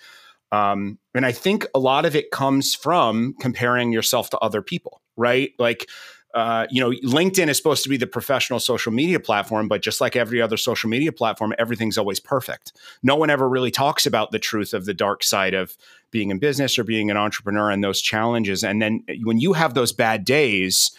Um, 0.52 0.98
and 1.14 1.26
I 1.26 1.32
think 1.32 1.66
a 1.74 1.78
lot 1.78 2.04
of 2.04 2.14
it 2.14 2.30
comes 2.30 2.74
from 2.74 3.34
comparing 3.40 3.92
yourself 3.92 4.30
to 4.30 4.38
other 4.38 4.62
people, 4.62 5.02
right? 5.16 5.50
Like, 5.58 5.88
uh, 6.34 6.66
you 6.68 6.80
know, 6.80 6.90
LinkedIn 7.08 7.48
is 7.48 7.56
supposed 7.56 7.84
to 7.84 7.88
be 7.88 7.96
the 7.96 8.08
professional 8.08 8.58
social 8.58 8.90
media 8.92 9.20
platform, 9.20 9.68
but 9.68 9.82
just 9.82 10.00
like 10.00 10.16
every 10.16 10.42
other 10.42 10.56
social 10.56 10.90
media 10.90 11.12
platform, 11.12 11.54
everything's 11.58 11.96
always 11.96 12.18
perfect. 12.18 12.72
No 13.04 13.14
one 13.14 13.30
ever 13.30 13.48
really 13.48 13.70
talks 13.70 14.04
about 14.04 14.32
the 14.32 14.40
truth 14.40 14.74
of 14.74 14.84
the 14.84 14.94
dark 14.94 15.22
side 15.22 15.54
of 15.54 15.76
being 16.10 16.30
in 16.30 16.40
business 16.40 16.76
or 16.76 16.82
being 16.82 17.08
an 17.08 17.16
entrepreneur 17.16 17.70
and 17.70 17.84
those 17.84 18.00
challenges. 18.00 18.64
And 18.64 18.82
then 18.82 19.04
when 19.22 19.38
you 19.38 19.52
have 19.52 19.74
those 19.74 19.92
bad 19.92 20.24
days, 20.24 20.90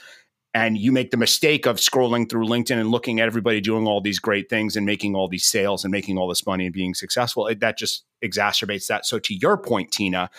and 0.54 0.78
you 0.78 0.93
make 0.93 1.12
the 1.12 1.17
mistake 1.17 1.65
of 1.65 1.76
scrolling 1.76 2.30
through 2.30 2.48
LinkedIn 2.48 2.80
and 2.80 2.89
looking 2.89 3.19
at 3.19 3.28
everybody 3.28 3.60
doing 3.60 3.86
all 3.86 4.00
these 4.00 4.19
great 4.19 4.50
things 4.50 4.78
and 4.78 4.86
making 4.86 5.13
all 5.13 5.28
these 5.28 5.43
sales 5.43 5.84
and 5.84 5.91
making 5.91 6.17
all 6.17 6.30
this 6.30 6.45
money 6.45 6.63
and 6.63 6.74
being 6.74 6.93
successful, 6.93 7.45
it, 7.48 7.60
that 7.60 7.78
just 7.78 8.06
exacerbates 8.24 8.88
that. 8.88 9.06
So, 9.06 9.19
to 9.19 9.34
your 9.34 9.58
point, 9.58 9.91
Tina, 9.91 10.30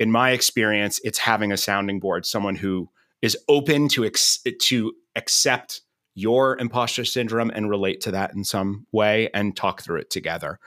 in 0.00 0.10
my 0.10 0.32
experience, 0.32 1.00
it's 1.04 1.18
having 1.18 1.52
a 1.52 1.56
sounding 1.56 2.00
board, 2.00 2.26
someone 2.26 2.56
who 2.56 2.88
is 3.22 3.38
open 3.48 3.88
to 3.88 4.04
ex- 4.04 4.42
to 4.60 4.92
accept 5.16 5.80
your 6.14 6.58
imposter 6.58 7.04
syndrome 7.04 7.50
and 7.54 7.70
relate 7.70 8.00
to 8.02 8.10
that 8.10 8.34
in 8.34 8.44
some 8.44 8.86
way 8.92 9.30
and 9.32 9.56
talk 9.56 9.82
through 9.82 10.00
it 10.00 10.10
together. 10.10 10.58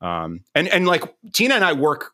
Um, 0.00 0.44
and 0.54 0.68
and 0.68 0.86
like 0.86 1.02
Tina 1.32 1.54
and 1.54 1.64
I 1.64 1.72
work, 1.72 2.12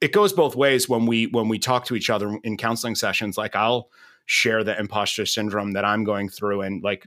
it 0.00 0.12
goes 0.12 0.32
both 0.32 0.56
ways 0.56 0.88
when 0.88 1.06
we 1.06 1.26
when 1.28 1.48
we 1.48 1.58
talk 1.58 1.84
to 1.86 1.94
each 1.94 2.10
other 2.10 2.38
in 2.42 2.56
counseling 2.56 2.96
sessions. 2.96 3.38
Like 3.38 3.54
I'll 3.54 3.90
share 4.26 4.62
the 4.62 4.78
imposter 4.78 5.24
syndrome 5.24 5.72
that 5.72 5.84
I'm 5.84 6.04
going 6.04 6.28
through, 6.28 6.62
and 6.62 6.82
like 6.82 7.06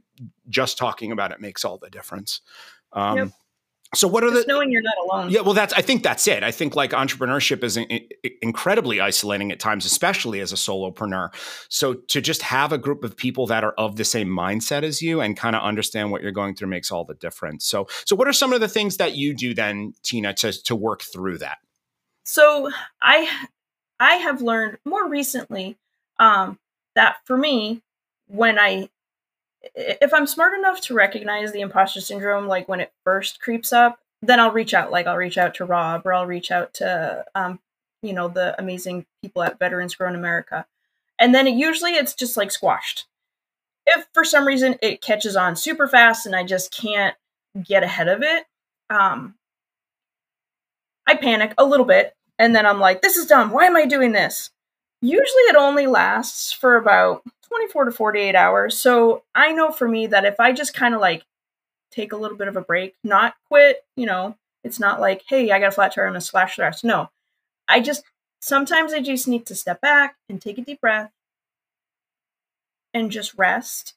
just 0.49 0.77
talking 0.77 1.11
about 1.11 1.31
it 1.31 1.41
makes 1.41 1.65
all 1.65 1.77
the 1.77 1.89
difference. 1.89 2.41
Um, 2.93 3.17
yep. 3.17 3.31
So 3.93 4.07
what 4.07 4.23
are 4.23 4.29
Just 4.31 4.47
the 4.47 4.53
knowing 4.53 4.71
you're 4.71 4.81
not 4.81 4.93
alone. 5.03 5.31
Yeah, 5.31 5.41
well, 5.41 5.53
that's. 5.53 5.73
I 5.73 5.81
think 5.81 6.01
that's 6.01 6.25
it. 6.25 6.43
I 6.43 6.51
think 6.51 6.75
like 6.75 6.91
entrepreneurship 6.91 7.61
is 7.61 7.75
in, 7.75 7.83
in, 7.85 8.07
incredibly 8.41 9.01
isolating 9.01 9.51
at 9.51 9.59
times, 9.59 9.85
especially 9.85 10.39
as 10.39 10.53
a 10.53 10.55
solopreneur. 10.55 11.29
So 11.67 11.95
to 11.95 12.21
just 12.21 12.41
have 12.41 12.71
a 12.71 12.77
group 12.77 13.03
of 13.03 13.17
people 13.17 13.47
that 13.47 13.65
are 13.65 13.73
of 13.73 13.97
the 13.97 14.05
same 14.05 14.29
mindset 14.29 14.83
as 14.83 15.01
you 15.01 15.19
and 15.19 15.35
kind 15.35 15.57
of 15.57 15.61
understand 15.61 16.09
what 16.09 16.21
you're 16.21 16.31
going 16.31 16.55
through 16.55 16.69
makes 16.69 16.89
all 16.89 17.03
the 17.03 17.15
difference. 17.15 17.65
So, 17.65 17.87
so 18.05 18.15
what 18.15 18.29
are 18.29 18.33
some 18.33 18.53
of 18.53 18.61
the 18.61 18.69
things 18.69 18.95
that 18.95 19.15
you 19.15 19.33
do 19.33 19.53
then, 19.53 19.93
Tina, 20.03 20.33
to 20.35 20.53
to 20.63 20.75
work 20.75 21.01
through 21.01 21.39
that? 21.39 21.57
So 22.23 22.69
I 23.01 23.29
I 23.99 24.15
have 24.15 24.41
learned 24.41 24.77
more 24.85 25.09
recently 25.09 25.77
um, 26.17 26.57
that 26.95 27.17
for 27.25 27.35
me, 27.35 27.81
when 28.27 28.57
I 28.57 28.89
if 29.75 30.13
I'm 30.13 30.27
smart 30.27 30.57
enough 30.57 30.81
to 30.81 30.93
recognize 30.93 31.51
the 31.51 31.61
imposter 31.61 32.01
syndrome, 32.01 32.47
like 32.47 32.67
when 32.67 32.79
it 32.79 32.91
first 33.03 33.41
creeps 33.41 33.71
up, 33.71 33.99
then 34.21 34.39
I'll 34.39 34.51
reach 34.51 34.73
out. 34.73 34.91
Like 34.91 35.07
I'll 35.07 35.17
reach 35.17 35.37
out 35.37 35.55
to 35.55 35.65
Rob 35.65 36.05
or 36.05 36.13
I'll 36.13 36.25
reach 36.27 36.51
out 36.51 36.73
to, 36.75 37.25
um, 37.35 37.59
you 38.01 38.13
know, 38.13 38.27
the 38.27 38.59
amazing 38.59 39.05
people 39.21 39.43
at 39.43 39.59
Veterans 39.59 39.95
Growing 39.95 40.15
America. 40.15 40.65
And 41.19 41.33
then 41.33 41.47
it, 41.47 41.55
usually 41.55 41.91
it's 41.91 42.13
just 42.13 42.37
like 42.37 42.51
squashed. 42.51 43.05
If 43.85 44.07
for 44.13 44.23
some 44.23 44.47
reason 44.47 44.75
it 44.81 45.01
catches 45.01 45.35
on 45.35 45.55
super 45.55 45.87
fast 45.87 46.25
and 46.25 46.35
I 46.35 46.43
just 46.43 46.75
can't 46.75 47.15
get 47.63 47.83
ahead 47.83 48.07
of 48.07 48.21
it, 48.23 48.45
um, 48.89 49.35
I 51.07 51.15
panic 51.15 51.53
a 51.57 51.65
little 51.65 51.85
bit. 51.85 52.15
And 52.39 52.55
then 52.55 52.65
I'm 52.65 52.79
like, 52.79 53.01
this 53.01 53.17
is 53.17 53.27
dumb. 53.27 53.51
Why 53.51 53.65
am 53.65 53.77
I 53.77 53.85
doing 53.85 54.11
this? 54.11 54.49
Usually 55.01 55.43
it 55.43 55.55
only 55.55 55.87
lasts 55.87 56.51
for 56.51 56.75
about 56.75 57.23
24 57.47 57.85
to 57.85 57.91
48 57.91 58.35
hours. 58.35 58.77
So 58.77 59.23
I 59.35 59.51
know 59.51 59.71
for 59.71 59.87
me 59.87 60.07
that 60.07 60.25
if 60.25 60.39
I 60.39 60.51
just 60.51 60.73
kind 60.73 60.93
of 60.93 61.01
like 61.01 61.23
take 61.91 62.13
a 62.13 62.17
little 62.17 62.37
bit 62.37 62.47
of 62.47 62.55
a 62.55 62.61
break, 62.61 62.95
not 63.03 63.35
quit, 63.49 63.83
you 63.95 64.05
know, 64.05 64.35
it's 64.63 64.79
not 64.79 65.01
like, 65.01 65.23
hey, 65.27 65.51
I 65.51 65.59
got 65.59 65.69
a 65.69 65.71
flat 65.71 65.93
tire, 65.93 66.05
I'm 66.05 66.11
gonna 66.11 66.21
slash 66.21 66.55
the 66.55 66.63
rest. 66.63 66.83
No. 66.83 67.09
I 67.67 67.79
just 67.79 68.03
sometimes 68.39 68.93
I 68.93 69.01
just 69.01 69.27
need 69.27 69.45
to 69.47 69.55
step 69.55 69.81
back 69.81 70.15
and 70.29 70.41
take 70.41 70.57
a 70.57 70.61
deep 70.61 70.81
breath 70.81 71.11
and 72.93 73.11
just 73.11 73.33
rest. 73.37 73.95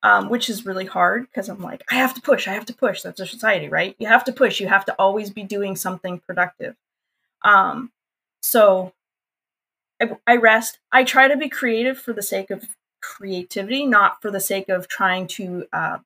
Um, 0.00 0.28
which 0.28 0.48
is 0.48 0.64
really 0.64 0.86
hard 0.86 1.22
because 1.22 1.48
I'm 1.48 1.60
like, 1.60 1.82
I 1.90 1.96
have 1.96 2.14
to 2.14 2.20
push, 2.20 2.46
I 2.46 2.52
have 2.52 2.66
to 2.66 2.72
push. 2.72 3.02
That's 3.02 3.18
a 3.18 3.26
society, 3.26 3.68
right? 3.68 3.96
You 3.98 4.06
have 4.06 4.22
to 4.26 4.32
push, 4.32 4.60
you 4.60 4.68
have 4.68 4.84
to 4.84 4.94
always 4.96 5.28
be 5.30 5.42
doing 5.42 5.74
something 5.74 6.20
productive. 6.20 6.76
Um, 7.42 7.90
so 8.40 8.92
I, 10.26 10.36
rest. 10.36 10.78
I 10.92 11.04
try 11.04 11.28
to 11.28 11.36
be 11.36 11.48
creative 11.48 11.98
for 11.98 12.12
the 12.12 12.22
sake 12.22 12.50
of 12.50 12.64
creativity, 13.00 13.86
not 13.86 14.20
for 14.22 14.30
the 14.30 14.40
sake 14.40 14.68
of 14.68 14.88
trying 14.88 15.26
to 15.28 15.66
uh, 15.72 15.98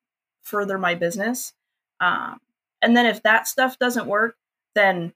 further 0.43 0.79
my 0.79 0.95
business. 0.95 1.53
Um, 2.01 2.41
and 2.81 2.97
then 2.97 3.07
if 3.07 3.23
that 3.23 3.47
stuff 3.47 3.79
doesn't 3.79 4.07
work, 4.07 4.37
then 4.75 5.13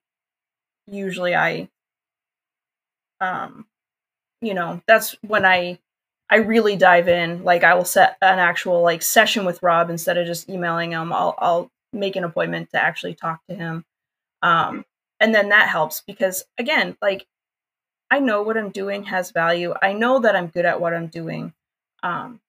usually 0.87 1.35
I, 1.35 1.69
um, 3.21 3.67
you 4.41 4.55
know, 4.55 4.83
that's 4.87 5.17
when 5.23 5.45
I 5.45 5.79
I 6.29 6.37
really 6.37 6.77
dive 6.77 7.09
in. 7.09 7.45
Like 7.45 7.65
I 7.65 7.75
will 7.75 7.85
set 7.85 8.17
an 8.21 8.39
actual 8.39 8.83
like 8.83 9.03
session 9.03 9.45
with 9.45 9.62
Rob 9.62 9.91
instead 9.91 10.19
of 10.19 10.27
just 10.27 10.49
emailing 10.49 10.93
him. 10.93 11.12
I'll 11.12 11.35
I'll 11.39 11.71
make 11.93 12.17
an 12.17 12.25
appointment 12.25 12.71
to 12.73 12.83
actually 12.83 13.15
talk 13.15 13.41
to 13.49 13.55
him. 13.57 13.85
Um, 14.43 14.85
and 15.21 15.35
then 15.35 15.49
that 15.51 15.69
helps 15.69 16.03
because 16.07 16.45
again, 16.59 16.97
like 17.01 17.27
I 18.11 18.21
know 18.21 18.42
what 18.42 18.57
I'm 18.57 18.71
doing 18.71 19.05
has 19.05 19.31
value. 19.31 19.75
I 19.83 19.92
know 19.92 20.21
that 20.21 20.37
I'm 20.37 20.47
good 20.47 20.64
at 20.64 20.81
what 20.81 20.95
I'm 20.95 21.09
doing. 21.09 21.53
Um, 22.03 22.40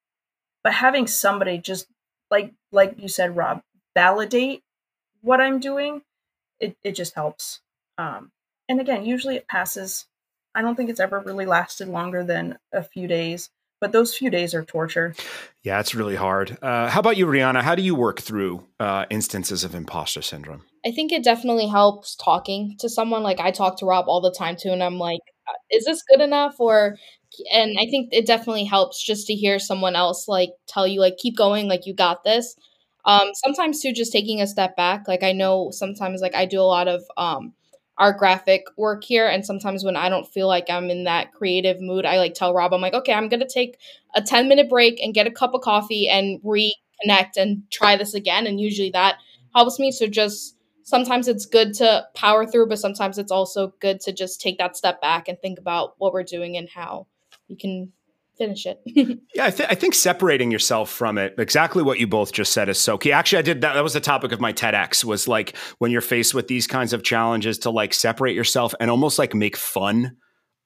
but 0.63 0.73
having 0.73 1.07
somebody 1.07 1.57
just 1.57 1.87
like 2.29 2.53
like 2.71 2.95
you 2.99 3.07
said, 3.07 3.35
Rob, 3.35 3.61
validate 3.95 4.63
what 5.21 5.41
I'm 5.41 5.59
doing, 5.59 6.01
it, 6.59 6.77
it 6.83 6.93
just 6.93 7.15
helps. 7.15 7.61
Um, 7.97 8.31
and 8.69 8.79
again, 8.79 9.05
usually 9.05 9.35
it 9.35 9.47
passes. 9.47 10.05
I 10.53 10.61
don't 10.61 10.75
think 10.75 10.89
it's 10.89 10.99
ever 10.99 11.19
really 11.19 11.45
lasted 11.45 11.87
longer 11.87 12.23
than 12.23 12.57
a 12.73 12.83
few 12.83 13.07
days, 13.07 13.49
but 13.79 13.91
those 13.91 14.15
few 14.15 14.29
days 14.29 14.53
are 14.53 14.63
torture. 14.63 15.15
Yeah, 15.63 15.79
it's 15.79 15.95
really 15.95 16.15
hard. 16.15 16.57
Uh, 16.61 16.89
how 16.89 16.99
about 16.99 17.17
you, 17.17 17.25
Rihanna? 17.27 17.61
How 17.61 17.75
do 17.75 17.81
you 17.81 17.95
work 17.95 18.21
through 18.21 18.65
uh, 18.79 19.05
instances 19.09 19.63
of 19.63 19.75
imposter 19.75 20.21
syndrome? 20.21 20.63
I 20.85 20.91
think 20.91 21.11
it 21.11 21.23
definitely 21.23 21.67
helps 21.67 22.15
talking 22.15 22.75
to 22.79 22.89
someone. 22.89 23.23
Like 23.23 23.39
I 23.39 23.51
talk 23.51 23.77
to 23.79 23.85
Rob 23.85 24.05
all 24.07 24.21
the 24.21 24.31
time 24.31 24.55
too, 24.55 24.71
and 24.71 24.83
I'm 24.83 24.97
like, 24.97 25.21
is 25.71 25.85
this 25.85 26.03
good 26.03 26.21
enough? 26.21 26.55
Or 26.59 26.97
and 27.53 27.77
I 27.79 27.85
think 27.85 28.09
it 28.11 28.25
definitely 28.25 28.65
helps 28.65 29.03
just 29.03 29.27
to 29.27 29.33
hear 29.35 29.59
someone 29.59 29.95
else 29.95 30.27
like 30.27 30.51
tell 30.67 30.87
you 30.87 30.99
like 31.01 31.17
keep 31.17 31.37
going, 31.37 31.67
like 31.67 31.85
you 31.85 31.93
got 31.93 32.23
this. 32.23 32.55
Um, 33.05 33.29
sometimes 33.35 33.81
too, 33.81 33.93
just 33.93 34.11
taking 34.11 34.41
a 34.41 34.47
step 34.47 34.75
back. 34.75 35.07
Like 35.07 35.23
I 35.23 35.31
know 35.31 35.71
sometimes 35.71 36.21
like 36.21 36.35
I 36.35 36.45
do 36.45 36.59
a 36.59 36.63
lot 36.63 36.87
of 36.87 37.03
um 37.17 37.53
art 37.97 38.17
graphic 38.17 38.65
work 38.77 39.03
here, 39.03 39.27
and 39.27 39.45
sometimes 39.45 39.83
when 39.83 39.95
I 39.95 40.09
don't 40.09 40.27
feel 40.27 40.47
like 40.47 40.69
I'm 40.69 40.89
in 40.89 41.05
that 41.05 41.33
creative 41.33 41.81
mood, 41.81 42.05
I 42.05 42.17
like 42.17 42.33
tell 42.33 42.53
Rob, 42.53 42.73
I'm 42.73 42.81
like, 42.81 42.93
okay, 42.93 43.13
I'm 43.13 43.29
gonna 43.29 43.47
take 43.47 43.77
a 44.15 44.21
10 44.21 44.47
minute 44.49 44.69
break 44.69 44.99
and 45.01 45.13
get 45.13 45.27
a 45.27 45.31
cup 45.31 45.53
of 45.53 45.61
coffee 45.61 46.09
and 46.09 46.41
reconnect 46.43 47.37
and 47.37 47.63
try 47.71 47.95
this 47.97 48.13
again. 48.13 48.45
And 48.47 48.59
usually 48.59 48.91
that 48.91 49.17
helps 49.55 49.79
me. 49.79 49.91
So 49.91 50.07
just 50.07 50.56
sometimes 50.87 51.27
it's 51.27 51.45
good 51.45 51.73
to 51.73 52.07
power 52.15 52.45
through, 52.45 52.65
but 52.65 52.79
sometimes 52.79 53.17
it's 53.17 53.31
also 53.31 53.73
good 53.81 53.99
to 53.99 54.13
just 54.13 54.39
take 54.39 54.57
that 54.57 54.77
step 54.77 55.01
back 55.01 55.27
and 55.27 55.37
think 55.41 55.59
about 55.59 55.95
what 55.97 56.13
we're 56.13 56.23
doing 56.23 56.55
and 56.55 56.69
how 56.69 57.07
you 57.49 57.57
can 57.57 57.91
finish 58.37 58.65
it. 58.65 58.81
yeah, 59.35 59.47
I, 59.47 59.49
th- 59.49 59.69
I, 59.69 59.75
think 59.75 59.93
separating 59.93 60.49
yourself 60.49 60.89
from 60.89 61.17
it, 61.17 61.35
exactly 61.37 61.83
what 61.83 61.99
you 61.99 62.07
both 62.07 62.31
just 62.31 62.53
said, 62.53 62.69
is 62.69 62.79
so 62.79 62.97
key. 62.97 63.11
Actually, 63.11 63.39
I 63.39 63.41
did 63.41 63.61
that. 63.61 63.73
That 63.73 63.83
was 63.83 63.93
the 63.93 63.99
topic 63.99 64.31
of 64.31 64.39
my 64.39 64.53
TEDx. 64.53 65.03
Was 65.03 65.27
like 65.27 65.57
when 65.79 65.91
you're 65.91 65.99
faced 65.99 66.33
with 66.33 66.47
these 66.47 66.67
kinds 66.67 66.93
of 66.93 67.03
challenges, 67.03 67.57
to 67.59 67.69
like 67.69 67.93
separate 67.93 68.33
yourself 68.33 68.73
and 68.79 68.89
almost 68.89 69.19
like 69.19 69.35
make 69.35 69.57
fun 69.57 70.15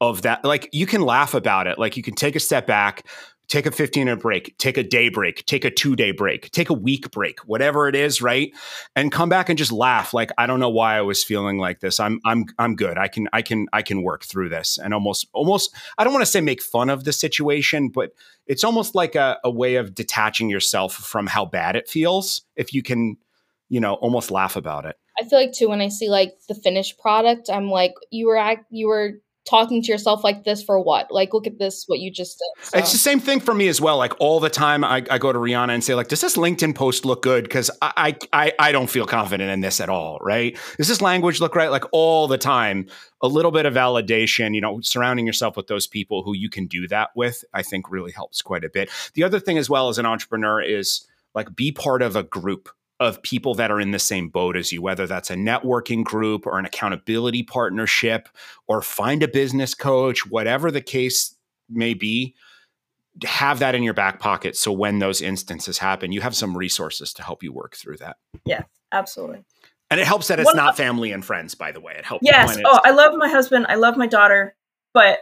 of 0.01 0.21
that. 0.21 0.45
Like 0.45 0.69
you 0.71 0.85
can 0.85 1.01
laugh 1.01 1.33
about 1.33 1.65
it. 1.65 1.79
Like 1.79 1.97
you 1.97 2.03
can 2.03 2.13
take 2.13 2.35
a 2.35 2.39
step 2.39 2.67
back, 2.67 3.07
take 3.51 3.65
a 3.65 3.71
15 3.71 4.05
minute 4.05 4.21
break, 4.21 4.57
take 4.57 4.77
a 4.77 4.83
day 4.83 5.09
break, 5.09 5.45
take 5.45 5.65
a 5.65 5.69
two 5.69 5.93
day 5.93 6.11
break, 6.11 6.49
take 6.51 6.69
a 6.69 6.73
week 6.73 7.11
break, 7.11 7.39
whatever 7.41 7.89
it 7.89 7.95
is, 7.95 8.21
right? 8.21 8.53
And 8.95 9.11
come 9.11 9.27
back 9.27 9.49
and 9.49 9.57
just 9.57 9.73
laugh. 9.73 10.13
Like, 10.13 10.31
I 10.37 10.47
don't 10.47 10.61
know 10.61 10.69
why 10.69 10.95
I 10.95 11.01
was 11.01 11.21
feeling 11.21 11.57
like 11.57 11.81
this. 11.81 11.99
I'm, 11.99 12.21
I'm, 12.23 12.45
I'm 12.57 12.77
good. 12.77 12.97
I 12.97 13.09
can, 13.09 13.27
I 13.33 13.41
can, 13.41 13.67
I 13.73 13.81
can 13.81 14.03
work 14.03 14.23
through 14.23 14.49
this 14.49 14.79
and 14.81 14.93
almost, 14.93 15.27
almost, 15.33 15.75
I 15.97 16.05
don't 16.05 16.13
want 16.13 16.21
to 16.21 16.31
say 16.31 16.39
make 16.39 16.61
fun 16.61 16.89
of 16.89 17.03
the 17.03 17.11
situation, 17.11 17.89
but 17.89 18.11
it's 18.47 18.63
almost 18.63 18.95
like 18.95 19.15
a, 19.15 19.37
a 19.43 19.51
way 19.51 19.75
of 19.75 19.93
detaching 19.93 20.49
yourself 20.49 20.93
from 20.93 21.27
how 21.27 21.45
bad 21.45 21.75
it 21.75 21.89
feels. 21.89 22.43
If 22.55 22.73
you 22.73 22.81
can, 22.81 23.17
you 23.67 23.81
know, 23.81 23.95
almost 23.95 24.31
laugh 24.31 24.55
about 24.55 24.85
it. 24.85 24.95
I 25.19 25.25
feel 25.25 25.37
like 25.37 25.51
too, 25.51 25.67
when 25.67 25.81
I 25.81 25.89
see 25.89 26.09
like 26.09 26.37
the 26.47 26.55
finished 26.55 26.97
product, 26.99 27.49
I'm 27.51 27.69
like, 27.69 27.95
you 28.11 28.27
were, 28.27 28.57
you 28.69 28.87
were 28.87 29.19
talking 29.49 29.81
to 29.81 29.91
yourself 29.91 30.23
like 30.23 30.43
this 30.43 30.61
for 30.63 30.79
what? 30.79 31.11
Like, 31.11 31.33
look 31.33 31.47
at 31.47 31.57
this, 31.57 31.85
what 31.87 31.99
you 31.99 32.11
just 32.11 32.37
did. 32.39 32.65
So. 32.65 32.77
It's 32.77 32.91
the 32.91 32.97
same 32.97 33.19
thing 33.19 33.39
for 33.39 33.53
me 33.53 33.67
as 33.67 33.81
well. 33.81 33.97
Like 33.97 34.13
all 34.19 34.39
the 34.39 34.49
time, 34.49 34.83
I, 34.83 35.03
I 35.09 35.17
go 35.17 35.33
to 35.33 35.39
Rihanna 35.39 35.73
and 35.73 35.83
say, 35.83 35.95
like, 35.95 36.07
does 36.07 36.21
this 36.21 36.37
LinkedIn 36.37 36.75
post 36.75 37.05
look 37.05 37.23
good? 37.23 37.43
Because 37.43 37.71
I, 37.81 38.15
I 38.31 38.53
I 38.59 38.71
don't 38.71 38.89
feel 38.89 39.05
confident 39.05 39.49
in 39.49 39.61
this 39.61 39.79
at 39.79 39.89
all. 39.89 40.19
Right? 40.21 40.57
Does 40.77 40.87
this 40.87 41.01
language 41.01 41.39
look 41.39 41.55
right? 41.55 41.71
Like 41.71 41.85
all 41.91 42.27
the 42.27 42.37
time, 42.37 42.87
a 43.21 43.27
little 43.27 43.51
bit 43.51 43.65
of 43.65 43.73
validation. 43.73 44.53
You 44.53 44.61
know, 44.61 44.81
surrounding 44.81 45.25
yourself 45.25 45.57
with 45.57 45.67
those 45.67 45.87
people 45.87 46.23
who 46.23 46.35
you 46.35 46.49
can 46.49 46.67
do 46.67 46.87
that 46.89 47.09
with, 47.15 47.43
I 47.53 47.63
think, 47.63 47.91
really 47.91 48.11
helps 48.11 48.41
quite 48.41 48.63
a 48.63 48.69
bit. 48.69 48.89
The 49.13 49.23
other 49.23 49.39
thing, 49.39 49.57
as 49.57 49.69
well 49.69 49.89
as 49.89 49.97
an 49.97 50.05
entrepreneur, 50.05 50.61
is 50.61 51.07
like 51.33 51.55
be 51.55 51.71
part 51.71 52.01
of 52.01 52.15
a 52.15 52.23
group 52.23 52.69
of 53.01 53.21
people 53.23 53.55
that 53.55 53.71
are 53.71 53.81
in 53.81 53.89
the 53.89 53.99
same 53.99 54.29
boat 54.29 54.55
as 54.55 54.71
you, 54.71 54.79
whether 54.79 55.07
that's 55.07 55.31
a 55.31 55.35
networking 55.35 56.03
group 56.03 56.45
or 56.45 56.59
an 56.59 56.65
accountability 56.65 57.41
partnership 57.41 58.29
or 58.67 58.83
find 58.83 59.23
a 59.23 59.27
business 59.27 59.73
coach, 59.73 60.29
whatever 60.29 60.69
the 60.69 60.81
case 60.81 61.35
may 61.67 61.95
be, 61.95 62.35
have 63.23 63.57
that 63.57 63.73
in 63.73 63.81
your 63.81 63.95
back 63.95 64.19
pocket. 64.19 64.55
So 64.55 64.71
when 64.71 64.99
those 64.99 65.19
instances 65.19 65.79
happen, 65.79 66.11
you 66.11 66.21
have 66.21 66.35
some 66.35 66.55
resources 66.55 67.11
to 67.13 67.23
help 67.23 67.41
you 67.41 67.51
work 67.51 67.75
through 67.75 67.97
that. 67.97 68.17
Yeah, 68.45 68.65
absolutely. 68.91 69.43
And 69.89 69.99
it 69.99 70.05
helps 70.05 70.27
that 70.27 70.39
it's 70.39 70.53
not 70.53 70.77
family 70.77 71.11
and 71.11 71.25
friends, 71.25 71.55
by 71.55 71.71
the 71.71 71.81
way. 71.81 71.95
It 71.97 72.05
helps. 72.05 72.23
Yes. 72.23 72.55
Oh, 72.63 72.79
I 72.85 72.91
love 72.91 73.15
my 73.15 73.27
husband. 73.27 73.65
I 73.67 73.75
love 73.75 73.97
my 73.97 74.07
daughter. 74.07 74.55
But 74.93 75.21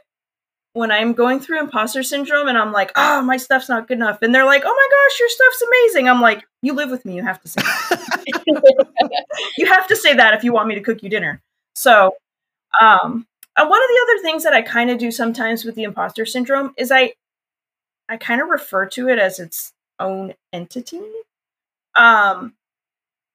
when 0.73 0.91
I'm 0.91 1.13
going 1.13 1.39
through 1.39 1.59
imposter 1.59 2.03
syndrome 2.03 2.47
and 2.47 2.57
I'm 2.57 2.71
like, 2.71 2.91
oh, 2.95 3.21
my 3.21 3.37
stuff's 3.37 3.69
not 3.69 3.87
good 3.87 3.97
enough. 3.97 4.21
And 4.21 4.33
they're 4.33 4.45
like, 4.45 4.63
oh 4.65 4.67
my 4.67 4.87
gosh, 4.91 5.19
your 5.19 5.29
stuff's 5.29 5.61
amazing. 5.61 6.07
I'm 6.07 6.21
like, 6.21 6.45
you 6.61 6.73
live 6.73 6.91
with 6.91 7.05
me. 7.05 7.15
You 7.15 7.23
have 7.23 7.41
to 7.41 7.47
say 7.47 7.61
that. 7.61 9.23
you 9.57 9.65
have 9.65 9.87
to 9.87 9.95
say 9.95 10.13
that 10.13 10.33
if 10.35 10.43
you 10.43 10.53
want 10.53 10.67
me 10.67 10.75
to 10.75 10.81
cook 10.81 11.01
you 11.01 11.09
dinner. 11.09 11.41
So, 11.75 12.13
um, 12.79 13.25
uh, 13.55 13.65
one 13.65 13.81
of 13.81 13.89
the 13.89 13.99
other 14.03 14.21
things 14.21 14.43
that 14.43 14.53
I 14.53 14.61
kind 14.61 14.89
of 14.89 14.99
do 14.99 15.11
sometimes 15.11 15.65
with 15.65 15.75
the 15.75 15.83
imposter 15.83 16.25
syndrome 16.25 16.73
is 16.77 16.91
I, 16.91 17.13
I 18.07 18.17
kind 18.17 18.41
of 18.41 18.49
refer 18.49 18.85
to 18.87 19.09
it 19.09 19.17
as 19.17 19.39
its 19.39 19.73
own 19.99 20.33
entity. 20.53 21.01
Um, 21.97 22.53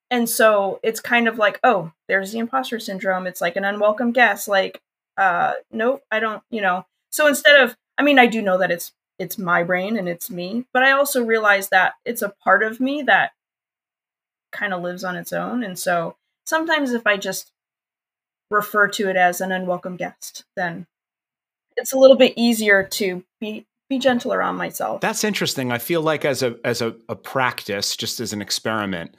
and 0.09 0.29
so 0.29 0.79
it's 0.83 0.99
kind 0.99 1.27
of 1.27 1.37
like, 1.37 1.59
oh, 1.63 1.91
there's 2.07 2.31
the 2.31 2.39
imposter 2.39 2.79
syndrome. 2.79 3.27
It's 3.27 3.41
like 3.41 3.55
an 3.55 3.65
unwelcome 3.65 4.13
guest. 4.13 4.47
Like, 4.47 4.79
uh, 5.17 5.53
nope, 5.71 6.03
I 6.11 6.19
don't, 6.19 6.41
you 6.49 6.61
know, 6.61 6.85
so 7.15 7.27
instead 7.27 7.61
of, 7.61 7.77
I 7.97 8.03
mean, 8.03 8.19
I 8.19 8.25
do 8.25 8.41
know 8.41 8.57
that 8.57 8.71
it's 8.71 8.91
it's 9.17 9.37
my 9.37 9.63
brain 9.63 9.95
and 9.95 10.09
it's 10.09 10.29
me, 10.29 10.65
but 10.73 10.83
I 10.83 10.91
also 10.91 11.23
realize 11.23 11.69
that 11.69 11.93
it's 12.03 12.21
a 12.21 12.33
part 12.43 12.61
of 12.61 12.81
me 12.81 13.03
that 13.03 13.31
kind 14.51 14.73
of 14.73 14.83
lives 14.83 15.05
on 15.05 15.15
its 15.15 15.31
own. 15.31 15.63
And 15.63 15.79
so 15.79 16.17
sometimes 16.45 16.91
if 16.91 17.07
I 17.07 17.15
just 17.15 17.53
refer 18.51 18.89
to 18.89 19.09
it 19.09 19.15
as 19.15 19.39
an 19.39 19.53
unwelcome 19.53 19.95
guest, 19.95 20.43
then 20.57 20.87
it's 21.77 21.93
a 21.93 21.97
little 21.97 22.17
bit 22.17 22.33
easier 22.35 22.83
to 22.83 23.23
be 23.39 23.65
be 23.89 23.97
gentle 23.97 24.33
around 24.33 24.57
myself. 24.57 24.99
That's 24.99 25.23
interesting. 25.23 25.71
I 25.71 25.77
feel 25.77 26.01
like 26.01 26.25
as 26.25 26.43
a 26.43 26.57
as 26.65 26.81
a, 26.81 26.97
a 27.07 27.15
practice, 27.15 27.95
just 27.95 28.19
as 28.19 28.33
an 28.33 28.41
experiment, 28.41 29.15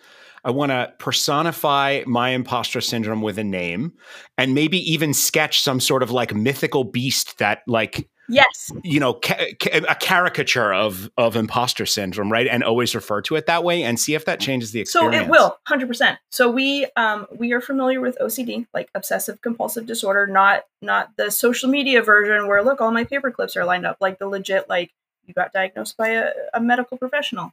I 0.47 0.51
want 0.51 0.71
to 0.71 0.93
personify 0.99 2.05
my 2.07 2.31
imposter 2.31 2.81
syndrome 2.81 3.21
with 3.21 3.37
a 3.37 3.45
name 3.45 3.95
and 4.39 4.55
maybe 4.55 4.79
even 4.91 5.13
sketch 5.13 5.61
some 5.61 5.81
sort 5.81 6.05
of 6.05 6.13
like 6.13 6.33
mythical 6.33 6.85
beast 6.85 7.39
that 7.39 7.63
like 7.67 8.09
Yes. 8.29 8.73
You 8.83 8.99
know, 8.99 9.15
ca- 9.15 9.55
ca- 9.61 9.85
a 9.89 9.95
caricature 9.95 10.75
of 10.75 11.09
of 11.17 11.37
imposter 11.37 11.87
syndrome, 11.87 12.31
right? 12.31 12.49
And 12.49 12.65
always 12.65 12.93
refer 12.93 13.23
to 13.23 13.37
it 13.37 13.47
that 13.47 13.63
way, 13.63 13.85
and 13.85 14.01
see 14.01 14.15
if 14.15 14.25
that 14.25 14.41
changes 14.41 14.73
the 14.73 14.81
experience. 14.81 15.17
So 15.17 15.23
it 15.23 15.31
will, 15.31 15.57
hundred 15.65 15.87
percent. 15.87 16.19
So 16.31 16.51
we 16.51 16.87
um 16.97 17.29
we 17.37 17.53
are 17.53 17.61
familiar 17.61 18.01
with 18.01 18.19
OCD, 18.21 18.67
like 18.75 18.91
obsessive 18.97 19.41
compulsive 19.43 19.87
disorder, 19.87 20.27
not 20.27 20.65
not 20.83 21.17
the 21.17 21.31
social 21.31 21.71
media 21.71 22.03
version 22.03 22.49
where 22.49 22.65
look, 22.65 22.81
all 22.81 22.91
my 22.91 23.05
paper 23.05 23.31
clips 23.31 23.57
are 23.57 23.65
lined 23.65 23.87
up, 23.87 23.99
like 24.01 24.19
the 24.19 24.27
legit, 24.27 24.69
like 24.69 24.91
you 25.25 25.33
got 25.33 25.53
diagnosed 25.53 25.97
by 25.97 26.09
a, 26.09 26.33
a 26.53 26.61
medical 26.61 26.99
professional. 26.99 27.53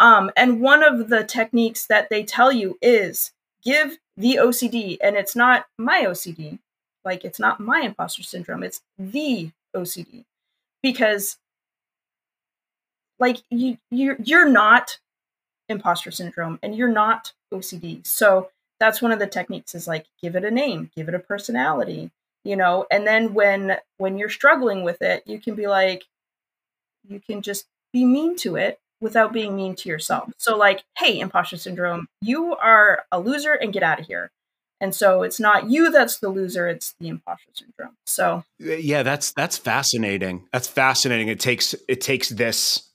Um, 0.00 0.30
and 0.34 0.60
one 0.60 0.82
of 0.82 1.10
the 1.10 1.22
techniques 1.22 1.86
that 1.86 2.08
they 2.08 2.24
tell 2.24 2.50
you 2.50 2.78
is 2.80 3.32
give 3.62 3.98
the 4.16 4.36
OCD, 4.36 4.96
and 5.02 5.14
it's 5.14 5.36
not 5.36 5.66
my 5.78 6.04
OCD, 6.06 6.58
like 7.04 7.24
it's 7.24 7.38
not 7.38 7.60
my 7.60 7.80
imposter 7.80 8.22
syndrome, 8.22 8.62
it's 8.62 8.80
the 8.98 9.50
OCD 9.76 10.24
because 10.82 11.36
like 13.18 13.42
you 13.50 13.76
you're 13.90 14.16
you're 14.22 14.48
not 14.48 14.98
imposter 15.68 16.10
syndrome 16.10 16.58
and 16.62 16.74
you're 16.74 16.88
not 16.88 17.32
OCD. 17.52 18.04
So 18.06 18.50
that's 18.78 19.02
one 19.02 19.12
of 19.12 19.18
the 19.18 19.26
techniques 19.26 19.74
is 19.74 19.86
like 19.86 20.06
give 20.22 20.34
it 20.34 20.44
a 20.44 20.50
name, 20.50 20.90
give 20.96 21.08
it 21.08 21.14
a 21.14 21.18
personality, 21.18 22.10
you 22.42 22.56
know, 22.56 22.86
and 22.90 23.06
then 23.06 23.34
when 23.34 23.76
when 23.98 24.18
you're 24.18 24.30
struggling 24.30 24.82
with 24.82 25.02
it, 25.02 25.22
you 25.26 25.38
can 25.38 25.54
be 25.54 25.66
like 25.66 26.06
you 27.06 27.20
can 27.20 27.42
just 27.42 27.66
be 27.92 28.04
mean 28.04 28.36
to 28.36 28.56
it 28.56 28.80
without 29.00 29.32
being 29.32 29.56
mean 29.56 29.74
to 29.76 29.88
yourself. 29.88 30.32
So 30.38 30.56
like, 30.56 30.82
hey, 30.98 31.18
imposter 31.18 31.56
syndrome, 31.56 32.08
you 32.20 32.54
are 32.56 33.04
a 33.10 33.20
loser 33.20 33.52
and 33.52 33.72
get 33.72 33.82
out 33.82 34.00
of 34.00 34.06
here. 34.06 34.30
And 34.80 34.94
so 34.94 35.22
it's 35.22 35.38
not 35.38 35.68
you 35.68 35.90
that's 35.90 36.18
the 36.18 36.30
loser, 36.30 36.66
it's 36.66 36.94
the 37.00 37.08
imposter 37.08 37.50
syndrome. 37.52 37.96
So 38.06 38.44
yeah, 38.58 39.02
that's 39.02 39.32
that's 39.32 39.58
fascinating. 39.58 40.46
That's 40.52 40.68
fascinating. 40.68 41.28
It 41.28 41.38
takes 41.38 41.74
it 41.86 42.00
takes 42.00 42.30
this 42.30 42.89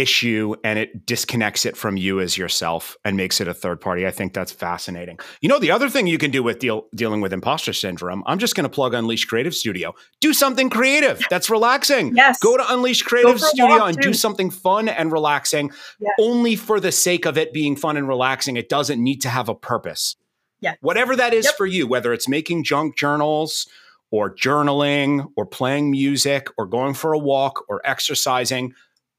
issue 0.00 0.54
and 0.64 0.78
it 0.78 1.06
disconnects 1.06 1.66
it 1.66 1.76
from 1.76 1.96
you 1.96 2.20
as 2.20 2.38
yourself 2.38 2.96
and 3.04 3.16
makes 3.16 3.40
it 3.40 3.48
a 3.48 3.54
third 3.54 3.80
party. 3.80 4.06
I 4.06 4.10
think 4.10 4.32
that's 4.32 4.52
fascinating. 4.52 5.18
You 5.40 5.48
know, 5.48 5.58
the 5.58 5.70
other 5.70 5.88
thing 5.88 6.06
you 6.06 6.18
can 6.18 6.30
do 6.30 6.42
with 6.42 6.58
deal, 6.58 6.86
dealing 6.94 7.20
with 7.20 7.32
imposter 7.32 7.72
syndrome, 7.72 8.22
I'm 8.26 8.38
just 8.38 8.54
going 8.54 8.64
to 8.64 8.70
plug 8.70 8.94
Unleash 8.94 9.24
Creative 9.24 9.54
Studio. 9.54 9.94
Do 10.20 10.32
something 10.32 10.70
creative 10.70 11.22
that's 11.30 11.50
relaxing. 11.50 12.14
Yes. 12.16 12.38
Go 12.38 12.56
to 12.56 12.72
Unleash 12.72 13.02
Creative 13.02 13.40
Studio 13.40 13.84
and 13.84 13.96
do 13.96 14.12
something 14.14 14.50
fun 14.50 14.88
and 14.88 15.12
relaxing 15.12 15.70
yes. 15.98 16.12
only 16.20 16.56
for 16.56 16.80
the 16.80 16.92
sake 16.92 17.26
of 17.26 17.38
it 17.38 17.52
being 17.52 17.76
fun 17.76 17.96
and 17.96 18.08
relaxing. 18.08 18.56
It 18.56 18.68
doesn't 18.68 19.02
need 19.02 19.20
to 19.22 19.28
have 19.28 19.48
a 19.48 19.54
purpose. 19.54 20.16
Yeah. 20.60 20.74
Whatever 20.80 21.16
that 21.16 21.34
is 21.34 21.44
yep. 21.46 21.56
for 21.56 21.66
you, 21.66 21.86
whether 21.86 22.12
it's 22.12 22.28
making 22.28 22.64
junk 22.64 22.96
journals 22.96 23.68
or 24.10 24.34
journaling 24.34 25.30
or 25.36 25.46
playing 25.46 25.90
music 25.90 26.48
or 26.56 26.66
going 26.66 26.94
for 26.94 27.12
a 27.12 27.18
walk 27.18 27.64
or 27.68 27.80
exercising, 27.84 28.74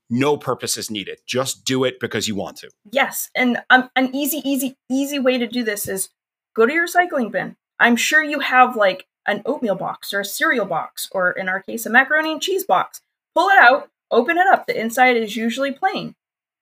no 0.09 0.37
purpose 0.37 0.77
is 0.77 0.89
needed. 0.89 1.19
Just 1.25 1.65
do 1.65 1.83
it 1.83 1.99
because 1.99 2.27
you 2.27 2.35
want 2.35 2.57
to. 2.57 2.69
Yes. 2.91 3.29
And 3.35 3.61
um, 3.69 3.89
an 3.95 4.15
easy, 4.15 4.41
easy, 4.43 4.75
easy 4.89 5.19
way 5.19 5.37
to 5.37 5.47
do 5.47 5.63
this 5.63 5.87
is 5.87 6.09
go 6.55 6.65
to 6.65 6.73
your 6.73 6.87
recycling 6.87 7.31
bin. 7.31 7.55
I'm 7.79 7.95
sure 7.95 8.23
you 8.23 8.39
have 8.39 8.75
like 8.75 9.07
an 9.25 9.41
oatmeal 9.45 9.75
box 9.75 10.13
or 10.13 10.21
a 10.21 10.25
cereal 10.25 10.65
box, 10.65 11.07
or 11.11 11.31
in 11.31 11.47
our 11.47 11.61
case, 11.61 11.85
a 11.85 11.89
macaroni 11.89 12.31
and 12.31 12.41
cheese 12.41 12.63
box. 12.63 13.01
Pull 13.35 13.49
it 13.49 13.59
out, 13.59 13.89
open 14.11 14.37
it 14.37 14.47
up. 14.47 14.67
The 14.67 14.79
inside 14.79 15.17
is 15.17 15.35
usually 15.35 15.71
plain. 15.71 16.15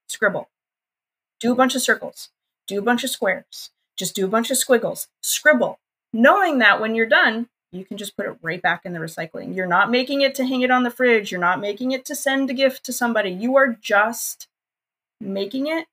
Scribble. 0.07 0.49
Do 1.39 1.51
a 1.51 1.55
bunch 1.55 1.75
of 1.75 1.81
circles. 1.81 2.29
Do 2.67 2.77
a 2.77 2.81
bunch 2.81 3.03
of 3.03 3.09
squares 3.09 3.71
just 3.97 4.15
do 4.15 4.25
a 4.25 4.29
bunch 4.29 4.51
of 4.51 4.57
squiggles, 4.57 5.07
scribble, 5.21 5.79
knowing 6.13 6.59
that 6.59 6.79
when 6.79 6.95
you're 6.95 7.07
done, 7.07 7.49
you 7.71 7.85
can 7.85 7.97
just 7.97 8.15
put 8.15 8.25
it 8.25 8.37
right 8.41 8.61
back 8.61 8.81
in 8.85 8.93
the 8.93 8.99
recycling. 8.99 9.55
You're 9.55 9.67
not 9.67 9.91
making 9.91 10.21
it 10.21 10.35
to 10.35 10.45
hang 10.45 10.61
it 10.61 10.71
on 10.71 10.83
the 10.83 10.91
fridge. 10.91 11.31
You're 11.31 11.41
not 11.41 11.59
making 11.59 11.91
it 11.91 12.05
to 12.05 12.15
send 12.15 12.49
a 12.49 12.53
gift 12.53 12.83
to 12.85 12.93
somebody. 12.93 13.29
You 13.29 13.57
are 13.57 13.77
just 13.81 14.47
making 15.19 15.67
it, 15.67 15.87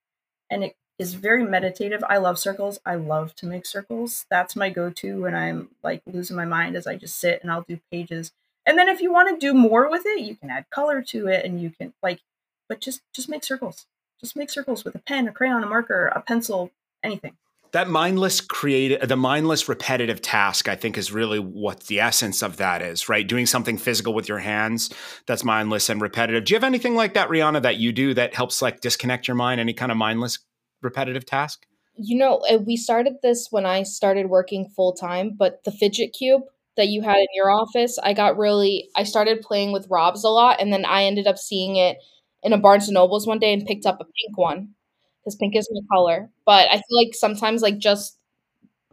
and 0.51 0.63
it 0.63 0.77
is 0.99 1.15
very 1.15 1.45
meditative. 1.45 2.05
I 2.09 2.19
love 2.19 2.39
circles. 2.39 2.79
I 2.87 2.95
love 2.95 3.35
to 3.37 3.47
make 3.47 3.67
circles. 3.67 4.27
That's 4.31 4.55
my 4.55 4.71
go 4.71 4.91
to 4.91 5.23
when 5.23 5.35
I'm 5.35 5.71
like 5.83 6.03
losing 6.07 6.37
my 6.37 6.45
mind, 6.45 6.77
as 6.77 6.87
I 6.87 6.97
just 6.97 7.19
sit 7.19 7.41
and 7.43 7.51
I'll 7.51 7.63
do 7.63 7.81
pages. 7.91 8.33
And 8.67 8.79
then 8.79 8.89
if 8.89 9.01
you 9.01 9.13
want 9.13 9.29
to 9.29 9.47
do 9.47 9.53
more 9.53 9.91
with 9.91 10.07
it, 10.07 10.21
you 10.21 10.37
can 10.37 10.51
add 10.51 10.71
color 10.71 11.03
to 11.03 11.27
it 11.29 11.45
and 11.45 11.61
you 11.61 11.71
can 11.71 11.93
like, 12.03 12.21
but 12.69 12.81
just 12.81 13.03
just 13.13 13.29
make 13.29 13.45
circles. 13.45 13.87
Just 14.21 14.37
make 14.37 14.51
circles 14.51 14.85
with 14.85 14.95
a 14.95 15.01
pen, 15.01 15.29
a 15.29 15.33
crayon, 15.33 15.63
a 15.65 15.67
marker, 15.67 16.07
a 16.07 16.21
pencil, 16.21 16.71
anything 17.03 17.37
that 17.75 17.89
mindless 17.89 18.41
creative 18.41 19.07
the 19.09 19.17
mindless 19.17 19.69
repetitive 19.69 20.23
task 20.23 20.69
i 20.69 20.75
think 20.75 20.97
is 20.97 21.13
really 21.13 21.39
what 21.39 21.81
the 21.85 22.01
essence 22.01 22.43
of 22.43 22.57
that 22.57 22.83
is 22.83 23.09
right? 23.09 23.27
Doing 23.27 23.47
something 23.47 23.77
physical 23.79 24.15
with 24.15 24.29
your 24.29 24.39
hands 24.39 24.91
that's 25.27 25.45
mindless 25.45 25.89
and 25.89 26.01
repetitive. 26.01 26.45
Do 26.45 26.55
you 26.55 26.57
have 26.57 26.65
anything 26.65 26.95
like 26.95 27.15
that 27.15 27.29
rihanna 27.29 27.63
that 27.63 27.77
you 27.77 27.93
do 27.93 28.15
that 28.15 28.35
helps 28.35 28.63
like 28.63 28.81
disconnect 28.81 29.29
your 29.29 29.35
mind 29.35 29.61
any 29.61 29.73
kind 29.73 29.91
of 29.93 29.99
mindless 29.99 30.39
repetitive 30.83 31.27
task? 31.27 31.67
You 31.97 32.19
know 32.19 32.39
uh, 32.51 32.59
we 32.59 32.77
started 32.77 33.15
this 33.23 33.49
when 33.51 33.67
i 33.67 33.83
started 33.83 34.29
working 34.29 34.69
full 34.69 34.93
time 34.93 35.35
but 35.37 35.63
the 35.65 35.71
fidget 35.71 36.13
cube 36.13 36.43
that 36.77 36.89
you 36.89 37.03
had 37.03 37.17
in 37.17 37.27
your 37.35 37.51
office 37.51 37.99
i 38.03 38.13
got 38.13 38.37
really 38.37 38.89
i 38.97 39.05
started 39.05 39.43
playing 39.43 39.71
with 39.73 39.87
robs 39.89 40.25
a 40.25 40.29
lot 40.29 40.61
and 40.61 40.73
then 40.73 40.85
i 40.85 41.05
ended 41.05 41.29
up 41.29 41.39
seeing 41.39 41.77
it 41.77 41.99
in 42.43 42.53
a 42.53 42.59
barnes 42.59 42.89
and 42.89 42.95
nobles 42.95 43.29
one 43.29 43.39
day 43.39 43.53
and 43.53 43.65
picked 43.65 43.87
up 43.87 44.01
a 44.01 44.05
pink 44.05 44.37
one 44.37 44.71
because 45.25 45.37
pink 45.37 45.57
is 45.57 45.69
my 45.73 45.81
color. 45.97 46.31
But 46.45 46.69
I 46.71 46.75
feel 46.75 47.05
like 47.05 47.15
sometimes 47.15 47.63
like 47.63 47.79
just 47.79 48.19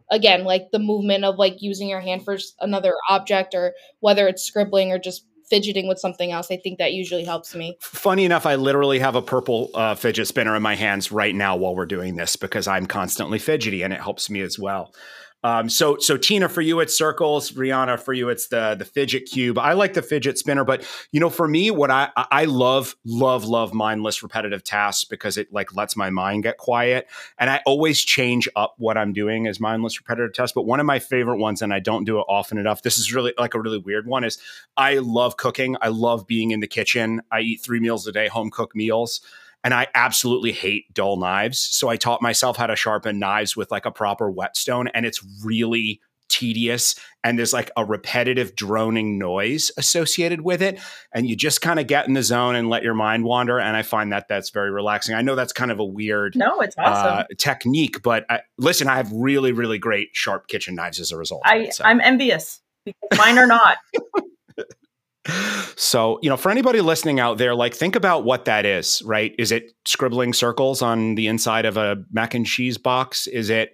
again 0.10 0.44
like 0.44 0.72
the 0.72 0.80
movement 0.80 1.24
of 1.24 1.38
like 1.38 1.62
using 1.62 1.90
your 1.90 2.02
hand 2.02 2.24
for 2.24 2.38
another 2.60 2.94
object 3.10 3.54
or 3.54 3.74
whether 4.00 4.28
it's 4.28 4.44
scribbling 4.44 4.92
or 4.92 5.00
just 5.00 5.26
fidgeting 5.50 5.88
with 5.88 6.00
something 6.00 6.32
else. 6.32 6.50
I 6.50 6.58
think 6.58 6.80
that 6.80 6.94
usually 6.94 7.26
helps 7.26 7.54
me. 7.54 7.78
Funny 7.82 8.24
enough, 8.24 8.46
I 8.46 8.56
literally 8.56 9.00
have 9.00 9.16
a 9.16 9.22
purple 9.22 9.70
uh, 9.74 9.96
fidget 9.96 10.28
spinner 10.28 10.56
in 10.56 10.64
my 10.64 10.76
hands 10.76 11.12
right 11.12 11.36
now 11.36 11.58
while 11.58 11.76
we're 11.76 11.86
doing 11.86 12.16
this 12.16 12.38
because 12.38 12.68
I'm 12.68 12.86
constantly 12.86 13.38
fidgety 13.38 13.84
and 13.84 13.92
it 13.92 14.00
helps 14.00 14.30
me 14.30 14.40
as 14.40 14.58
well. 14.58 14.94
Um, 15.44 15.70
so 15.70 15.98
so 15.98 16.18
Tina, 16.18 16.48
for 16.50 16.62
you 16.62 16.80
it's 16.80 16.96
circles. 16.96 17.52
Rihanna, 17.52 18.00
for 18.00 18.14
you 18.14 18.30
it's 18.30 18.48
the 18.48 18.76
the 18.78 18.86
fidget 18.86 19.26
cube. 19.26 19.58
I 19.58 19.74
like 19.74 19.94
the 19.94 20.02
fidget 20.02 20.38
spinner, 20.38 20.64
but 20.64 20.86
you 21.12 21.20
know, 21.20 21.30
for 21.30 21.48
me, 21.48 21.72
what 21.72 21.90
I 21.90 22.10
I 22.16 22.46
love 22.46 22.96
love 23.06 23.46
love 23.46 23.74
mindless 23.74 24.22
repetitive 24.22 24.64
tasks 24.64 25.06
because 25.06 25.38
it 25.38 25.52
like 25.52 25.76
lets 25.76 25.96
my 25.96 26.10
mind 26.10 26.44
get 26.44 26.58
quiet, 26.58 27.08
and 27.40 27.50
I 27.50 27.62
always 27.66 28.02
change 28.02 28.48
up 28.56 28.76
what 28.78 28.98
I'm 28.98 29.14
doing 29.14 29.48
as 29.48 29.60
mindless 29.60 30.00
repetitive 30.00 30.34
tasks. 30.34 30.54
But 30.54 30.66
one 30.66 30.80
of 30.80 30.86
my 30.86 31.00
favorite 31.00 31.38
ones, 31.38 31.62
and 31.62 31.74
I 31.74 31.80
don't 31.80 32.04
do 32.06 32.20
it 32.20 32.26
often 32.30 32.58
enough. 32.58 32.84
This 32.84 33.00
is 33.00 33.14
really 33.14 33.34
like 33.40 33.56
a 33.56 33.60
really 33.60 33.80
weird 33.80 34.06
one. 34.06 34.24
Is 34.24 34.38
I 34.78 34.96
love 34.96 35.38
cooking. 35.38 35.76
I 35.82 35.88
love 35.88 36.28
being 36.28 36.52
in 36.52 36.60
the 36.60 36.68
kitchen. 36.68 37.22
I 37.32 37.42
eat 37.42 37.62
three 37.62 37.80
meals 37.80 38.06
a 38.06 38.12
day, 38.12 38.28
home 38.28 38.52
cooked 38.52 38.76
meals 38.76 39.22
and 39.64 39.74
I 39.74 39.88
absolutely 39.94 40.52
hate 40.52 40.94
dull 40.94 41.18
knives. 41.18 41.60
So 41.60 41.90
I 41.90 41.96
taught 41.96 42.22
myself 42.22 42.58
how 42.58 42.68
to 42.68 42.76
sharpen 42.76 43.20
knives 43.20 43.56
with 43.56 43.72
like 43.72 43.86
a 43.86 43.92
proper 43.92 44.30
whetstone, 44.30 44.88
and 44.90 45.06
it's 45.06 45.26
really 45.44 46.02
tedious 46.32 46.96
and 47.26 47.38
there's 47.38 47.52
like 47.52 47.70
a 47.76 47.84
repetitive 47.84 48.56
droning 48.56 49.20
noise 49.20 49.70
associated 49.78 50.42
with 50.42 50.62
it 50.62 50.80
and 51.14 51.30
you 51.30 51.36
just 51.36 51.62
kind 51.62 51.78
of 51.78 51.88
get 51.88 52.08
in 52.08 52.14
the 52.14 52.24
zone 52.24 52.56
and 52.56 52.70
let 52.70 52.84
your 52.84 52.94
mind 52.94 53.26
wander 53.26 53.60
and 53.60 53.76
i 53.76 53.82
find 53.82 54.14
that 54.14 54.30
that's 54.30 54.50
very 54.50 54.72
relaxing 54.72 55.14
i 55.14 55.22
know 55.22 55.36
that's 55.36 55.52
kind 55.52 55.72
of 55.72 55.80
a 55.80 55.84
weird 55.84 56.34
no 56.38 56.62
it's 56.62 56.76
awesome 56.78 57.18
uh, 57.20 57.24
technique 57.38 58.02
but 58.02 58.26
I, 58.30 58.40
listen 58.58 58.88
i 58.88 58.96
have 58.96 59.12
really 59.12 59.52
really 59.52 59.78
great 59.78 60.12
sharp 60.14 60.48
kitchen 60.48 60.74
knives 60.74 61.02
as 61.02 61.12
a 61.12 61.18
result 61.18 61.42
I, 61.44 61.68
so. 61.68 61.84
i'm 61.84 62.00
envious 62.00 62.62
because 62.86 63.10
mine 63.18 63.38
are 63.38 63.48
not 63.48 63.78
So, 65.76 66.20
you 66.22 66.30
know, 66.30 66.38
for 66.38 66.50
anybody 66.52 66.82
listening 66.82 67.20
out 67.20 67.38
there, 67.38 67.54
like 67.56 67.74
think 67.74 67.96
about 67.96 68.24
what 68.24 68.46
that 68.46 68.66
is, 68.66 69.02
right? 69.06 69.34
Is 69.38 69.52
it 69.52 69.74
scribbling 69.86 70.34
circles 70.34 70.82
on 70.82 71.16
the 71.16 71.28
inside 71.28 71.66
of 71.66 71.78
a 71.78 71.98
mac 72.12 72.34
and 72.34 72.46
cheese 72.46 72.78
box? 72.78 73.28
Is 73.28 73.50
it 73.50 73.74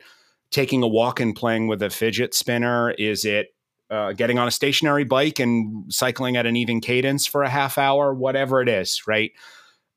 taking 0.51 0.83
a 0.83 0.87
walk 0.87 1.19
and 1.19 1.35
playing 1.35 1.67
with 1.67 1.81
a 1.81 1.89
fidget 1.89 2.33
spinner? 2.33 2.91
Is 2.91 3.25
it 3.25 3.47
uh, 3.89 4.13
getting 4.13 4.39
on 4.39 4.47
a 4.47 4.51
stationary 4.51 5.03
bike 5.03 5.39
and 5.39 5.91
cycling 5.91 6.37
at 6.37 6.45
an 6.45 6.55
even 6.55 6.81
cadence 6.81 7.25
for 7.25 7.43
a 7.43 7.49
half 7.49 7.77
hour? 7.77 8.13
Whatever 8.13 8.61
it 8.61 8.69
is, 8.69 9.03
right? 9.07 9.31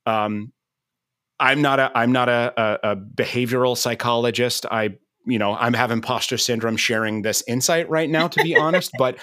Um, 0.07 0.53
I'm 1.39 1.63
not 1.63 1.81
a 1.81 1.91
I'm 1.97 2.13
not 2.13 2.29
a, 2.29 2.53
a, 2.57 2.91
a 2.93 2.97
behavioral 2.97 3.77
psychologist. 3.77 4.67
I 4.71 4.91
you 5.27 5.39
know 5.39 5.55
I'm 5.55 5.75
having 5.75 5.99
imposter 5.99 6.39
syndrome 6.39 6.77
sharing 6.77 7.23
this 7.23 7.43
insight 7.49 7.89
right 7.89 8.11
now, 8.11 8.29
to 8.29 8.43
be 8.43 8.57
honest. 8.57 8.93
But 8.99 9.19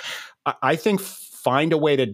I, 0.45 0.53
I 0.63 0.75
think 0.75 1.01
find 1.47 1.71
a 1.71 1.77
way 1.77 1.95
to 1.95 2.13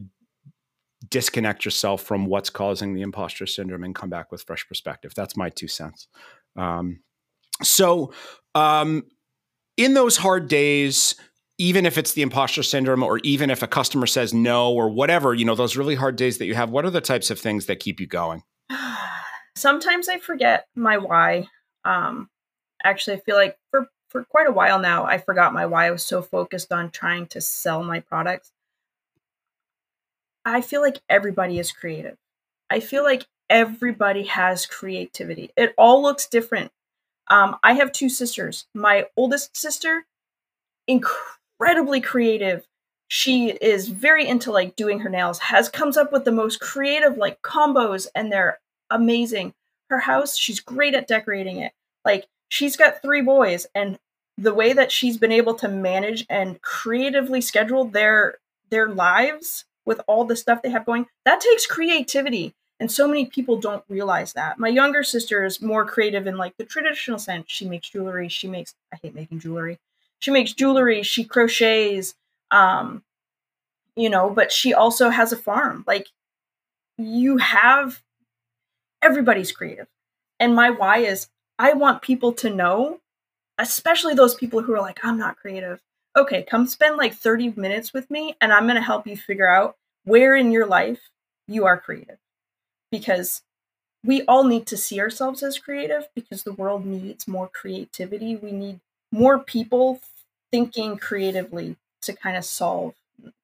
disconnect 1.10 1.66
yourself 1.66 2.04
from 2.04 2.28
what's 2.28 2.52
causing 2.52 2.94
the 2.94 3.02
imposter 3.02 3.48
syndrome 3.48 3.84
and 3.84 3.96
come 3.96 4.08
back 4.08 4.32
with 4.32 4.44
fresh 4.44 4.68
perspective. 4.68 5.12
That's 5.16 5.36
my 5.36 5.50
two 5.50 5.68
cents. 5.68 6.08
Um, 6.56 7.00
so, 7.64 8.14
um, 8.54 9.06
in 9.76 9.96
those 9.96 10.18
hard 10.18 10.48
days, 10.48 11.16
even 11.58 11.88
if 11.88 11.98
it's 11.98 12.14
the 12.14 12.22
imposter 12.22 12.62
syndrome 12.62 13.02
or 13.02 13.18
even 13.24 13.50
if 13.50 13.64
a 13.64 13.68
customer 13.68 14.06
says 14.06 14.36
no 14.36 14.72
or 14.72 14.88
whatever, 14.88 15.34
you 15.34 15.46
know, 15.46 15.56
those 15.56 15.76
really 15.76 15.96
hard 15.96 16.16
days 16.16 16.38
that 16.38 16.46
you 16.46 16.54
have, 16.54 16.70
what 16.70 16.86
are 16.86 16.92
the 16.92 17.02
types 17.02 17.32
of 17.32 17.40
things 17.40 17.66
that 17.66 17.80
keep 17.80 18.00
you 18.00 18.06
going? 18.06 18.44
Sometimes 19.56 20.10
I 20.10 20.20
forget 20.20 20.68
my 20.76 21.00
why. 21.00 21.48
Um, 21.84 22.30
actually, 22.84 23.18
I 23.18 23.22
feel 23.22 23.36
like 23.36 23.58
for, 23.72 23.88
for 24.10 24.26
quite 24.26 24.48
a 24.48 24.52
while 24.52 24.78
now, 24.78 25.06
I 25.06 25.18
forgot 25.18 25.54
my 25.54 25.66
why. 25.66 25.88
I 25.88 25.92
was 25.92 26.06
so 26.06 26.22
focused 26.22 26.72
on 26.72 26.92
trying 26.92 27.26
to 27.28 27.42
sell 27.42 27.82
my 27.82 28.00
products. 28.00 28.52
I 30.46 30.62
feel 30.62 30.82
like 30.82 31.02
everybody 31.10 31.60
is 31.60 31.72
creative. 31.72 32.18
I 32.70 32.80
feel 32.80 33.04
like 33.04 33.28
everybody 33.50 34.24
has 34.24 34.66
creativity. 34.66 35.52
It 35.56 35.74
all 35.78 36.02
looks 36.02 36.28
different. 36.28 36.72
Um, 37.30 37.58
I 37.64 37.74
have 37.74 37.92
two 37.92 38.10
sisters. 38.10 38.66
My 38.74 39.06
oldest 39.16 39.56
sister, 39.56 40.06
incredibly 40.88 42.02
creative. 42.02 42.68
She 43.08 43.52
is 43.52 43.90
very 43.90 44.28
into 44.28 44.52
like 44.52 44.76
doing 44.76 45.00
her 45.00 45.10
nails, 45.10 45.40
has 45.40 45.70
comes 45.70 45.98
up 45.98 46.12
with 46.12 46.26
the 46.26 46.32
most 46.32 46.60
creative 46.60 47.18
like 47.18 47.42
combos, 47.42 48.08
and 48.16 48.32
they're 48.32 48.60
amazing. 48.90 49.54
Her 49.90 50.00
house, 50.00 50.36
she's 50.36 50.60
great 50.60 50.96
at 50.96 51.08
decorating 51.08 51.58
it. 51.58 51.74
Like 52.04 52.28
she's 52.50 52.76
got 52.76 53.02
three 53.02 53.22
boys, 53.22 53.68
and 53.76 54.00
the 54.38 54.54
way 54.54 54.74
that 54.74 54.92
she's 54.92 55.18
been 55.18 55.32
able 55.32 55.54
to 55.56 55.68
manage 55.68 56.26
and 56.30 56.62
creatively 56.62 57.40
schedule 57.40 57.86
their 57.86 58.40
their 58.70 58.90
lives 58.90 59.66
with 59.86 60.02
all 60.08 60.26
the 60.26 60.36
stuff 60.36 60.62
they 60.62 60.70
have 60.70 60.86
going, 60.86 61.08
that 61.26 61.42
takes 61.42 61.66
creativity. 61.66 62.54
And 62.80 62.92
so 62.92 63.08
many 63.08 63.26
people 63.26 63.58
don't 63.58 63.84
realize 63.88 64.34
that. 64.34 64.60
My 64.60 64.68
younger 64.68 65.04
sister 65.04 65.44
is 65.46 65.62
more 65.62 65.86
creative 65.86 66.28
in 66.28 66.38
like 66.38 66.58
the 66.58 66.66
traditional 66.66 67.20
sense. 67.20 67.46
She 67.48 67.68
makes 67.68 67.90
jewelry. 67.90 68.28
She 68.28 68.48
makes, 68.48 68.76
I 68.94 68.98
hate 69.02 69.16
making 69.16 69.40
jewelry. 69.40 69.80
She 70.20 70.32
makes 70.32 70.54
jewelry. 70.54 71.04
She 71.04 71.24
crochets. 71.24 72.16
Um, 72.52 73.04
you 73.96 74.10
know, 74.10 74.30
but 74.30 74.52
she 74.52 74.74
also 74.74 75.10
has 75.10 75.32
a 75.32 75.38
farm. 75.38 75.84
Like 75.88 76.08
you 76.98 77.38
have, 77.38 78.02
everybody's 79.02 79.52
creative. 79.52 79.88
And 80.40 80.56
my 80.56 80.70
why 80.70 80.98
is 81.00 81.28
I 81.60 81.74
want 81.74 82.02
people 82.02 82.34
to 82.34 82.50
know, 82.50 83.00
especially 83.58 84.14
those 84.14 84.36
people 84.36 84.62
who 84.62 84.74
are 84.74 84.82
like, 84.82 85.06
I'm 85.06 85.18
not 85.18 85.38
creative. 85.38 85.82
Okay, 86.16 86.44
come 86.44 86.68
spend 86.68 86.98
like 86.98 87.16
30 87.16 87.54
minutes 87.56 87.94
with 87.94 88.10
me 88.12 88.36
and 88.40 88.54
I'm 88.54 88.64
going 88.64 88.76
to 88.76 88.82
help 88.82 89.08
you 89.08 89.18
figure 89.18 89.50
out 89.50 89.78
where 90.06 90.36
in 90.36 90.52
your 90.52 90.68
life 90.68 91.10
you 91.48 91.66
are 91.66 91.80
creative 91.80 92.18
because 92.92 93.42
we 94.04 94.24
all 94.24 94.44
need 94.44 94.68
to 94.68 94.78
see 94.78 95.00
ourselves 95.00 95.42
as 95.42 95.58
creative 95.58 96.08
because 96.14 96.44
the 96.44 96.54
world 96.54 96.86
needs 96.86 97.28
more 97.28 97.48
creativity. 97.48 98.36
We 98.36 98.52
need 98.52 98.80
more 99.12 99.40
people 99.40 100.02
thinking 100.52 100.98
creatively 100.98 101.78
to 102.02 102.14
kind 102.14 102.38
of 102.38 102.46
solve, 102.46 102.94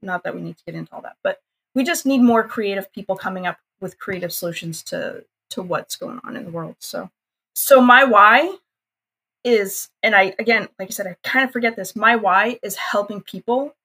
not 0.02 0.24
that 0.24 0.36
we 0.36 0.42
need 0.42 0.58
to 0.58 0.64
get 0.66 0.76
into 0.76 0.94
all 0.94 1.02
that, 1.02 1.16
but 1.24 1.42
we 1.74 1.84
just 1.84 2.06
need 2.06 2.22
more 2.22 2.44
creative 2.44 2.92
people 2.92 3.16
coming 3.16 3.48
up 3.48 3.58
with 3.80 3.98
creative 4.00 4.34
solutions 4.34 4.84
to 4.84 5.24
to 5.50 5.64
what's 5.64 5.96
going 5.96 6.20
on 6.24 6.36
in 6.36 6.46
the 6.46 6.52
world. 6.52 6.76
So 6.80 7.10
so 7.56 7.82
my 7.82 8.04
why 8.04 8.56
is 9.44 9.90
and 10.04 10.16
I 10.16 10.36
again, 10.40 10.68
like 10.78 10.90
I 10.90 10.92
said, 10.92 11.08
I 11.08 11.16
kind 11.24 11.46
of 11.46 11.52
forget 11.52 11.76
this. 11.76 11.96
My 11.96 12.16
why 12.16 12.60
is 12.62 12.76
helping 12.76 13.22
people 13.22 13.76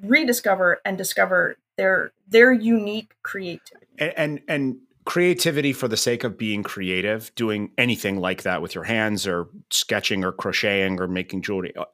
rediscover 0.00 0.80
and 0.84 0.96
discover 0.98 1.56
their 1.76 2.12
their 2.28 2.52
unique 2.52 3.14
creativity. 3.22 3.86
And, 3.98 4.12
and 4.16 4.40
and, 4.48 4.76
creativity 5.04 5.72
for 5.72 5.88
the 5.88 5.96
sake 5.96 6.22
of 6.22 6.38
being 6.38 6.62
creative, 6.62 7.34
doing 7.34 7.72
anything 7.76 8.20
like 8.20 8.42
that 8.42 8.62
with 8.62 8.72
your 8.72 8.84
hands 8.84 9.26
or 9.26 9.48
sketching 9.70 10.24
or 10.24 10.30
crocheting 10.30 11.00
or 11.00 11.08
making 11.08 11.42
jewelry. 11.42 11.74
Uh, 11.76 11.84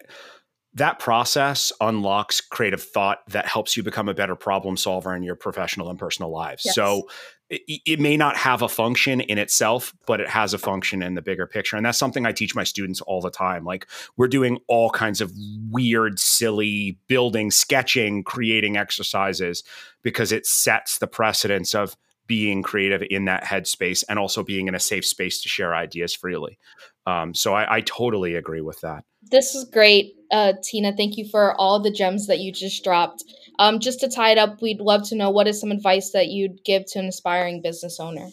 that 0.74 0.98
process 0.98 1.72
unlocks 1.80 2.40
creative 2.42 2.82
thought 2.82 3.20
that 3.28 3.46
helps 3.46 3.76
you 3.76 3.82
become 3.82 4.08
a 4.08 4.14
better 4.14 4.36
problem 4.36 4.76
solver 4.76 5.14
in 5.16 5.22
your 5.22 5.34
professional 5.34 5.88
and 5.88 5.98
personal 5.98 6.30
lives. 6.30 6.62
Yes. 6.66 6.74
So 6.74 7.08
it, 7.50 7.80
it, 7.86 8.00
may 8.00 8.16
not 8.16 8.36
have 8.36 8.62
a 8.62 8.68
function 8.68 9.20
in 9.20 9.38
itself, 9.38 9.94
but 10.06 10.20
it 10.20 10.28
has 10.28 10.52
a 10.52 10.58
function 10.58 11.02
in 11.02 11.14
the 11.14 11.22
bigger 11.22 11.46
picture. 11.46 11.76
And 11.76 11.86
that's 11.86 11.98
something 11.98 12.26
I 12.26 12.32
teach 12.32 12.54
my 12.54 12.64
students 12.64 13.00
all 13.00 13.20
the 13.20 13.30
time. 13.30 13.64
Like 13.64 13.86
we're 14.16 14.28
doing 14.28 14.58
all 14.68 14.90
kinds 14.90 15.20
of 15.20 15.32
weird, 15.70 16.18
silly 16.18 16.98
building, 17.06 17.50
sketching, 17.50 18.22
creating 18.22 18.76
exercises 18.76 19.62
because 20.02 20.30
it 20.32 20.46
sets 20.46 20.98
the 20.98 21.06
precedence 21.06 21.74
of 21.74 21.96
being 22.26 22.62
creative 22.62 23.02
in 23.08 23.24
that 23.24 23.42
headspace 23.42 24.04
and 24.08 24.18
also 24.18 24.44
being 24.44 24.68
in 24.68 24.74
a 24.74 24.80
safe 24.80 25.04
space 25.04 25.42
to 25.42 25.48
share 25.48 25.74
ideas 25.74 26.14
freely. 26.14 26.58
Um, 27.06 27.34
so 27.34 27.54
I, 27.54 27.76
I 27.76 27.80
totally 27.80 28.34
agree 28.34 28.60
with 28.60 28.82
that. 28.82 29.04
This 29.30 29.54
is 29.54 29.64
great, 29.64 30.14
uh, 30.30 30.52
Tina. 30.62 30.94
Thank 30.94 31.16
you 31.16 31.26
for 31.28 31.58
all 31.58 31.80
the 31.80 31.90
gems 31.90 32.26
that 32.26 32.38
you 32.38 32.52
just 32.52 32.84
dropped. 32.84 33.24
Um, 33.58 33.80
just 33.80 34.00
to 34.00 34.08
tie 34.08 34.30
it 34.30 34.38
up, 34.38 34.62
we'd 34.62 34.80
love 34.80 35.08
to 35.08 35.16
know 35.16 35.30
what 35.30 35.48
is 35.48 35.60
some 35.60 35.72
advice 35.72 36.10
that 36.10 36.28
you'd 36.28 36.64
give 36.64 36.86
to 36.86 37.00
an 37.00 37.06
aspiring 37.06 37.60
business 37.60 37.98
owner. 37.98 38.28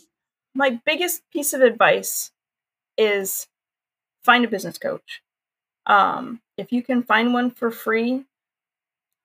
My 0.53 0.79
biggest 0.85 1.23
piece 1.31 1.53
of 1.53 1.61
advice 1.61 2.31
is 2.97 3.47
find 4.23 4.45
a 4.45 4.49
business 4.49 4.77
coach. 4.77 5.21
Um, 5.85 6.41
if 6.57 6.71
you 6.71 6.81
can 6.81 7.03
find 7.03 7.33
one 7.33 7.51
for 7.51 7.71
free, 7.71 8.25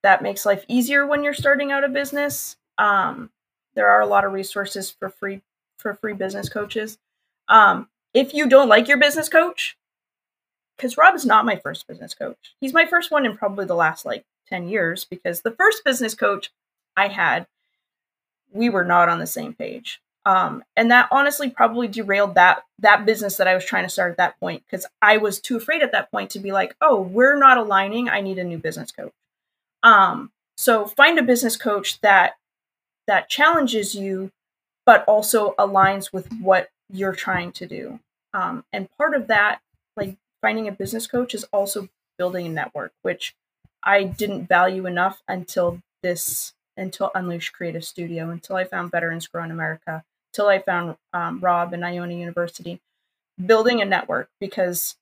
that 0.03 0.23
makes 0.23 0.45
life 0.45 0.65
easier 0.67 1.05
when 1.05 1.23
you're 1.23 1.33
starting 1.33 1.71
out 1.71 1.83
a 1.83 1.89
business. 1.89 2.57
Um, 2.77 3.29
there 3.75 3.89
are 3.89 4.01
a 4.01 4.07
lot 4.07 4.25
of 4.25 4.33
resources 4.33 4.91
for 4.91 5.09
free 5.09 5.41
for 5.77 5.93
free 5.95 6.13
business 6.13 6.49
coaches. 6.49 6.97
Um, 7.47 7.89
if 8.13 8.33
you 8.33 8.47
don't 8.47 8.69
like 8.69 8.87
your 8.87 8.97
business 8.97 9.29
coach, 9.29 9.77
because 10.77 10.97
Rob 10.97 11.15
is 11.15 11.25
not 11.25 11.45
my 11.45 11.55
first 11.55 11.87
business 11.87 12.13
coach, 12.13 12.55
he's 12.59 12.73
my 12.73 12.85
first 12.85 13.11
one 13.11 13.25
and 13.25 13.37
probably 13.37 13.65
the 13.65 13.75
last 13.75 14.05
like 14.05 14.25
10 14.51 14.67
years 14.67 15.05
because 15.05 15.41
the 15.41 15.51
first 15.51 15.83
business 15.83 16.13
coach 16.13 16.51
I 16.95 17.07
had, 17.07 17.47
we 18.51 18.69
were 18.69 18.85
not 18.85 19.09
on 19.09 19.19
the 19.19 19.27
same 19.27 19.53
page. 19.53 20.01
Um, 20.25 20.63
and 20.75 20.91
that 20.91 21.07
honestly 21.11 21.49
probably 21.49 21.87
derailed 21.87 22.35
that 22.35 22.63
that 22.79 23.05
business 23.05 23.37
that 23.37 23.47
I 23.47 23.55
was 23.55 23.65
trying 23.65 23.85
to 23.85 23.89
start 23.89 24.11
at 24.11 24.17
that 24.17 24.39
point 24.39 24.63
because 24.65 24.85
I 25.01 25.17
was 25.17 25.39
too 25.39 25.57
afraid 25.57 25.81
at 25.81 25.93
that 25.93 26.11
point 26.11 26.29
to 26.31 26.39
be 26.39 26.51
like, 26.51 26.75
oh, 26.79 27.01
we're 27.01 27.39
not 27.39 27.57
aligning. 27.57 28.07
I 28.07 28.21
need 28.21 28.37
a 28.37 28.43
new 28.43 28.59
business 28.59 28.91
coach. 28.91 29.13
Um, 29.81 30.31
so 30.57 30.85
find 30.85 31.17
a 31.17 31.23
business 31.23 31.57
coach 31.57 31.99
that 32.01 32.33
that 33.07 33.29
challenges 33.29 33.95
you, 33.95 34.31
but 34.85 35.03
also 35.05 35.55
aligns 35.57 36.13
with 36.13 36.31
what 36.39 36.69
you're 36.91 37.15
trying 37.15 37.51
to 37.53 37.65
do. 37.65 37.99
Um, 38.33 38.63
and 38.71 38.89
part 38.97 39.15
of 39.15 39.25
that, 39.27 39.59
like 39.97 40.17
finding 40.39 40.67
a 40.67 40.71
business 40.71 41.07
coach, 41.07 41.33
is 41.33 41.45
also 41.45 41.89
building 42.17 42.45
a 42.45 42.49
network, 42.49 42.93
which 43.01 43.33
I 43.83 44.03
didn't 44.03 44.47
value 44.47 44.85
enough 44.85 45.21
until 45.27 45.81
this 46.01 46.53
until 46.77 47.11
Unleashed 47.13 47.53
Creative 47.53 47.83
Studio, 47.83 48.29
until 48.29 48.55
I 48.55 48.63
found 48.63 48.91
Veterans 48.91 49.27
Growing 49.27 49.51
America, 49.51 50.03
until 50.31 50.47
I 50.47 50.59
found 50.59 50.95
um, 51.13 51.39
Rob 51.39 51.73
and 51.73 51.83
Iona 51.83 52.13
University, 52.13 52.79
building 53.43 53.81
a 53.81 53.85
network 53.85 54.29
because 54.39 54.95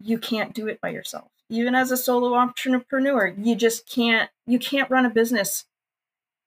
you 0.00 0.18
can't 0.18 0.54
do 0.54 0.66
it 0.66 0.80
by 0.80 0.88
yourself. 0.90 1.28
Even 1.48 1.74
as 1.74 1.90
a 1.90 1.96
solo 1.96 2.34
entrepreneur, 2.34 3.28
you 3.28 3.54
just 3.54 3.88
can't 3.88 4.30
you 4.46 4.58
can't 4.58 4.90
run 4.90 5.06
a 5.06 5.10
business 5.10 5.64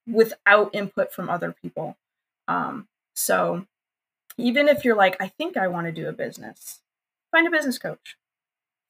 without 0.08 0.74
input 0.74 1.14
from 1.14 1.30
other 1.30 1.56
people. 1.62 1.98
Um, 2.48 2.88
so 3.14 3.66
even 4.38 4.68
if 4.68 4.84
you're 4.84 4.96
like, 4.96 5.16
I 5.22 5.28
think 5.28 5.56
I 5.56 5.68
want 5.68 5.88
to 5.88 5.92
do 5.92 6.08
a 6.08 6.14
business, 6.14 6.80
find 7.32 7.48
a 7.48 7.52
business 7.52 7.78
coach 7.78 8.18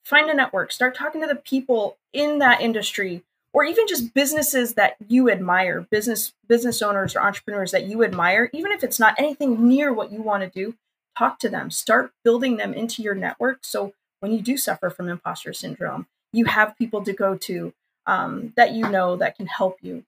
find 0.05 0.29
a 0.29 0.33
network, 0.33 0.71
start 0.71 0.95
talking 0.95 1.21
to 1.21 1.27
the 1.27 1.35
people 1.35 1.97
in 2.13 2.39
that 2.39 2.61
industry 2.61 3.23
or 3.53 3.63
even 3.63 3.87
just 3.87 4.13
businesses 4.13 4.75
that 4.75 4.95
you 5.07 5.29
admire, 5.29 5.81
business 5.89 6.33
business 6.47 6.81
owners 6.81 7.15
or 7.15 7.21
entrepreneurs 7.21 7.71
that 7.71 7.85
you 7.87 8.03
admire, 8.03 8.49
even 8.53 8.71
if 8.71 8.83
it's 8.83 8.99
not 8.99 9.15
anything 9.17 9.67
near 9.67 9.91
what 9.91 10.11
you 10.11 10.21
want 10.21 10.43
to 10.43 10.49
do, 10.49 10.75
talk 11.17 11.39
to 11.39 11.49
them, 11.49 11.71
start 11.71 12.11
building 12.23 12.57
them 12.57 12.73
into 12.73 13.01
your 13.01 13.15
network 13.15 13.59
so 13.61 13.93
when 14.19 14.31
you 14.31 14.41
do 14.41 14.57
suffer 14.57 14.89
from 14.89 15.09
imposter 15.09 15.53
syndrome, 15.53 16.07
you 16.33 16.45
have 16.45 16.77
people 16.77 17.03
to 17.03 17.13
go 17.13 17.35
to 17.35 17.73
um, 18.05 18.53
that 18.55 18.73
you 18.73 18.87
know 18.89 19.15
that 19.15 19.35
can 19.35 19.47
help 19.47 19.77
you. 19.81 20.03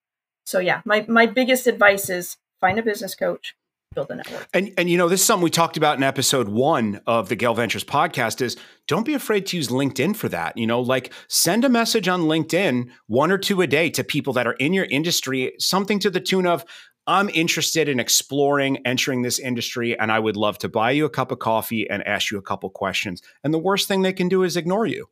So 0.45 0.59
yeah, 0.59 0.81
my 0.85 1.05
my 1.07 1.25
biggest 1.25 1.67
advice 1.67 2.09
is 2.09 2.37
find 2.59 2.77
a 2.77 2.83
business 2.83 3.15
coach, 3.15 3.55
build 3.93 4.09
a 4.09 4.15
network. 4.15 4.47
And 4.53 4.71
and 4.77 4.89
you 4.89 4.97
know, 4.97 5.09
this 5.09 5.19
is 5.19 5.25
something 5.25 5.43
we 5.43 5.49
talked 5.49 5.75
about 5.75 5.97
in 5.97 6.03
episode 6.03 6.47
one 6.47 7.01
of 7.05 7.27
the 7.27 7.35
GaelVentures 7.35 7.83
podcast 7.83 8.41
is 8.41 8.55
don't 8.87 9.05
be 9.05 9.13
afraid 9.13 9.45
to 9.47 9.57
use 9.57 9.67
LinkedIn 9.67 10.15
for 10.15 10.29
that. 10.29 10.57
You 10.57 10.65
know, 10.65 10.79
like 10.79 11.11
send 11.27 11.65
a 11.65 11.69
message 11.69 12.07
on 12.07 12.21
LinkedIn, 12.21 12.89
one 13.07 13.31
or 13.31 13.37
two 13.37 13.61
a 13.61 13.67
day 13.67 13.89
to 13.89 14.03
people 14.03 14.31
that 14.33 14.47
are 14.47 14.53
in 14.53 14.71
your 14.71 14.85
industry, 14.85 15.53
something 15.59 15.99
to 15.99 16.09
the 16.09 16.21
tune 16.21 16.47
of, 16.47 16.63
I'm 17.05 17.29
interested 17.29 17.89
in 17.89 17.99
exploring 17.99 18.77
entering 18.85 19.23
this 19.23 19.39
industry 19.39 19.99
and 19.99 20.09
I 20.09 20.19
would 20.19 20.37
love 20.37 20.57
to 20.59 20.69
buy 20.69 20.91
you 20.91 21.03
a 21.03 21.09
cup 21.09 21.31
of 21.31 21.39
coffee 21.39 21.89
and 21.89 22.05
ask 22.07 22.31
you 22.31 22.37
a 22.37 22.43
couple 22.43 22.69
questions. 22.69 23.21
And 23.43 23.53
the 23.53 23.59
worst 23.59 23.89
thing 23.89 24.03
they 24.03 24.13
can 24.13 24.29
do 24.29 24.43
is 24.43 24.55
ignore 24.55 24.85
you. 24.85 25.09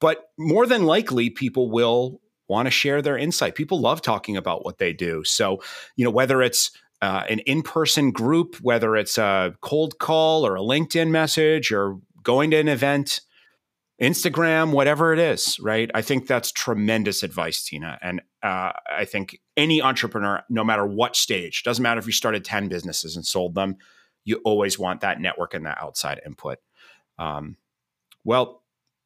But 0.00 0.30
more 0.38 0.66
than 0.66 0.84
likely, 0.84 1.30
people 1.30 1.68
will 1.68 2.20
want 2.48 2.66
to 2.66 2.70
share 2.70 3.02
their 3.02 3.18
insight. 3.18 3.54
People 3.54 3.80
love 3.80 4.02
talking 4.02 4.36
about 4.36 4.64
what 4.64 4.78
they 4.78 4.92
do. 4.92 5.24
So, 5.24 5.62
you 5.96 6.04
know, 6.04 6.10
whether 6.10 6.42
it's 6.42 6.70
uh, 7.02 7.24
an 7.28 7.38
in-person 7.40 8.10
group, 8.10 8.56
whether 8.56 8.96
it's 8.96 9.18
a 9.18 9.54
cold 9.60 9.98
call 9.98 10.46
or 10.46 10.56
a 10.56 10.60
LinkedIn 10.60 11.10
message 11.10 11.72
or 11.72 11.98
going 12.22 12.50
to 12.50 12.58
an 12.58 12.68
event, 12.68 13.20
Instagram, 14.00 14.72
whatever 14.72 15.12
it 15.12 15.18
is, 15.18 15.58
right? 15.60 15.90
I 15.94 16.02
think 16.02 16.26
that's 16.26 16.52
tremendous 16.52 17.22
advice, 17.22 17.62
Tina. 17.62 17.98
And 18.02 18.20
uh, 18.42 18.72
I 18.90 19.04
think 19.04 19.38
any 19.56 19.82
entrepreneur, 19.82 20.42
no 20.48 20.64
matter 20.64 20.86
what 20.86 21.16
stage, 21.16 21.62
doesn't 21.62 21.82
matter 21.82 21.98
if 21.98 22.06
you 22.06 22.12
started 22.12 22.44
10 22.44 22.68
businesses 22.68 23.16
and 23.16 23.26
sold 23.26 23.54
them, 23.54 23.76
you 24.24 24.40
always 24.44 24.78
want 24.78 25.00
that 25.02 25.20
network 25.20 25.54
and 25.54 25.66
that 25.66 25.78
outside 25.82 26.20
input. 26.24 26.58
Um, 27.18 27.56
well, 28.24 28.62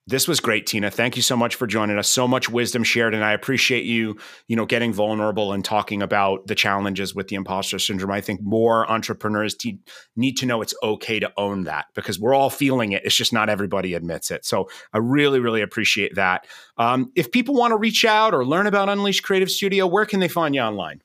this 0.07 0.29
was 0.29 0.39
great, 0.39 0.67
Tina. 0.67 0.91
Thank 0.91 1.17
you 1.17 1.23
so 1.23 1.35
much 1.35 1.55
for 1.55 1.67
joining 1.67 1.97
us. 1.97 2.09
So 2.09 2.29
much 2.29 2.51
wisdom 2.51 2.85
shared, 2.85 3.15
and 3.15 3.25
I 3.25 3.33
appreciate 3.33 3.85
you, 3.85 4.19
you 4.49 4.57
know, 4.57 4.67
getting 4.67 4.93
vulnerable 4.93 5.55
and 5.55 5.65
talking 5.65 6.03
about 6.03 6.47
the 6.47 6.55
challenges 6.55 7.15
with 7.15 7.29
the 7.29 7.37
imposter 7.37 7.79
syndrome. 7.79 8.11
I 8.11 8.21
think 8.21 8.43
more 8.43 8.91
entrepreneurs 8.91 9.55
te- 9.55 9.81
need 10.15 10.37
to 10.39 10.47
know 10.47 10.61
it's 10.61 10.75
okay 10.83 11.21
to 11.21 11.33
own 11.39 11.65
that 11.65 11.87
because 11.95 12.21
we're 12.21 12.35
all 12.35 12.51
feeling 12.51 12.93
it. 12.93 13.03
It's 13.07 13.17
just 13.17 13.33
not 13.33 13.49
everybody 13.49 13.95
admits 13.95 14.31
it. 14.31 14.45
So 14.45 14.69
I 14.93 14.99
really, 14.99 15.41
really 15.41 15.63
appreciate 15.63 16.17
that. 16.17 16.47
Um, 16.77 17.11
if 17.17 17.33
people 17.33 17.55
want 17.55 17.73
to 17.73 17.77
reach 17.77 18.05
out 18.05 18.35
or 18.35 18.45
learn 18.45 18.67
about 18.67 18.91
Unleashed 18.91 19.23
Creative 19.23 19.51
Studio, 19.51 19.87
where 19.87 20.05
can 20.05 20.21
they 20.21 20.29
find 20.29 20.55
you 20.55 20.61
online? 20.61 21.01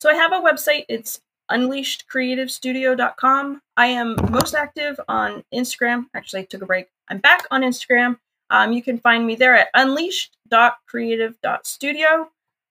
So 0.00 0.10
I 0.10 0.14
have 0.14 0.32
a 0.32 0.40
website. 0.40 0.84
It's 0.88 1.20
unleashedcreativestudio.com. 1.50 3.62
I 3.76 3.86
am 3.86 4.16
most 4.30 4.54
active 4.54 5.00
on 5.08 5.42
Instagram. 5.52 6.06
Actually, 6.14 6.42
I 6.42 6.44
took 6.44 6.62
a 6.62 6.66
break. 6.66 6.86
I'm 7.08 7.18
back 7.18 7.48
on 7.50 7.62
Instagram. 7.62 8.20
Um, 8.50 8.72
you 8.72 8.82
can 8.82 8.98
find 8.98 9.26
me 9.26 9.34
there 9.36 9.56
at 9.56 9.68
unleashed.creative.studio. 9.74 12.30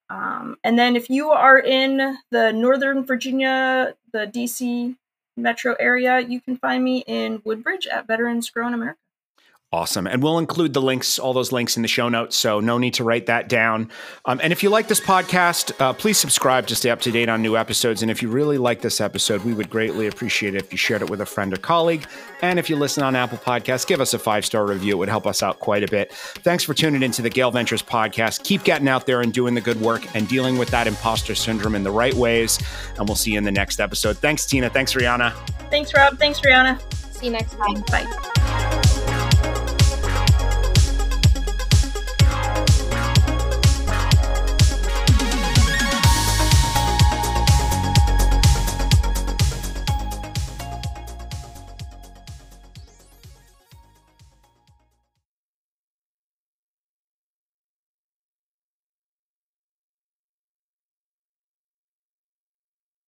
Um, 0.10 0.58
and 0.64 0.80
then 0.80 0.96
if 0.96 1.10
you 1.10 1.30
are 1.30 1.60
in 1.60 2.18
the 2.32 2.52
Northern 2.52 3.06
Virginia, 3.06 3.96
the 4.12 4.26
DC 4.28 4.96
metro 5.38 5.76
area, 5.80 6.20
you 6.20 6.42
can 6.42 6.58
find 6.58 6.84
me 6.84 7.04
in 7.08 7.42
Woodbridge 7.46 7.88
at 7.88 8.08
Veterans 8.08 8.50
Growing 8.50 8.74
America. 8.74 8.98
Awesome. 9.72 10.08
And 10.08 10.24
we'll 10.24 10.40
include 10.40 10.74
the 10.74 10.82
links, 10.82 11.20
all 11.20 11.32
those 11.32 11.52
links 11.52 11.76
in 11.76 11.84
the 11.84 11.88
show 11.88 12.10
notes. 12.10 12.36
So 12.36 12.60
no 12.60 12.80
need 12.80 12.96
to 12.96 13.04
write 13.04 13.28
that 13.28 13.48
down. 13.48 13.92
Um, 14.26 14.40
and 14.42 14.52
if 14.52 14.64
you 14.64 14.70
like 14.72 14.88
this 14.88 15.00
podcast, 15.00 15.80
uh, 15.80 15.94
please 15.94 16.18
subscribe 16.18 16.66
to 16.68 16.76
stay 16.76 16.90
up 16.90 17.02
to 17.02 17.12
date 17.12 17.30
on 17.30 17.44
new 17.44 17.56
episodes. 17.56 18.02
And 18.02 18.10
if 18.10 18.24
you 18.24 18.30
really 18.30 18.58
like 18.58 18.82
this 18.82 19.00
episode, 19.00 19.44
we 19.44 19.54
would 19.54 19.70
greatly 19.70 20.08
appreciate 20.08 20.56
it 20.56 20.64
if 20.64 20.72
you 20.72 20.78
shared 20.80 21.04
it 21.04 21.10
with 21.12 21.22
a 21.22 21.26
friend 21.26 21.54
or 21.54 21.58
colleague. 21.58 22.08
And 22.42 22.58
if 22.58 22.68
you 22.68 22.78
listen 22.78 23.04
on 23.04 23.16
Apple 23.16 23.38
Podcasts, 23.38 23.86
give 23.86 24.02
us 24.02 24.16
a 24.16 24.20
five 24.20 24.44
star 24.44 24.66
review. 24.66 24.94
It 24.94 24.98
would 24.98 25.10
help 25.10 25.28
us 25.28 25.44
out 25.44 25.60
quite 25.60 25.84
a 25.84 25.88
bit. 25.88 26.12
Thanks 26.14 26.64
for 26.64 26.74
tuning 26.74 27.04
into 27.04 27.22
the 27.22 27.30
GaelVentures 27.30 27.86
podcast. 27.86 28.44
Keep 28.44 28.64
getting 28.64 28.88
out 28.88 29.06
there 29.06 29.22
and 29.22 29.32
doing 29.32 29.54
the 29.54 29.62
good 29.62 29.80
work 29.80 30.04
and 30.16 30.28
dealing 30.28 30.58
with 30.58 30.70
that 30.70 30.88
imposter 30.88 31.36
syndrome 31.36 31.76
in 31.76 31.84
the 31.84 31.92
right 31.92 32.16
ways. 32.16 32.58
And 32.98 33.08
we'll 33.08 33.16
see 33.16 33.34
you 33.34 33.38
in 33.38 33.44
the 33.44 33.52
next 33.52 33.80
episode. 33.80 34.18
Thanks, 34.18 34.48
Tina. 34.48 34.72
Thanks, 34.72 34.96
Rihanna. 34.96 35.32
Thanks, 35.70 35.94
Rob. 35.94 36.18
Thanks, 36.18 36.40
Rihanna. 36.40 36.82
See 37.14 37.28
you 37.28 37.34
next 37.34 37.54
time. 37.54 37.84
Bye. 37.84 38.59